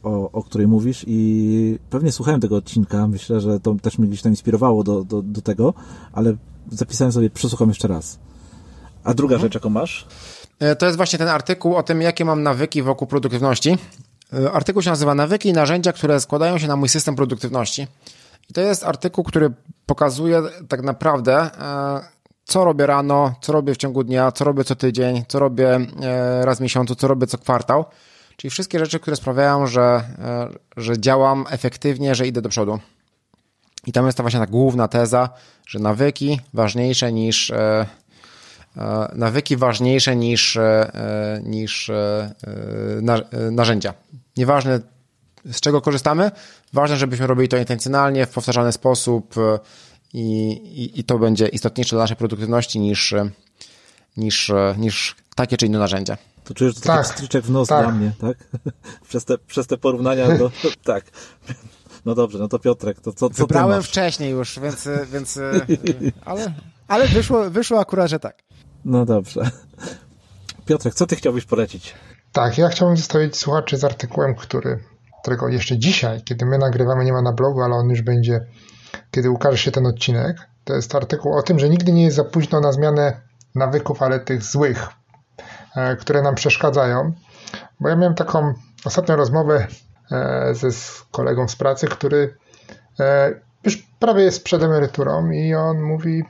[0.04, 4.22] o, o, której mówisz i pewnie słuchałem tego odcinka, myślę, że to też mnie gdzieś
[4.22, 5.74] tam inspirowało do, do, do tego,
[6.14, 6.36] ale
[6.72, 8.20] zapisałem sobie, przesłucham jeszcze raz.
[9.04, 9.48] A druga mhm.
[9.48, 10.08] rzecz, jaką masz?
[10.60, 13.78] E, to jest właśnie ten artykuł o tym, jakie mam nawyki wokół produktywności.
[14.34, 17.88] E, artykuł się nazywa Nawyki i narzędzia, które składają się na mój system produktywności.
[18.50, 19.52] I to jest artykuł, który
[19.86, 22.19] pokazuje tak naprawdę, e,
[22.50, 26.46] co robię rano, co robię w ciągu dnia, co robię co tydzień, co robię e,
[26.46, 27.86] raz w miesiącu, co robię co kwartał.
[28.38, 30.04] Czyli wszystkie rzeczy, które sprawiają, że,
[30.78, 32.80] że działam efektywnie, że idę do przodu.
[33.86, 35.30] I tam jest ta właśnie ta główna teza,
[35.68, 37.52] że nawyki ważniejsze niż
[39.14, 40.58] nawyki ważniejsze niż,
[41.44, 41.92] niż
[43.52, 43.94] narzędzia.
[44.38, 44.80] Nieważne
[45.46, 46.32] z czego korzystamy,
[46.74, 49.60] ważne, żebyśmy robili to intencjonalnie, w powtarzalny sposób e,
[50.14, 53.16] i, i, i to będzie istotniejsze dla naszej produktywności niż,
[54.18, 56.18] niż, niż takie czy inne narzędzia.
[56.44, 57.86] To czujesz, że to tak, taki stryczek w nos tak.
[57.86, 58.38] dla mnie, tak?
[59.10, 60.52] przez, te, przez te porównania, do,
[60.84, 61.06] tak.
[62.06, 65.40] No dobrze, no to Piotrek, to co, co Wybrałem wcześniej już, więc, więc
[66.26, 66.54] ale,
[66.88, 68.44] ale wyszło, wyszło akurat, że tak.
[68.86, 69.52] No dobrze.
[70.66, 71.94] Piotrek, co ty chciałbyś polecić?
[72.32, 74.84] Tak, ja chciałbym zostawić słuchaczy z artykułem, który,
[75.22, 78.46] którego jeszcze dzisiaj, kiedy my nagrywamy, nie ma na blogu, ale on już będzie,
[79.12, 80.38] kiedy ukaże się ten odcinek.
[80.64, 83.22] To jest artykuł o tym, że nigdy nie jest za późno na zmianę
[83.56, 84.88] nawyków, ale tych złych,
[85.76, 87.14] e, które nam przeszkadzają.
[87.80, 88.54] Bo ja miałem taką
[88.86, 89.68] ostatnią rozmowę
[90.12, 92.38] e, ze z kolegą z pracy, który
[93.00, 93.34] e,
[93.64, 96.24] już prawie jest przed emeryturą i on mówi,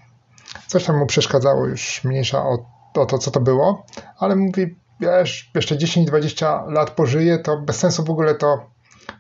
[0.68, 3.86] coś tam mu przeszkadzało już mniejsza o, o to, co to było,
[4.18, 8.70] ale mówi, wiesz, jeszcze 10-20 lat pożyje, to bez sensu w ogóle to,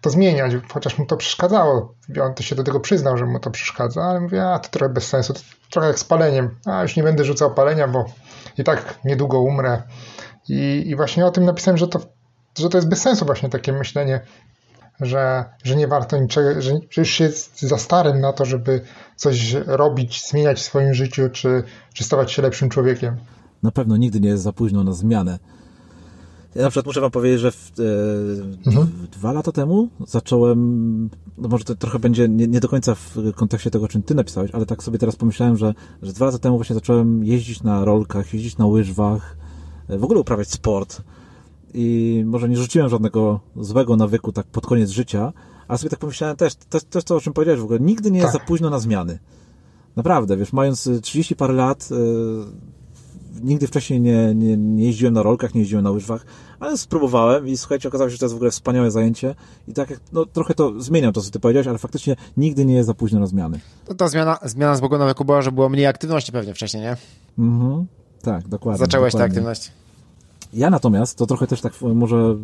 [0.01, 1.95] to zmieniać, chociaż mu to przeszkadzało.
[2.23, 4.93] On to się do tego przyznał, że mu to przeszkadza, ale mówię, a to trochę
[4.93, 5.33] bez sensu,
[5.69, 6.55] trochę jak z paleniem.
[6.65, 8.05] A już nie będę rzucał palenia, bo
[8.57, 9.83] i tak niedługo umrę.
[10.49, 11.99] I, i właśnie o tym napisałem, że to,
[12.57, 14.21] że to jest bez sensu właśnie takie myślenie,
[14.99, 18.81] że, że nie warto niczego, że, że już jest za starym na to, żeby
[19.15, 21.63] coś robić, zmieniać w swoim życiu, czy,
[21.93, 23.17] czy stawać się lepszym człowiekiem.
[23.63, 25.39] Na pewno nigdy nie jest za późno na zmianę.
[26.55, 28.87] Ja na przykład muszę wam powiedzieć, że w, e, mhm.
[29.11, 33.71] dwa lata temu zacząłem, no może to trochę będzie nie, nie, do końca w kontekście
[33.71, 36.73] tego, czym ty napisałeś, ale tak sobie teraz pomyślałem, że, że dwa lata temu właśnie
[36.73, 39.37] zacząłem jeździć na rolkach, jeździć na łyżwach,
[39.87, 41.01] e, w ogóle uprawiać sport.
[41.73, 45.33] I może nie rzuciłem żadnego złego nawyku tak pod koniec życia,
[45.67, 48.11] ale sobie tak pomyślałem też, to, to jest to, o czym powiedziałeś w ogóle, nigdy
[48.11, 48.41] nie jest tak.
[48.41, 49.19] za późno na zmiany.
[49.95, 51.95] Naprawdę, wiesz, mając 30 parę lat, e,
[53.43, 56.25] nigdy wcześniej nie, nie, nie jeździłem na rolkach, nie jeździłem na łyżwach,
[56.59, 59.35] ale spróbowałem i słuchajcie, okazało się, że to jest w ogóle wspaniałe zajęcie
[59.67, 62.73] i tak jak, no trochę to zmieniam to, co ty powiedziałeś, ale faktycznie nigdy nie
[62.73, 63.59] jest za późno na zmiany.
[63.85, 64.95] To ta zmiana, zmiana z Bogu
[65.25, 66.97] była, że było mniej aktywności pewnie wcześniej, nie?
[67.39, 67.85] Mhm,
[68.21, 68.87] tak, dokładnie.
[68.87, 69.19] Dokładnie.
[69.19, 69.71] tę aktywność.
[70.53, 72.35] Ja natomiast, to trochę też tak może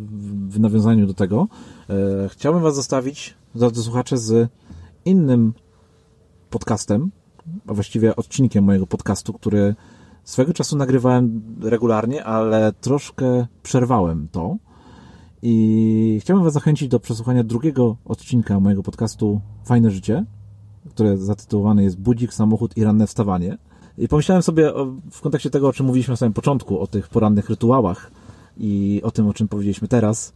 [0.48, 1.48] w nawiązaniu do tego,
[1.90, 1.94] e,
[2.28, 4.50] chciałbym Was zostawić, drodzy słuchacze, z
[5.04, 5.52] innym
[6.50, 7.10] podcastem,
[7.66, 9.74] a właściwie odcinkiem mojego podcastu, który
[10.26, 14.56] swego czasu nagrywałem regularnie, ale troszkę przerwałem to.
[15.42, 20.24] I chciałbym Was zachęcić do przesłuchania drugiego odcinka mojego podcastu Fajne Życie,
[20.90, 23.58] które zatytułowane jest Budzik, samochód i ranne wstawanie.
[23.98, 24.72] I pomyślałem sobie
[25.10, 28.10] w kontekście tego, o czym mówiliśmy na samym początku, o tych porannych rytuałach
[28.56, 30.32] i o tym, o czym powiedzieliśmy teraz,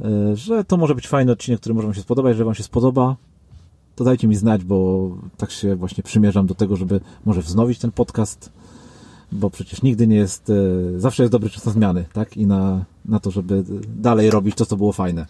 [0.00, 2.30] e, że to może być fajny odcinek, który może Wam się spodobać.
[2.30, 3.16] Jeżeli Wam się spodoba,
[3.96, 7.92] to dajcie mi znać, bo tak się właśnie przymierzam do tego, żeby może wznowić ten
[7.92, 8.52] podcast,
[9.34, 12.36] bo przecież nigdy nie jest, e, zawsze jest dobry czas na zmiany, tak?
[12.36, 15.26] I na, na to, żeby dalej robić to, co było fajne.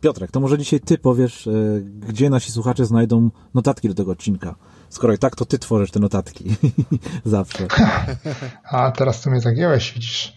[0.00, 1.50] Piotrek, to może dzisiaj Ty powiesz, e,
[1.80, 4.54] gdzie nasi słuchacze znajdą notatki do tego odcinka.
[4.88, 6.56] Skoro i tak, to Ty tworzysz te notatki.
[7.24, 7.66] Zawsze.
[8.72, 10.36] A teraz to mnie zagięłeś, widzisz.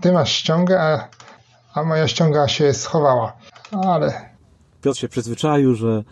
[0.00, 1.08] Ty masz ściągę, a,
[1.74, 3.32] a moja ściąga się schowała.
[3.70, 4.34] Ale...
[4.82, 6.04] Piotr się przyzwyczaił, że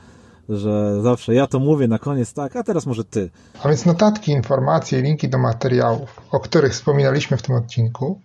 [0.49, 3.31] że zawsze ja to mówię na koniec, tak, a teraz może ty.
[3.63, 8.21] A więc notatki, informacje, linki do materiałów, o których wspominaliśmy w tym odcinku,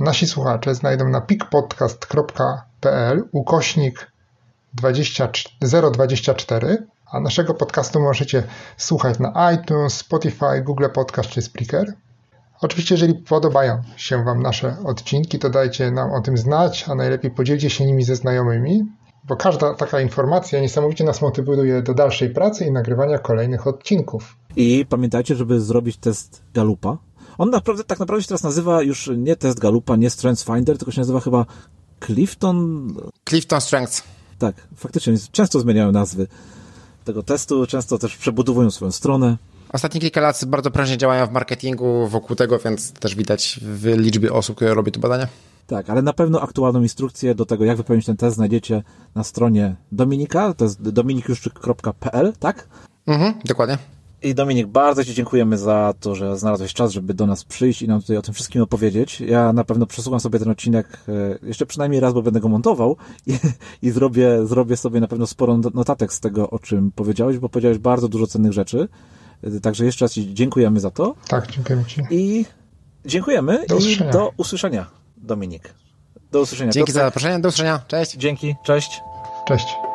[0.00, 4.12] nasi słuchacze znajdą na pikpodcast.pl ukośnik
[4.74, 5.28] 20,
[5.92, 8.42] 024, a naszego podcastu możecie
[8.76, 11.92] słuchać na iTunes, Spotify, Google Podcast czy Spreaker.
[12.60, 17.30] Oczywiście, jeżeli podobają się Wam nasze odcinki, to dajcie nam o tym znać, a najlepiej
[17.30, 18.86] podzielcie się nimi ze znajomymi
[19.28, 24.36] bo każda taka informacja niesamowicie nas motywuje do dalszej pracy i nagrywania kolejnych odcinków.
[24.56, 26.98] I pamiętajcie, żeby zrobić test Galupa.
[27.38, 30.92] On naprawdę, tak naprawdę się teraz nazywa już nie test Galupa, nie Strength Finder, tylko
[30.92, 31.46] się nazywa chyba
[32.06, 32.88] Clifton...
[33.28, 34.02] Clifton Strength.
[34.38, 36.26] Tak, faktycznie, często zmieniają nazwy
[37.04, 39.36] tego testu, często też przebudowują swoją stronę.
[39.72, 44.32] Ostatnie kilka lat bardzo prężnie działają w marketingu wokół tego, więc też widać w liczbie
[44.32, 45.28] osób, które robią te badania.
[45.68, 48.82] Tak, ale na pewno aktualną instrukcję do tego, jak wypełnić ten test, znajdziecie
[49.14, 52.68] na stronie Dominika, to jest dominikjuszczyk.pl, tak?
[53.06, 53.78] Mhm, dokładnie.
[54.22, 57.88] I Dominik, bardzo Ci dziękujemy za to, że znalazłeś czas, żeby do nas przyjść i
[57.88, 59.20] nam tutaj o tym wszystkim opowiedzieć.
[59.20, 62.96] Ja na pewno przesłucham sobie ten odcinek e, jeszcze przynajmniej raz, bo będę go montował
[63.26, 63.38] i,
[63.82, 67.78] i zrobię, zrobię sobie na pewno sporo notatek z tego, o czym powiedziałeś, bo powiedziałeś
[67.78, 68.88] bardzo dużo cennych rzeczy.
[69.42, 71.14] E, także jeszcze raz Ci dziękujemy za to.
[71.28, 72.02] Tak, dziękujemy Ci.
[72.10, 72.44] I
[73.06, 74.97] dziękujemy do i do usłyszenia.
[75.28, 75.74] Dominik.
[76.32, 76.72] Do usłyszenia.
[76.72, 77.80] Dzięki za zaproszenie, do usłyszenia.
[77.88, 78.12] Cześć.
[78.16, 79.00] Dzięki, cześć.
[79.48, 79.87] Cześć.